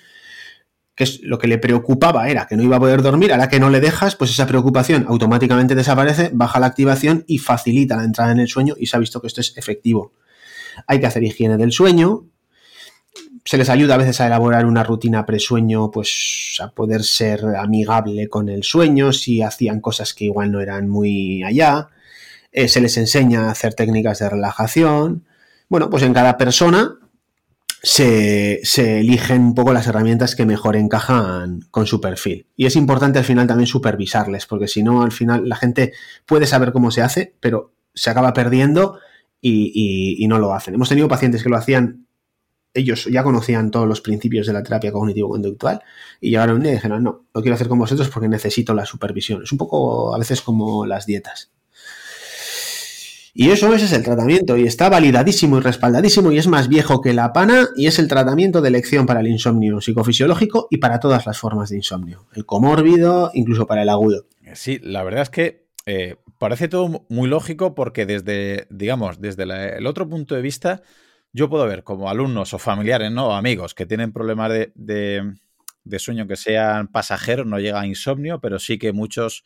[0.96, 3.60] que es lo que le preocupaba era que no iba a poder dormir, ahora que
[3.60, 8.32] no le dejas, pues esa preocupación automáticamente desaparece, baja la activación y facilita la entrada
[8.32, 10.14] en el sueño y se ha visto que esto es efectivo.
[10.88, 12.26] Hay que hacer higiene del sueño,
[13.46, 18.30] se les ayuda a veces a elaborar una rutina presueño, pues a poder ser amigable
[18.30, 21.90] con el sueño, si hacían cosas que igual no eran muy allá.
[22.52, 25.26] Eh, se les enseña a hacer técnicas de relajación.
[25.68, 27.00] Bueno, pues en cada persona
[27.82, 32.48] se, se, eligen un poco las herramientas que mejor encajan con su perfil.
[32.56, 35.92] Y es importante al final también supervisarles, porque si no, al final la gente
[36.26, 39.00] puede saber cómo se hace, pero se acaba perdiendo
[39.42, 40.76] y, y no lo hacen.
[40.76, 42.03] Hemos tenido pacientes que lo hacían
[42.74, 45.82] ellos ya conocían todos los principios de la terapia cognitivo-conductual
[46.20, 48.86] y llegaron un día y dijeron, no, lo quiero hacer con vosotros porque necesito la
[48.86, 49.44] supervisión.
[49.44, 51.52] Es un poco a veces como las dietas.
[53.36, 57.02] Y eso ese es el tratamiento y está validadísimo y respaldadísimo y es más viejo
[57.02, 61.00] que la pana y es el tratamiento de elección para el insomnio psicofisiológico y para
[61.00, 62.28] todas las formas de insomnio.
[62.34, 64.28] El comórbido, incluso para el agudo.
[64.54, 69.88] Sí, la verdad es que eh, parece todo muy lógico porque desde, digamos, desde el
[69.88, 70.84] otro punto de vista,
[71.34, 73.30] yo puedo ver como alumnos o familiares, ¿no?
[73.30, 75.34] O amigos que tienen problemas de,
[75.98, 79.44] sueño que sean pasajeros, no llega a insomnio, pero sí que muchos,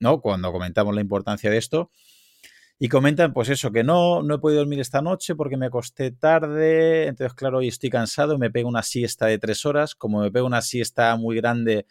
[0.00, 0.20] ¿no?
[0.20, 1.90] Cuando comentamos la importancia de esto,
[2.80, 6.12] y comentan, pues eso, que no, no he podido dormir esta noche porque me acosté
[6.12, 10.30] tarde, entonces claro, hoy estoy cansado, me pego una siesta de tres horas, como me
[10.30, 11.86] pego una siesta muy grande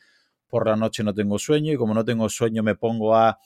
[0.47, 3.39] por la noche no tengo sueño y como no tengo sueño me pongo a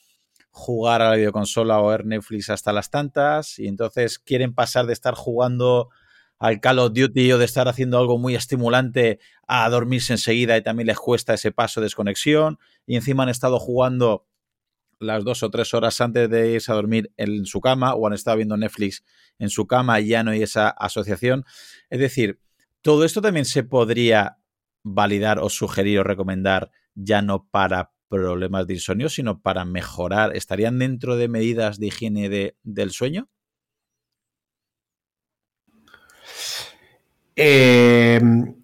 [0.52, 4.93] jugar a la videoconsola o ver Netflix hasta las tantas y entonces quieren pasar de
[4.93, 5.89] estar jugando
[6.39, 10.64] al Call of Duty o de estar haciendo algo muy estimulante a dormirse enseguida y
[10.64, 14.26] también les cuesta ese paso de desconexión y encima han estado jugando
[14.99, 18.14] las dos o tres horas antes de irse a dormir en su cama o han
[18.14, 19.04] estado viendo Netflix
[19.39, 21.45] en su cama y ya no hay esa asociación.
[21.89, 22.39] Es decir,
[22.82, 24.38] todo esto también se podría
[24.84, 30.36] validar o sugerir o recomendar ya no para problemas de insomnio, sino para mejorar.
[30.36, 33.30] ¿Estarían dentro de medidas de higiene del sueño?
[37.36, 38.55] Em,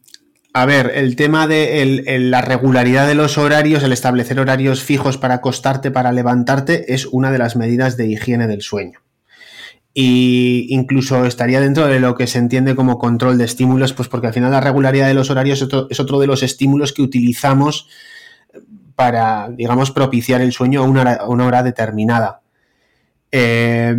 [0.54, 5.36] a ver, el tema de la regularidad de los horarios, el establecer horarios fijos para
[5.36, 9.00] acostarte, para levantarte, es una de las medidas de higiene del sueño.
[9.94, 14.28] Y incluso estaría dentro de lo que se entiende como control de estímulos, pues porque
[14.28, 17.88] al final la regularidad de los horarios es otro de los estímulos que utilizamos
[18.98, 20.84] para, digamos, propiciar el sueño a
[21.28, 22.42] una hora, determinada.
[23.32, 23.96] Eh,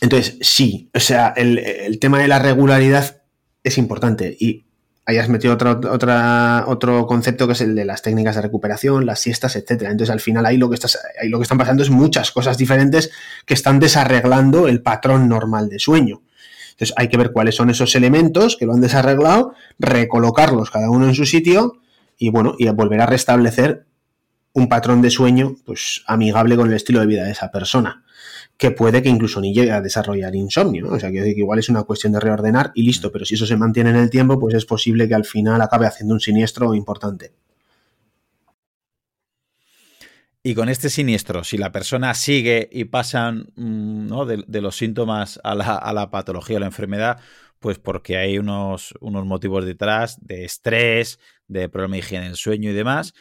[0.00, 3.22] entonces, sí, o sea, el, tema de la regularidad
[3.64, 4.64] es importante y
[5.06, 9.18] hayas metido otro, otra, otro concepto que es el de las técnicas de recuperación, las
[9.18, 9.90] siestas, etcétera.
[9.90, 12.56] Entonces, al final ahí lo que estás, ahí lo que están pasando es muchas cosas
[12.56, 13.10] diferentes
[13.44, 16.22] que están desarreglando el patrón normal de sueño.
[16.70, 21.08] Entonces, hay que ver cuáles son esos elementos que lo han desarreglado, recolocarlos cada uno
[21.08, 21.80] en su sitio
[22.18, 23.85] y bueno, y volver a restablecer
[24.56, 28.02] un patrón de sueño pues amigable con el estilo de vida de esa persona
[28.56, 30.88] que puede que incluso ni llegue a desarrollar insomnio.
[30.88, 33.58] O sea, que igual es una cuestión de reordenar y listo, pero si eso se
[33.58, 37.34] mantiene en el tiempo, pues es posible que al final acabe haciendo un siniestro importante.
[40.42, 44.08] Y con este siniestro, si la persona sigue y pasan mm,
[44.46, 47.18] de, los síntomas a la, a la, patología o la enfermedad,
[47.58, 52.70] pues porque hay unos, unos motivos detrás de estrés, de problema de higiene del sueño
[52.70, 53.12] y demás,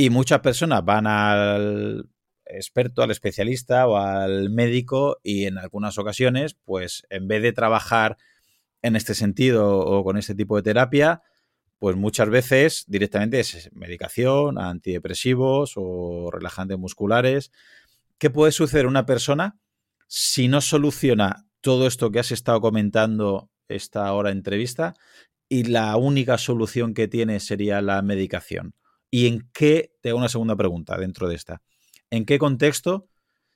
[0.00, 2.08] y muchas personas van al
[2.46, 8.16] experto, al especialista o al médico y en algunas ocasiones, pues en vez de trabajar
[8.80, 11.22] en este sentido o con este tipo de terapia,
[11.80, 17.50] pues muchas veces directamente es medicación, antidepresivos o relajantes musculares.
[18.18, 19.58] ¿Qué puede suceder una persona
[20.06, 24.94] si no soluciona todo esto que has estado comentando esta hora entrevista
[25.48, 28.77] y la única solución que tiene sería la medicación?
[29.10, 31.62] ¿Y en qué, te hago una segunda pregunta dentro de esta,
[32.10, 33.08] en qué contexto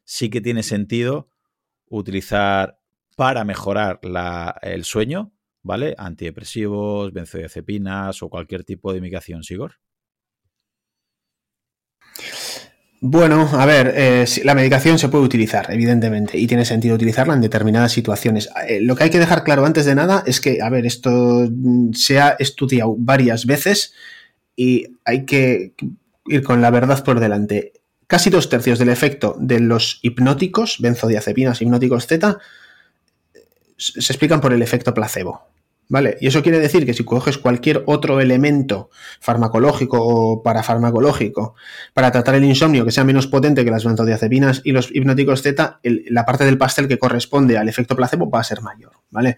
[0.05, 1.29] sí que tiene sentido
[1.89, 2.79] utilizar
[3.17, 4.01] para mejorar
[4.63, 5.33] el sueño,
[5.63, 5.95] ¿vale?
[5.99, 9.77] Antidepresivos, benzodiazepinas o cualquier tipo de medicación, Sigor?
[13.05, 17.41] Bueno, a ver, eh, la medicación se puede utilizar, evidentemente, y tiene sentido utilizarla en
[17.41, 18.49] determinadas situaciones.
[18.69, 21.49] Eh, lo que hay que dejar claro antes de nada es que, a ver, esto
[21.95, 23.93] se ha estudiado varias veces
[24.57, 25.75] y hay que
[26.27, 27.73] ir con la verdad por delante.
[28.07, 32.39] Casi dos tercios del efecto de los hipnóticos, benzodiazepinas, hipnóticos Z,
[33.77, 35.53] se explican por el efecto placebo.
[35.89, 36.17] ¿Vale?
[36.23, 38.89] Y eso quiere decir que si coges cualquier otro elemento
[39.21, 41.55] farmacológico o parafarmacológico
[41.93, 45.81] para tratar el insomnio que sea menos potente que las benzodiazepinas y los hipnóticos Z,
[45.83, 49.37] la parte del pastel que corresponde al efecto placebo va a ser mayor, ¿vale?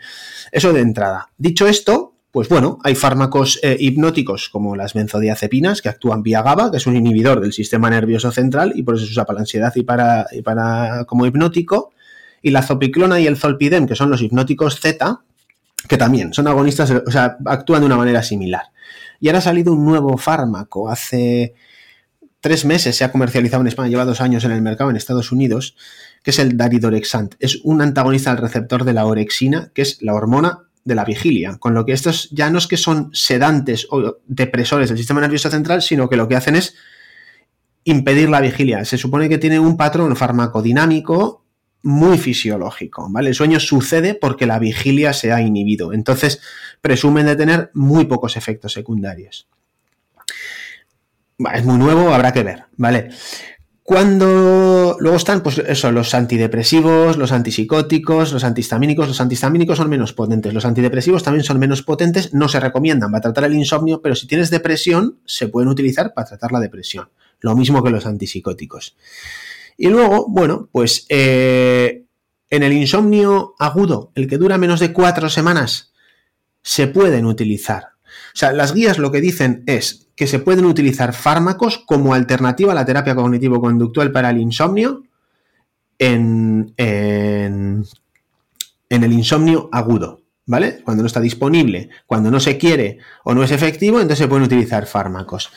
[0.53, 1.31] Eso de entrada.
[1.37, 6.73] Dicho esto, pues bueno, hay fármacos eh, hipnóticos como las benzodiazepinas que actúan vía GABA,
[6.73, 9.43] que es un inhibidor del sistema nervioso central y por eso se usa para la
[9.43, 10.27] ansiedad y para,
[11.07, 11.93] como hipnótico.
[12.43, 15.21] Y la zopiclona y el zolpidem, que son los hipnóticos Z,
[15.89, 18.63] que también son agonistas, o sea, actúan de una manera similar.
[19.21, 20.91] Y ahora ha salido un nuevo fármaco.
[20.91, 21.55] Hace
[22.41, 25.31] tres meses se ha comercializado en España, lleva dos años en el mercado en Estados
[25.31, 25.77] Unidos,
[26.25, 27.37] que es el daridorexant.
[27.39, 31.57] Es un antagonista al receptor de la orexina, que es la hormona de la vigilia.
[31.59, 35.51] Con lo que estos ya no es que son sedantes o depresores del sistema nervioso
[35.51, 36.77] central, sino que lo que hacen es
[37.85, 38.85] impedir la vigilia.
[38.85, 41.45] Se supone que tiene un patrón farmacodinámico
[41.83, 43.29] muy fisiológico, ¿vale?
[43.29, 46.41] El sueño sucede porque la vigilia se ha inhibido, entonces
[46.81, 49.49] presumen de tener muy pocos efectos secundarios.
[51.53, 53.11] Es muy nuevo, habrá que ver, ¿vale?
[53.85, 59.09] Cuando luego están, pues eso, los antidepresivos, los antipsicóticos, los antihistamínicos.
[59.09, 60.55] Los antihistamínicos son menos potentes.
[60.55, 62.33] Los antidepresivos también son menos potentes.
[62.33, 66.27] No se recomiendan para tratar el insomnio, pero si tienes depresión, se pueden utilizar para
[66.27, 67.11] tratar la depresión.
[67.41, 68.97] Lo mismo que los antipsicóticos.
[69.77, 72.07] Y luego, bueno, pues eh,
[72.49, 75.93] en el insomnio agudo, el que dura menos de cuatro semanas,
[76.63, 77.89] se pueden utilizar.
[78.33, 82.73] O sea, las guías lo que dicen es que se pueden utilizar fármacos como alternativa
[82.73, 85.05] a la terapia cognitivo-conductual para el insomnio
[85.99, 87.85] en, en,
[88.89, 90.21] el insomnio agudo.
[90.47, 90.83] ¿Vale?
[90.85, 94.45] Cuando no está disponible, cuando no se quiere o no es efectivo, entonces se pueden
[94.45, 95.51] utilizar fármacos.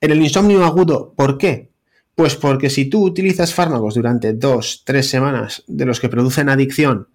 [0.00, 1.72] En el insomnio agudo, ¿por qué?
[2.14, 7.08] Pues porque si tú utilizas fármacos durante dos, tres semanas de los que producen adicción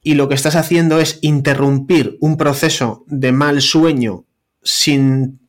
[0.00, 4.24] y lo que estás haciendo es interrumpir un proceso de mal sueño
[4.62, 5.40] sin...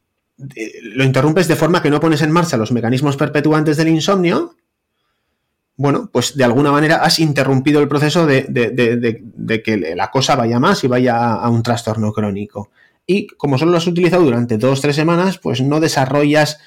[0.55, 4.55] Eh, lo interrumpes de forma que no pones en marcha los mecanismos perpetuantes del insomnio,
[5.77, 10.83] bueno, pues de alguna manera has interrumpido el proceso de, que la cosa vaya más
[10.83, 12.71] y vaya a un trastorno crónico.
[13.05, 16.59] Y como solo lo has utilizado durante dos, tres semanas, pues no desarrollas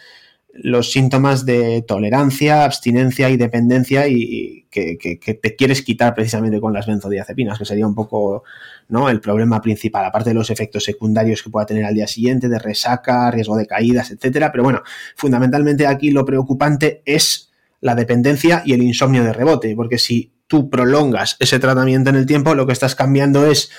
[0.52, 4.96] los síntomas de tolerancia, abstinencia y dependencia y, que,
[5.42, 8.44] te quieres quitar precisamente con las benzodiazepinas, que sería un poco
[8.90, 9.08] ¿no?
[9.08, 12.58] el problema principal, aparte de los efectos secundarios que pueda tener al día siguiente, de
[12.58, 14.50] resaca, riesgo de caídas, etcétera.
[14.52, 14.82] Pero bueno,
[15.16, 20.68] fundamentalmente aquí lo preocupante es la dependencia y el insomnio de rebote, porque si tú
[20.68, 23.70] prolongas ese tratamiento en el tiempo, lo que estás cambiando es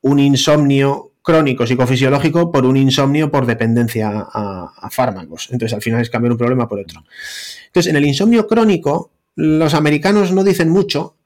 [0.00, 5.48] un insomnio crónico psicofisiológico por un insomnio por dependencia a, fármacos.
[5.50, 7.02] Entonces, al final es cambiar un problema por otro.
[7.66, 11.16] Entonces, en el insomnio crónico, los americanos no dicen mucho,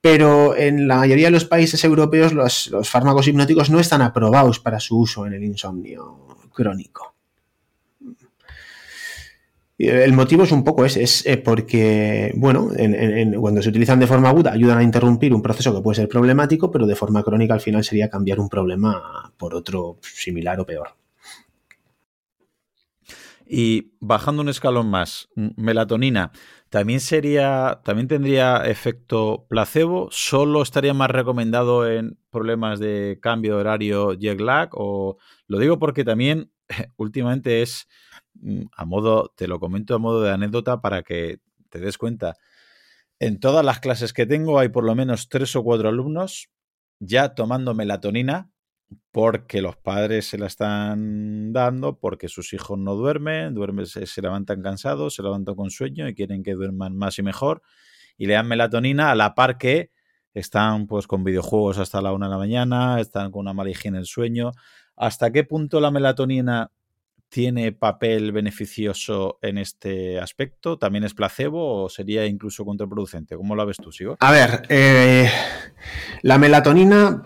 [0.00, 4.60] pero en la mayoría de los países europeos los, los fármacos hipnóticos no están aprobados
[4.60, 7.14] para su uso en el insomnio crónico.
[9.78, 12.68] El motivo es un poco ese, es eh, porque, bueno,
[13.38, 16.72] cuando se utilizan de forma aguda ayudan a interrumpir un proceso que puede ser problemático,
[16.72, 20.96] pero de forma crónica al final sería cambiar un problema por otro similar o peor.
[23.46, 26.32] Y bajando un escalón más, melatonina,
[26.70, 30.08] ¿también sería, también tendría efecto placebo?
[30.10, 34.70] ¿Solo estaría más recomendado en problemas de cambio de horario jet lag?
[34.72, 36.50] O lo digo porque también
[36.96, 37.88] últimamente es
[38.40, 41.40] Mm, a modo, te lo comento a modo de anécdota para que
[41.70, 42.36] te des cuenta.
[43.20, 46.50] En todas las clases que tengo hay por lo menos tres o cuatro alumnos
[47.00, 48.50] ya tomando melatonina
[49.10, 54.62] porque los padres se la están dando, porque sus hijos no duermen, duermen se, levantan
[54.62, 57.62] cansados, se levantan con sueño y quieren que duerman más y mejor,
[58.16, 59.90] y le dan melatonina a la par que
[60.34, 63.98] están pues con videojuegos hasta la una de la mañana, están con una mala higiene
[63.98, 64.52] del sueño.
[64.96, 66.70] ¿Hasta qué punto la melatonina
[67.28, 70.78] tiene papel beneficioso en este aspecto?
[70.78, 73.36] ¿También es placebo o sería incluso contraproducente?
[73.36, 74.16] ¿Cómo lo ves tú, Sigo?
[74.20, 75.28] A ver, eh,
[76.22, 77.22] la melatonina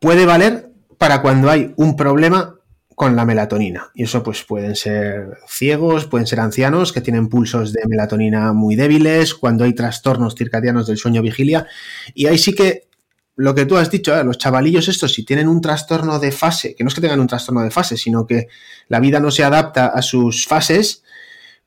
[0.00, 0.69] puede valer
[1.00, 2.56] para cuando hay un problema
[2.94, 3.90] con la melatonina.
[3.94, 8.76] Y eso pues pueden ser ciegos, pueden ser ancianos que tienen pulsos de melatonina muy
[8.76, 11.66] débiles, cuando hay trastornos circadianos del sueño vigilia.
[12.12, 12.90] Y ahí sí que
[13.36, 14.22] lo que tú has dicho, ¿eh?
[14.24, 17.28] los chavalillos estos, si tienen un trastorno de fase, que no es que tengan un
[17.28, 18.48] trastorno de fase, sino que
[18.88, 21.02] la vida no se adapta a sus fases,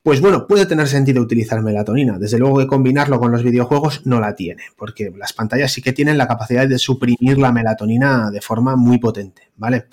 [0.04, 2.20] pues bueno, puede tener sentido utilizar melatonina.
[2.20, 5.94] Desde luego que combinarlo con los videojuegos no la tiene, porque las pantallas sí que
[5.94, 9.88] tienen la capacidad de suprimir la melatonina de forma muy potente, ¿vale?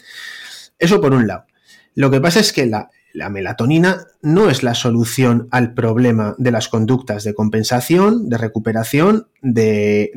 [0.78, 1.46] Eso por un lado.
[1.94, 6.50] Lo que pasa es que la, la melatonina no es la solución al problema de
[6.50, 10.10] las conductas de compensación, de recuperación, de,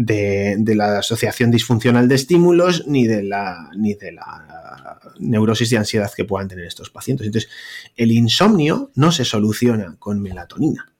[0.75, 6.25] la asociación disfuncional de estímulos, ni de, la, ni de la neurosis de ansiedad que
[6.25, 7.27] puedan tener estos pacientes.
[7.27, 7.49] Entonces,
[7.95, 10.92] el insomnio no se soluciona con melatonina.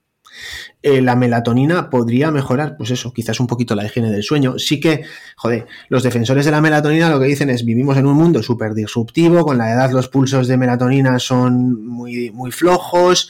[0.82, 4.60] Eh, la melatonina podría mejorar, pues eso, quizás un poquito la higiene del sueño.
[4.60, 5.04] Sí que,
[5.38, 8.74] joder, los defensores de la melatonina lo que dicen es vivimos en un mundo súper
[8.74, 13.30] disruptivo, con la edad los pulsos de melatonina son muy, muy flojos.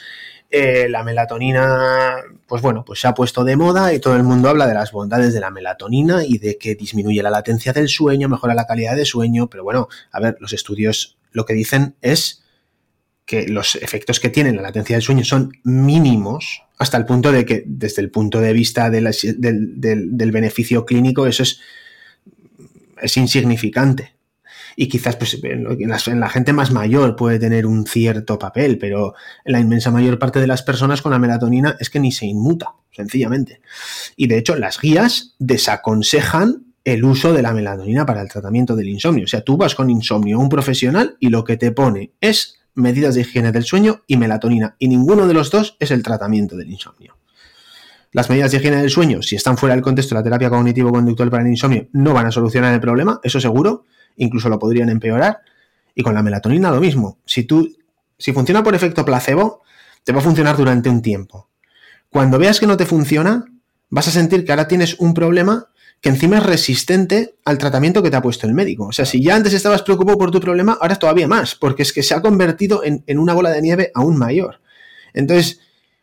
[0.56, 2.18] Eh, la melatonina,
[2.48, 4.92] pues bueno, pues se ha puesto de moda y todo el mundo habla de las
[4.92, 8.96] bondades de la melatonina y de que disminuye la latencia del sueño, mejora la calidad
[8.96, 12.43] de sueño, pero bueno, a ver, los estudios lo que dicen es
[13.26, 17.46] que los efectos que tiene la latencia del sueño son mínimos, hasta el punto de
[17.46, 21.60] que, desde el punto de vista del, beneficio clínico, eso es,
[23.02, 24.14] es insignificante.
[24.76, 29.14] Y quizás pues, en, la, gente más mayor puede tener un cierto papel, pero
[29.46, 32.26] en la inmensa mayor parte de las personas con la melatonina es que ni se
[32.26, 33.62] inmuta, sencillamente.
[34.16, 38.90] Y de hecho, las guías desaconsejan el uso de la melatonina para el tratamiento del
[38.90, 39.26] insomnio.
[39.26, 42.60] O sea, tú vas con insomnio a un profesional y lo que te pone es
[42.76, 44.76] medidas de higiene del sueño y melatonina.
[44.80, 47.18] Y ninguno de los dos es el tratamiento del insomnio.
[48.12, 51.32] Las medidas de higiene del sueño, si están fuera del contexto de la terapia cognitivo-conductual
[51.32, 53.86] para el insomnio, no van a solucionar el problema, eso seguro,
[54.18, 55.40] incluso lo podrían empeorar.
[55.96, 57.20] Y con la melatonina lo mismo.
[57.26, 57.76] Si tú,
[58.18, 59.62] si funciona por efecto placebo,
[60.04, 61.50] te va a funcionar durante un tiempo.
[62.10, 63.46] Cuando veas que no te funciona,
[63.90, 65.70] vas a sentir que ahora tienes un problema
[66.04, 68.88] que encima es resistente al tratamiento que te ha puesto el médico.
[68.88, 71.82] O sea, si ya antes estabas preocupado por tu problema, ahora es todavía más, porque
[71.82, 74.60] es que se ha convertido en, una bola de nieve aún mayor.
[75.14, 75.62] Entonces,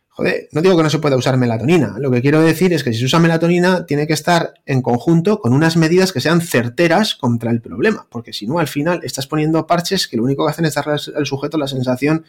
[0.09, 1.97] joder, no digo que no se pueda usar melatonina.
[1.99, 5.39] Lo que quiero decir es que si se usa melatonina, tiene que estar en conjunto
[5.39, 9.27] con unas medidas que sean certeras contra el problema, porque si no, al final estás
[9.27, 12.25] poniendo parches que lo único que hacen es darle al sujeto la sensación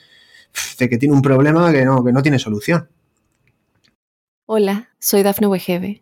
[0.78, 2.90] de que tiene un problema que no, que no tiene solución.
[4.44, 6.02] Hola, soy Dafne Wegebe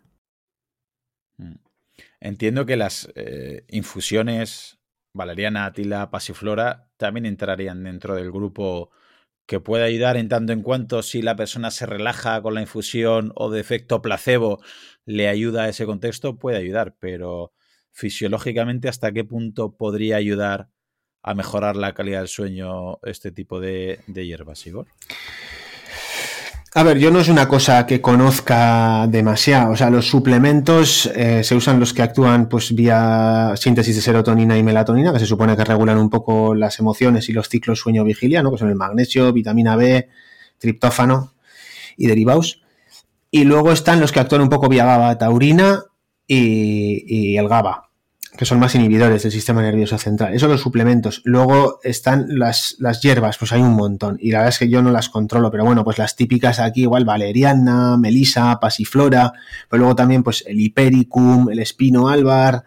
[2.21, 4.79] Entiendo que las eh, infusiones
[5.13, 8.91] valeriana, atila, pasiflora también entrarían dentro del grupo
[9.47, 13.33] que puede ayudar en tanto en cuanto si la persona se relaja con la infusión
[13.35, 14.61] o de efecto placebo
[15.03, 17.51] le ayuda a ese contexto, puede ayudar, pero
[17.91, 20.69] fisiológicamente hasta qué punto podría ayudar
[21.23, 24.87] a mejorar la calidad del sueño este tipo de, de hierbas, Igor?
[26.73, 29.73] A ver, yo no es una cosa que conozca demasiado.
[29.73, 34.57] O sea, los suplementos eh, se usan los que actúan pues vía síntesis de serotonina
[34.57, 38.41] y melatonina, que se supone que regulan un poco las emociones y los ciclos sueño-vigilia,
[38.41, 38.51] ¿no?
[38.51, 40.07] Que son el magnesio, vitamina B,
[40.59, 41.33] triptófano
[41.97, 42.61] y derivados.
[43.29, 45.83] Y luego están los que actúan un poco vía GABA taurina
[46.25, 47.90] y, y el GABA
[48.37, 50.33] que son más inhibidores del sistema nervioso central.
[50.33, 51.21] Eso los suplementos.
[51.25, 54.17] Luego están las, las, hierbas, pues hay un montón.
[54.21, 56.83] Y la verdad es que yo no las controlo, pero bueno, pues las típicas aquí,
[56.83, 59.33] igual valeriana, melisa, pasiflora,
[59.69, 62.63] pero luego también pues el hipericum, el espino álvar,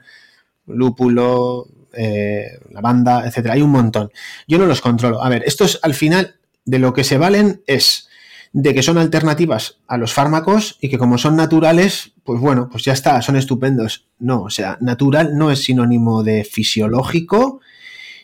[0.67, 3.55] lúpulo, eh, lavanda, etcétera.
[3.55, 4.11] Hay un montón.
[4.47, 5.23] Yo no los controlo.
[5.23, 6.37] A ver, estos al final
[6.67, 8.09] de lo que se valen es
[8.55, 12.85] de que son alternativas a los fármacos y que como son naturales, pues bueno, pues
[12.85, 14.07] ya está, son estupendos.
[14.21, 17.61] No, o sea, natural no es sinónimo de fisiológico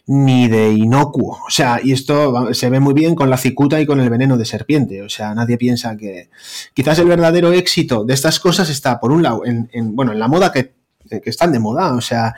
[0.06, 1.40] ni de inocuo.
[1.44, 4.38] O sea, y esto se ve muy bien con la cicuta y con el veneno
[4.38, 5.02] de serpiente.
[5.02, 6.30] O sea, nadie piensa que
[6.74, 10.28] quizás el verdadero éxito de estas cosas está, por un lado, en, bueno, en la
[10.28, 10.74] moda que,
[11.08, 11.92] que están de moda.
[11.94, 12.36] O sea,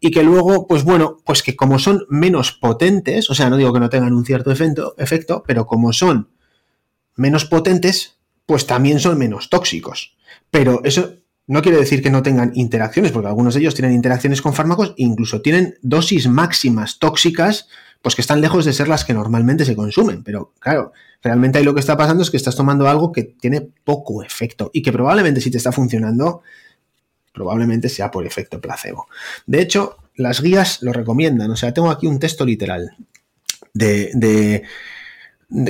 [0.00, 3.72] y que luego, pues bueno, pues que como son menos potentes, o sea, no digo
[3.72, 6.28] que no tengan un cierto efecto, efecto pero como son
[7.20, 8.16] menos potentes,
[8.46, 10.16] pues también son menos tóxicos.
[10.50, 11.16] Pero eso
[11.46, 14.94] no quiere decir que no tengan interacciones, porque algunos de ellos tienen interacciones con fármacos
[14.96, 17.68] e incluso tienen dosis máximas tóxicas,
[18.02, 20.24] pues que están lejos de ser las que normalmente se consumen.
[20.24, 20.92] Pero claro,
[21.22, 24.70] realmente ahí lo que está pasando es que estás tomando algo que tiene poco efecto
[24.72, 26.40] y que probablemente si te está funcionando,
[27.34, 29.08] probablemente sea por efecto placebo.
[29.46, 31.50] De hecho, las guías lo recomiendan.
[31.50, 32.96] O sea, tengo aquí un texto literal
[33.74, 34.62] de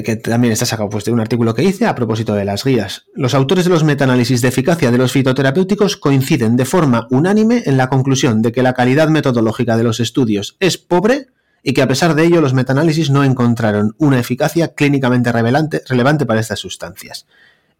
[0.04, 3.06] que también está sacado pues, de un artículo que hice a propósito de las guías.
[3.14, 7.76] Los autores de los metaanálisis de eficacia de los fitoterapéuticos coinciden de forma unánime en
[7.76, 11.28] la conclusión de que la calidad metodológica de los estudios es pobre
[11.62, 16.40] y que a pesar de ello los metaanálisis no encontraron una eficacia clínicamente relevante para
[16.40, 17.26] estas sustancias.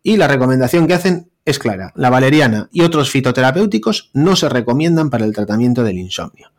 [0.03, 1.93] Y la recomendación que hacen es clara.
[1.95, 6.51] La valeriana y otros fitoterapéuticos no se recomiendan para el tratamiento del insomnio.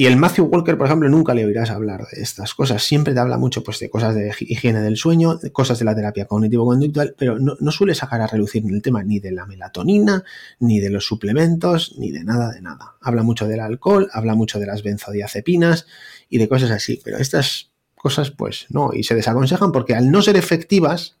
[0.00, 2.82] Y el Matthew Walker, por ejemplo, nunca le oirás hablar de estas cosas.
[2.82, 5.94] Siempre te habla mucho pues, de cosas de higiene del sueño, de cosas de la
[5.94, 10.24] terapia cognitivo-conductual, pero no, suele sacar a relucir el tema ni de la melatonina,
[10.58, 12.94] ni de los suplementos, ni de nada de nada.
[13.02, 15.86] Habla mucho del alcohol, habla mucho de las benzodiazepinas
[16.30, 20.22] y de cosas así, pero estas cosas pues no, y se desaconsejan porque al no
[20.22, 21.18] ser efectivas,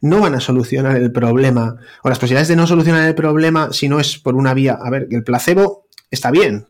[0.00, 3.90] no van a solucionar el problema, o las posibilidades de no solucionar el problema si
[3.90, 6.66] no es por una vía, a ver, el placebo está bien,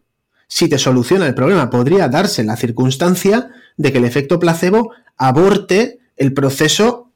[0.51, 1.71] si te soluciona el problema.
[1.71, 7.13] Podría darse la circunstancia de que el efecto placebo aborte el proceso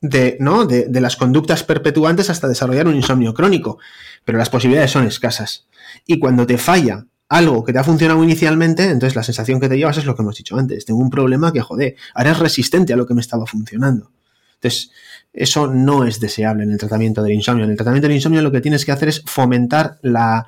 [0.00, 0.64] de, ¿no?
[0.64, 3.78] de, las conductas perpetuantes hasta desarrollar un insomnio crónico.
[4.24, 5.66] Pero las posibilidades son escasas.
[6.06, 9.76] Y cuando te falla algo que te ha funcionado inicialmente, entonces la sensación que te
[9.76, 10.84] llevas es lo que hemos dicho antes.
[10.84, 14.12] Tengo un problema que, joder, ahora es resistente a lo que me estaba funcionando.
[14.54, 14.92] Entonces,
[15.32, 17.64] eso no es deseable en el tratamiento del insomnio.
[17.64, 20.46] En el tratamiento del insomnio lo que tienes que hacer es fomentar la,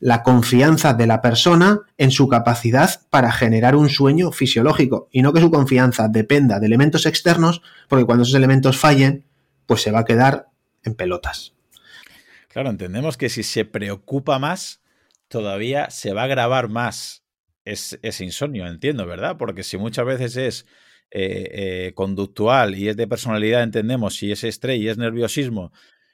[0.00, 5.32] la confianza de la persona en su capacidad para generar un sueño fisiológico y no
[5.32, 9.26] que su confianza dependa de elementos externos, porque cuando esos elementos fallen,
[9.66, 10.48] pues se va a quedar
[10.82, 11.52] en pelotas.
[12.48, 14.80] Claro, entendemos que si se preocupa más,
[15.28, 17.22] todavía se va a agravar más
[17.64, 19.36] ese, insomnio, entiendo, ¿verdad?
[19.38, 20.66] Porque si muchas veces es
[21.10, 25.72] eh, eh, conductual y es de personalidad, entendemos, si es estrés y es nerviosismo,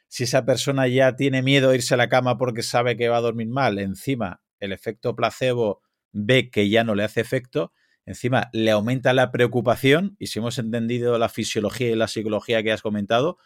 [0.08, 3.18] si esa persona ya tiene miedo a irse a la cama porque sabe que va
[3.18, 7.72] a dormir mal, encima el efecto placebo ve que ya no le hace efecto,
[8.06, 12.72] encima le aumenta la preocupación y si hemos entendido la fisiología y la psicología que
[12.72, 13.38] has comentado,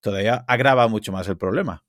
[0.00, 1.84] todavía agrava mucho más el problema.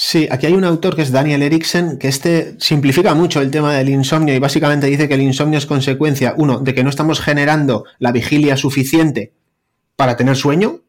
[0.00, 3.74] Sí, aquí hay un autor que es Daniel Eriksen, que este simplifica mucho el tema
[3.74, 7.20] del insomnio y básicamente dice que el insomnio es consecuencia, uno, de que no estamos
[7.20, 9.34] generando la vigilia suficiente
[9.96, 10.82] para tener sueño,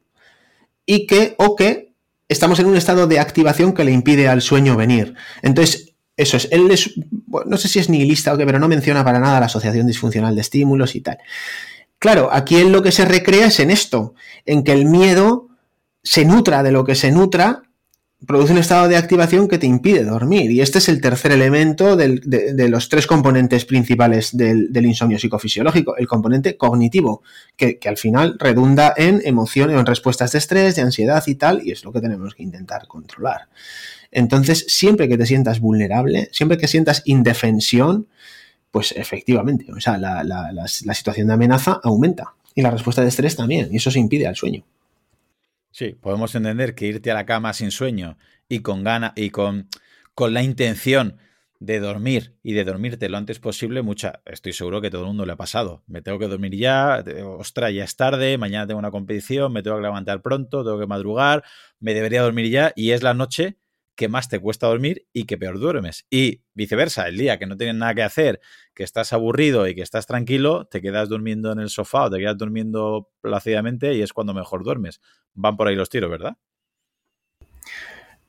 [0.89, 1.93] y que, o que,
[2.27, 5.13] estamos en un estado de activación que le impide al sueño venir.
[5.43, 6.95] Entonces, eso es, él es,
[7.45, 10.33] no sé si es nihilista o qué, pero no menciona para nada la asociación disfuncional
[10.33, 11.19] de estímulos y tal.
[11.99, 14.15] Claro, aquí él lo que se recrea es en esto,
[14.47, 15.49] en que el miedo
[16.01, 17.61] se nutra de lo que se nutra
[18.25, 20.51] produce un estado de activación que te impide dormir.
[20.51, 26.07] Y este es el tercer elemento de, los tres componentes principales del, insomnio psicofisiológico, el
[26.07, 27.21] componente cognitivo,
[27.55, 31.65] que, al final redunda en emociones o en respuestas de estrés, de ansiedad y tal,
[31.65, 33.47] y es lo que tenemos que intentar controlar.
[34.11, 38.07] Entonces, siempre que te sientas vulnerable, siempre que sientas indefensión,
[38.71, 43.35] pues efectivamente, o sea, la, la situación de amenaza aumenta y la respuesta de estrés
[43.35, 44.65] también, y eso se impide al sueño.
[45.71, 48.17] Sí, podemos entender que irte a la cama sin sueño
[48.47, 49.67] y con gana y con,
[50.15, 51.17] con la intención
[51.59, 55.25] de dormir y de dormirte lo antes posible, mucha, estoy seguro que todo el mundo
[55.25, 55.83] le ha pasado.
[55.87, 57.03] Me tengo que dormir ya,
[57.37, 60.87] ostras, ya es tarde, mañana tengo una competición, me tengo que levantar pronto, tengo que
[60.87, 61.43] madrugar,
[61.79, 63.57] me debería dormir ya y es la noche
[63.99, 66.05] que más te cuesta dormir y que peor duermes.
[66.09, 68.39] Y viceversa, el día que no tienes nada que hacer,
[68.73, 72.17] que estás aburrido y que estás tranquilo, te quedas durmiendo en el sofá o te
[72.17, 75.01] quedas durmiendo plácidamente y es cuando mejor duermes.
[75.33, 76.37] Van por ahí los tiros, ¿verdad?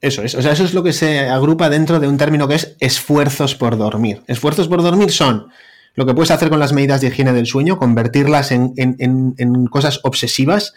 [0.01, 2.57] Eso es, o sea, eso es lo que se agrupa dentro de un término que
[2.57, 4.23] es esfuerzos por dormir.
[4.27, 5.53] Esfuerzos por dormir son
[5.95, 9.35] lo que puedes hacer con las medidas de higiene del sueño, convertirlas en, en, en,
[9.39, 10.75] en cosas obsesivas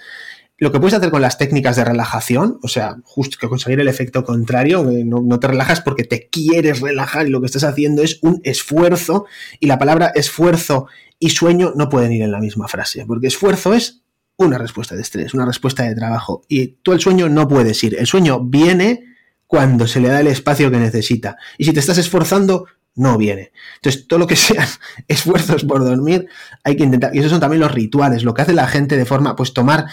[0.57, 3.87] lo que puedes hacer con las técnicas de relajación, o sea, justo que conseguir el
[3.87, 8.03] efecto contrario, no, no, te relajas porque te quieres relajar y lo que estás haciendo
[8.03, 9.25] es un esfuerzo
[9.59, 10.87] y la palabra esfuerzo
[11.19, 14.03] y sueño no pueden ir en la misma frase, porque esfuerzo es
[14.37, 17.95] una respuesta de estrés, una respuesta de trabajo y tú el sueño no puedes ir,
[17.97, 19.05] el sueño viene
[19.47, 22.65] cuando se le da el espacio que necesita y si te estás esforzando
[22.95, 23.51] no viene.
[23.75, 24.67] Entonces, todo lo que sean
[25.07, 26.27] esfuerzos por dormir,
[26.63, 27.15] hay que intentar.
[27.15, 29.87] Y esos son también los rituales, lo que hace la gente de forma, pues tomar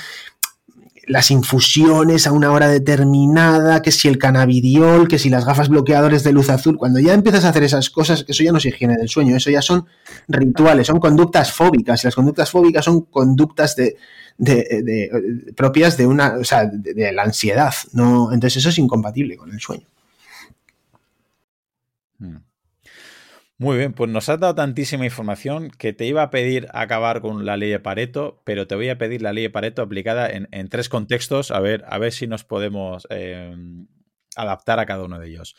[1.10, 6.22] las infusiones a una hora determinada, que si el cannabidiol, que si las gafas bloqueadores
[6.22, 8.96] de luz azul, cuando ya empiezas a hacer esas cosas, eso ya no es higiene
[8.96, 9.86] del sueño, eso ya son
[10.28, 13.96] rituales, son conductas fóbicas, y las conductas fóbicas son conductas de,
[14.38, 14.54] de,
[14.84, 18.32] de propias de una, o sea, de, la ansiedad, ¿no?
[18.32, 19.88] Entonces eso es incompatible con el sueño.
[22.20, 22.36] Hmm.
[23.60, 27.44] Muy bien, pues nos has dado tantísima información que te iba a pedir acabar con
[27.44, 30.68] la ley de Pareto, pero te voy a pedir la ley de Pareto aplicada en,
[30.70, 33.54] tres contextos, a ver, a ver si nos podemos eh,
[34.34, 35.56] adaptar a cada uno de ellos.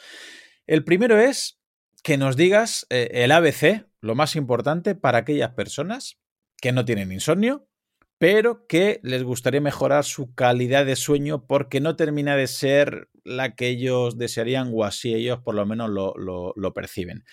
[0.66, 1.62] El primero es
[2.02, 6.18] que nos digas eh, el ABC, lo más importante para aquellas personas
[6.60, 7.68] que no tienen insomnio,
[8.18, 13.56] pero que les gustaría mejorar su calidad de sueño porque no termina de ser la
[13.56, 17.24] que ellos desearían o así ellos por lo menos lo, perciben.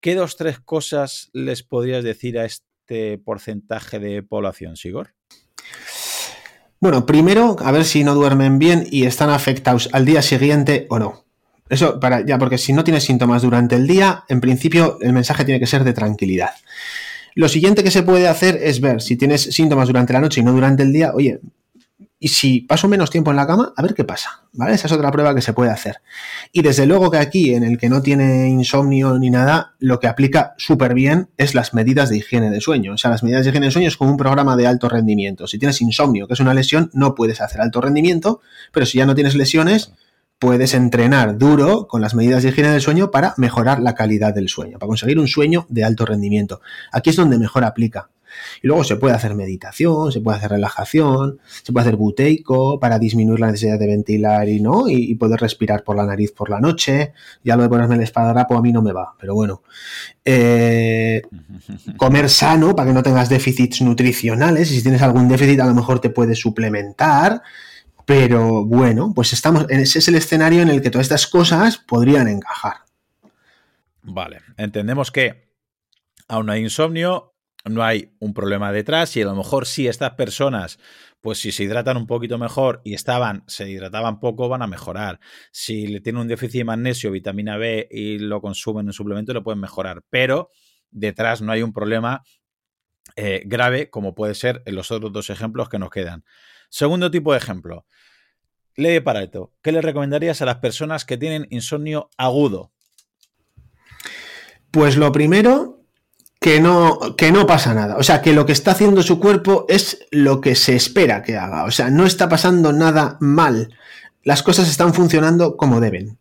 [0.00, 5.14] ¿Qué dos, tres cosas les podrías decir a este porcentaje de población, Sigor?
[6.80, 11.00] Bueno, primero, a ver si no duermen bien y están afectados al día siguiente o
[11.00, 11.24] no.
[11.68, 15.44] Eso para ya, porque si no tienes síntomas durante el día, en principio el mensaje
[15.44, 16.50] tiene que ser de tranquilidad.
[17.34, 20.44] Lo siguiente que se puede hacer es ver si tienes síntomas durante la noche y
[20.44, 21.40] no durante el día, oye,
[22.20, 24.74] y si paso menos tiempo en la cama, a ver qué pasa, ¿vale?
[24.74, 25.98] Esa es otra prueba que se puede hacer.
[26.52, 30.08] Y desde luego que aquí, en el que no tiene insomnio ni nada, lo que
[30.08, 32.94] aplica súper bien es las medidas de higiene de sueño.
[32.94, 35.46] O sea, las medidas de higiene de sueño es como un programa de alto rendimiento.
[35.46, 38.40] Si tienes insomnio, que es una lesión, no puedes hacer alto rendimiento,
[38.72, 39.92] pero si ya no tienes lesiones,
[40.40, 44.48] puedes entrenar duro con las medidas de higiene del sueño para mejorar la calidad del
[44.48, 46.60] sueño, para conseguir un sueño de alto rendimiento.
[46.90, 48.10] Aquí es donde mejor aplica.
[48.62, 52.98] Y luego se puede hacer meditación, se puede hacer relajación, se puede hacer buteico para
[52.98, 56.60] disminuir la necesidad de ventilar y no, y, poder respirar por la nariz por la
[56.60, 57.12] noche.
[57.44, 59.62] Ya lo de ponerme el espadadrapo a mí no me va, pero bueno.
[60.24, 61.22] Eh,
[61.96, 64.70] comer sano para que no tengas déficits nutricionales.
[64.70, 67.42] Y si tienes algún déficit, a lo mejor te puedes suplementar.
[68.08, 72.26] Pero bueno, pues estamos, ese es el escenario en el que todas estas cosas podrían
[72.26, 72.76] encajar.
[74.00, 75.52] Vale, entendemos que
[76.26, 77.34] aún hay insomnio,
[77.64, 80.78] no hay un problema detrás y a lo mejor si estas personas,
[81.20, 85.20] pues si se hidratan un poquito mejor y estaban, se hidrataban poco, van a mejorar.
[85.50, 89.42] Si le tienen un déficit de magnesio, vitamina B y lo consumen en suplemento, lo
[89.42, 90.04] pueden mejorar.
[90.08, 90.50] Pero
[90.90, 92.22] detrás no hay un problema
[93.16, 96.24] eh, grave como puede ser en los otros dos ejemplos que nos quedan.
[96.70, 97.86] Segundo tipo de ejemplo.
[98.76, 99.54] Ley de Pareto.
[99.60, 102.72] ¿Qué le recomendarías a las personas que tienen insomnio agudo?
[104.70, 105.77] Pues lo primero,
[106.40, 107.96] que no, que no pasa nada.
[107.96, 111.36] O sea, que lo que está haciendo su cuerpo es lo que se espera que
[111.36, 111.64] haga.
[111.64, 113.74] O sea, no está pasando nada mal.
[114.22, 116.18] Las cosas están funcionando como deben.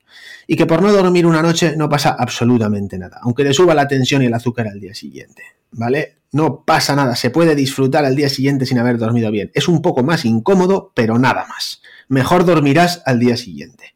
[0.48, 3.19] Y que por no dormir una noche no pasa absolutamente nada.
[3.22, 5.44] Aunque le suba la tensión y el azúcar al día siguiente.
[5.72, 6.18] ¿Vale?
[6.31, 9.52] No pasa nada, se puede disfrutar al día siguiente sin haber dormido bien.
[9.53, 11.81] Es un poco más incómodo, pero nada más.
[12.07, 13.95] Mejor dormirás al día siguiente.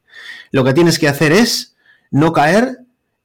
[0.52, 1.76] Lo que tienes que hacer es
[2.10, 2.80] no caer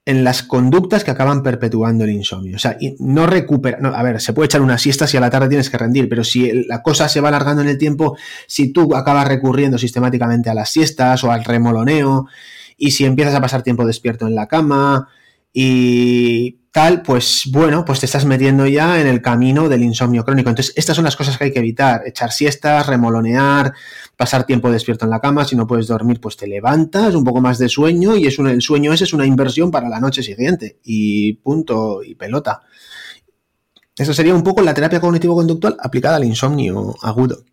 [0.06, 2.56] en las conductas que acaban perpetuando el insomnio.
[2.56, 3.78] O sea, no recupera.
[3.92, 6.22] a ver, se puede echar una siesta si a la tarde tienes que rendir, pero
[6.22, 8.16] si la cosa se va alargando en el tiempo,
[8.46, 12.26] si tú acabas recurriendo sistemáticamente a las siestas o al remoloneo,
[12.76, 15.08] y si empiezas a pasar tiempo despierto en la cama,
[15.58, 20.50] y tal, pues bueno, pues te estás metiendo ya en el camino del insomnio crónico.
[20.50, 22.02] Entonces, estas son las cosas que hay que evitar.
[22.04, 23.72] Echar siestas, remolonear,
[24.16, 25.44] pasar tiempo despierto en la cama.
[25.44, 28.62] Si no puedes dormir, pues te levantas, un poco más de sueño y es el
[28.62, 30.80] sueño ese es una inversión para la noche siguiente.
[30.82, 32.62] Y punto y pelota.
[33.96, 37.44] Eso sería un poco la terapia cognitivo-conductual aplicada al insomnio agudo.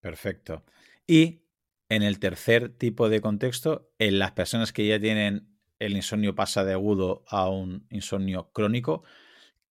[0.00, 0.62] Perfecto.
[1.06, 1.40] Y
[1.88, 5.48] en el tercer tipo de contexto, en las personas que ya tienen
[5.78, 9.02] el insomnio pasa de agudo a un insomnio crónico,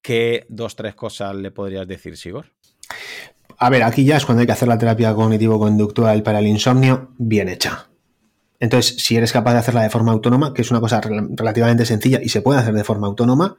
[0.02, 2.52] ¿qué dos, tres cosas le podrías decir, Sigor?
[3.58, 7.12] A ver, aquí ya es cuando hay que hacer la terapia cognitivo-conductual para el insomnio
[7.18, 7.88] bien hecha.
[8.60, 12.22] Entonces, si eres capaz de hacerla de forma autónoma, que es una cosa relativamente sencilla
[12.24, 13.58] y se puede hacer de forma autónoma,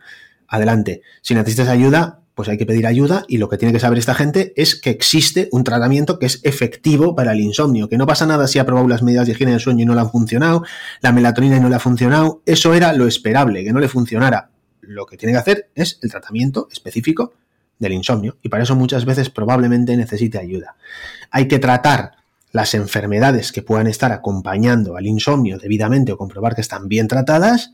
[0.48, 1.02] adelante.
[1.20, 4.14] Si necesitas ayuda, pues hay que pedir ayuda y lo que tiene que saber esta
[4.14, 8.26] gente es que existe un tratamiento que es efectivo para el insomnio, que no pasa
[8.26, 10.64] nada si ha probado las medidas de higiene del sueño y no le han funcionado,
[11.00, 14.50] la melatonina y no le ha funcionado, eso era lo esperable, que no le funcionara.
[14.80, 17.32] Lo que tiene que hacer es el tratamiento específico
[17.78, 20.76] del insomnio y para eso muchas veces probablemente necesite ayuda.
[21.30, 22.12] Hay que tratar
[22.52, 27.72] las enfermedades que puedan estar acompañando al insomnio debidamente o comprobar que están bien tratadas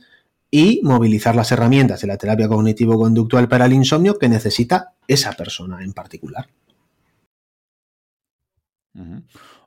[0.50, 5.84] y movilizar las herramientas de la terapia cognitivo-conductual para el insomnio que necesita esa persona
[5.84, 6.48] en particular.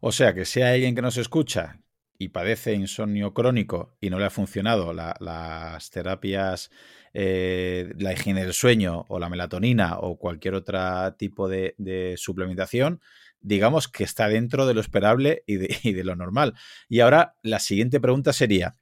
[0.01, 1.79] O sea, que sea alguien que nos escucha
[2.17, 6.71] y padece insomnio crónico y no le ha funcionado las terapias,
[7.13, 10.79] eh, la higiene del sueño o la melatonina o cualquier otro
[11.15, 13.01] tipo de, suplementación,
[13.39, 15.57] digamos que está dentro de lo esperable y
[15.93, 16.53] de lo normal.
[16.89, 18.73] Y ahora la siguiente pregunta sería,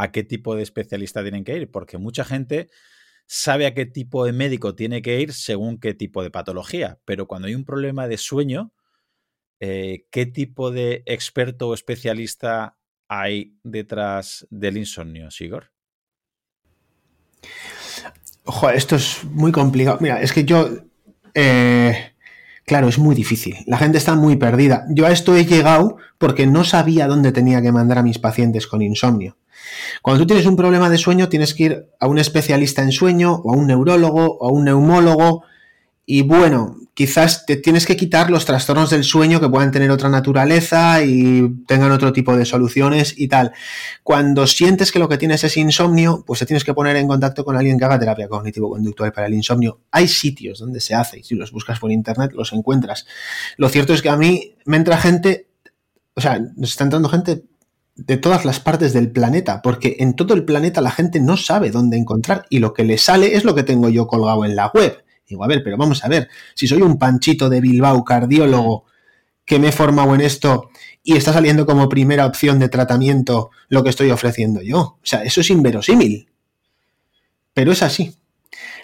[0.00, 2.70] a qué tipo de especialista tienen que ir, porque mucha gente
[3.26, 7.26] sabe a qué tipo de médico tiene que ir según qué tipo de patología, pero
[7.26, 8.72] cuando hay un problema de sueño,
[9.60, 15.70] eh, ¿qué tipo de experto o especialista hay detrás del insomnio, Sigor?
[18.44, 19.98] Ojo, esto es muy complicado.
[20.00, 20.68] Mira, es que yo...
[21.34, 22.12] Eh,
[22.64, 23.56] claro, es muy difícil.
[23.66, 24.86] La gente está muy perdida.
[24.90, 28.66] Yo a esto he llegado porque no sabía dónde tenía que mandar a mis pacientes
[28.66, 29.36] con insomnio.
[30.02, 33.34] Cuando tú tienes un problema de sueño, tienes que ir a un especialista en sueño,
[33.44, 35.44] o a un neurólogo, o a un neumólogo,
[36.06, 40.08] y bueno, quizás te tienes que quitar los trastornos del sueño que puedan tener otra
[40.08, 43.52] naturaleza y tengan otro tipo de soluciones y tal.
[44.02, 47.44] Cuando sientes que lo que tienes es insomnio, pues te tienes que poner en contacto
[47.44, 49.80] con alguien que haga terapia cognitivo-conductual para el insomnio.
[49.90, 53.06] Hay sitios donde se hace y si los buscas por internet los encuentras.
[53.56, 55.48] Lo cierto es que a mí me entra gente,
[56.14, 57.44] o sea, nos está entrando gente
[57.96, 61.70] de todas las partes del planeta, porque en todo el planeta la gente no sabe
[61.70, 64.70] dónde encontrar y lo que le sale es lo que tengo yo colgado en la
[64.72, 65.04] web.
[65.30, 68.84] Digo, a ver, pero vamos a ver, si soy un panchito de Bilbao, cardiólogo,
[69.44, 70.70] que me he formado en esto
[71.04, 74.78] y está saliendo como primera opción de tratamiento lo que estoy ofreciendo yo.
[74.80, 76.28] O sea, eso es inverosímil.
[77.54, 78.14] Pero es así.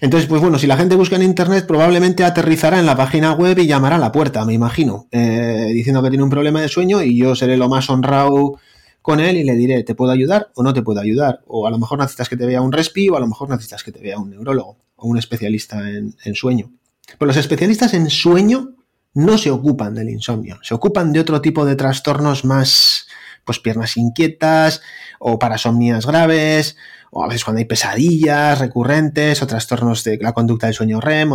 [0.01, 3.59] Entonces, pues bueno, si la gente busca en internet, probablemente aterrizará en la página web
[3.59, 7.03] y llamará a la puerta, me imagino, eh, diciendo que tiene un problema de sueño
[7.03, 8.59] y yo seré lo más honrado
[9.03, 11.41] con él y le diré, ¿te puedo ayudar o no te puedo ayudar?
[11.47, 13.83] O a lo mejor necesitas que te vea un respi o a lo mejor necesitas
[13.83, 16.73] que te vea un neurólogo o un especialista en, sueño.
[17.19, 18.75] Pero los especialistas en sueño
[19.15, 23.07] no se ocupan del insomnio, se ocupan de otro tipo de trastornos más,
[23.47, 24.83] pues piernas inquietas
[25.19, 26.77] o parasomnias graves
[27.11, 31.31] o a veces cuando hay pesadillas recurrentes o trastornos de la conducta del sueño REM,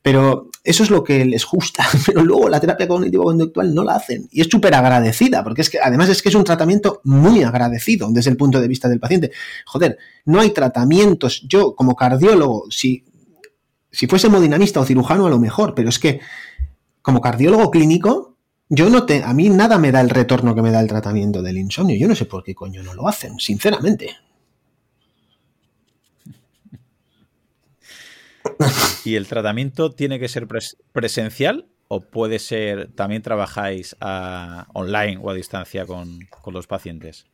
[0.00, 4.28] pero eso es lo que les gusta, pero luego la terapia cognitivo-conductual no la hacen
[4.30, 8.08] y es súper agradecida, porque es que además es que es un tratamiento muy agradecido
[8.10, 9.32] desde el punto de vista del paciente.
[9.66, 13.04] Joder, no hay tratamientos, yo como cardiólogo, si,
[13.90, 16.20] si fuese hemodinamista o cirujano a lo mejor, pero es que
[17.02, 18.31] como cardiólogo clínico,
[18.74, 21.42] yo no te, a mí nada me da el retorno que me da el tratamiento
[21.42, 21.94] del insomnio.
[21.94, 24.16] Yo no sé por qué coño no lo hacen, sinceramente.
[29.04, 30.48] ¿Y el tratamiento tiene que ser
[30.90, 33.94] presencial o puede ser, también trabajáis
[34.72, 37.26] online o a distancia con, los pacientes?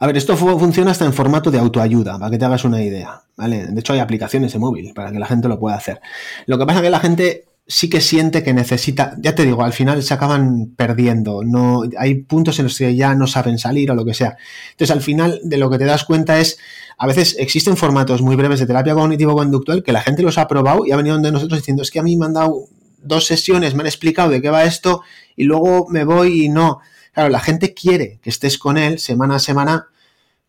[0.00, 3.22] A ver, esto funciona hasta en formato de autoayuda, para que te hagas una idea.
[3.36, 3.68] ¿vale?
[3.68, 6.00] De hecho, hay aplicaciones de móvil para que la gente lo pueda hacer.
[6.46, 9.64] Lo que pasa es que la gente sí que siente que necesita, ya te digo,
[9.64, 13.90] al final se acaban perdiendo, no hay puntos en los que ya no saben salir
[13.90, 14.36] o lo que sea.
[14.70, 16.58] Entonces, al final de lo que te das cuenta es
[16.98, 20.86] a veces existen formatos muy breves de terapia cognitivo-conductual que la gente los ha probado
[20.86, 22.64] y ha venido de nosotros diciendo, es que a mí me han dado
[23.02, 25.02] dos sesiones, me han explicado de qué va esto
[25.34, 26.80] y luego me voy y no.
[27.12, 29.88] Claro, la gente quiere que estés con él semana a semana,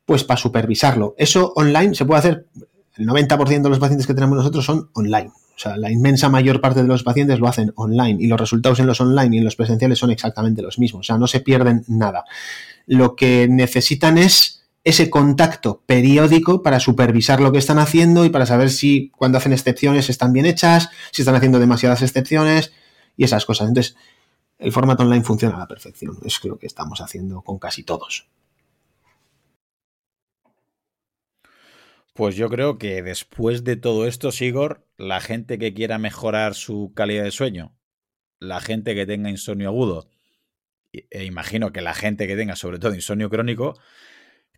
[0.06, 1.16] pues para supervisarlo.
[1.18, 2.46] Eso online se puede hacer,
[2.96, 5.32] el 90% de los pacientes que tenemos nosotros son online.
[5.58, 8.80] O sea, la inmensa mayor parte de los pacientes lo hacen online y los resultados
[8.80, 11.00] en los online y en los presenciales son exactamente los mismos.
[11.00, 12.26] O sea, no se pierden nada.
[12.86, 18.46] Lo que necesitan es ese contacto periódico para supervisar lo que están haciendo y para
[18.46, 22.72] saber si cuando hacen excepciones están bien hechas, si están haciendo demasiadas excepciones
[23.18, 23.68] y esas cosas.
[23.68, 23.96] Entonces,
[24.60, 26.20] el formato online funciona a la perfección.
[26.24, 28.28] Es lo que estamos haciendo con casi todos.
[32.18, 36.92] Pues yo creo que después de todo esto, Sigor, la gente que quiera mejorar su
[36.96, 37.78] calidad de sueño,
[38.40, 40.10] la gente que tenga insomnio agudo,
[40.92, 43.80] e imagino que la gente que tenga sobre todo insomnio crónico,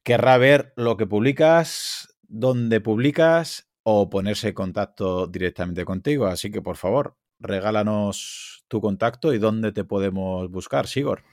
[0.04, 6.28] querrá ver lo que publicas, dónde publicas o ponerse en contacto directamente contigo.
[6.28, 11.24] Así que, por favor, regálanos tu contacto y dónde te podemos buscar, Sigor.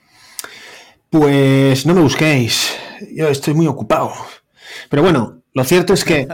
[1.09, 2.77] Pues no me busquéis,
[3.15, 4.11] yo estoy muy ocupado.
[4.91, 6.29] Pero bueno, lo cierto es que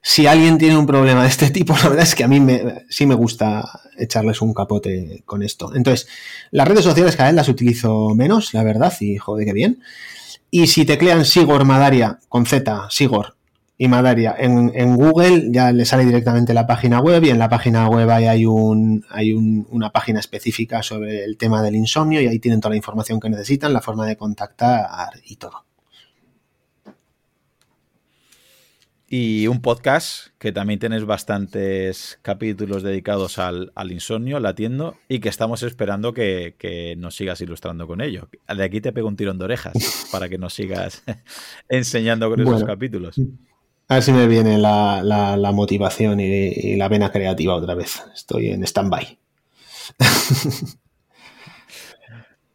[0.00, 2.84] si alguien tiene un problema de este tipo, la verdad es que a mí me,
[2.88, 5.74] sí me gusta echarles un capote con esto.
[5.74, 6.06] Entonces,
[6.52, 9.82] las redes sociales cada vez las utilizo menos, la verdad, y joder, qué bien.
[10.48, 13.34] Y si teclean Sigor Madaria con Z, Sigor
[13.76, 17.88] y Madaria en, Google, ya le sale directamente la página web y en la página
[17.88, 22.60] web hay, un, hay una página específica sobre el tema del insomnio y ahí tienen
[22.60, 24.86] toda la información que necesitan, la forma de contactar
[25.24, 25.64] y todo.
[29.14, 35.62] Y un podcast que también tienes bastantes capítulos dedicados al, insomnio, latiendo, y que estamos
[35.62, 38.30] esperando que, nos sigas ilustrando con ello.
[38.48, 41.02] De aquí te pego un tirón de orejas para que nos sigas
[41.68, 43.20] enseñando con esos capítulos.
[43.88, 48.02] A ver si me viene la, motivación y, y, la vena creativa otra vez.
[48.14, 49.18] Estoy en stand-by.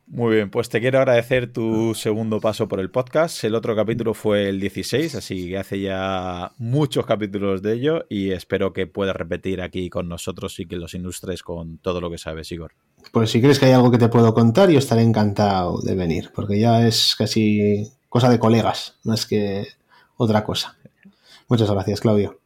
[0.10, 3.44] Muy bien, pues te quiero agradecer tu segundo paso por el podcast.
[3.44, 8.32] El otro capítulo fue el 16, así que hace ya muchos capítulos de ello y
[8.32, 12.18] espero que puedas repetir aquí con nosotros y que los ilustres con todo lo que
[12.18, 12.72] sabes, Igor.
[13.12, 16.32] Pues si crees que hay algo que te puedo contar, yo estaré encantado de venir,
[16.34, 19.68] porque ya es casi cosa de colegas, más que
[20.16, 20.78] otra cosa.
[21.50, 22.40] Muchas gracias, Claudio.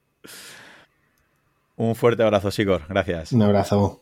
[1.76, 2.82] Un fuerte abrazo, Sigor.
[2.90, 3.32] Gracias.
[3.32, 4.02] Un abrazo.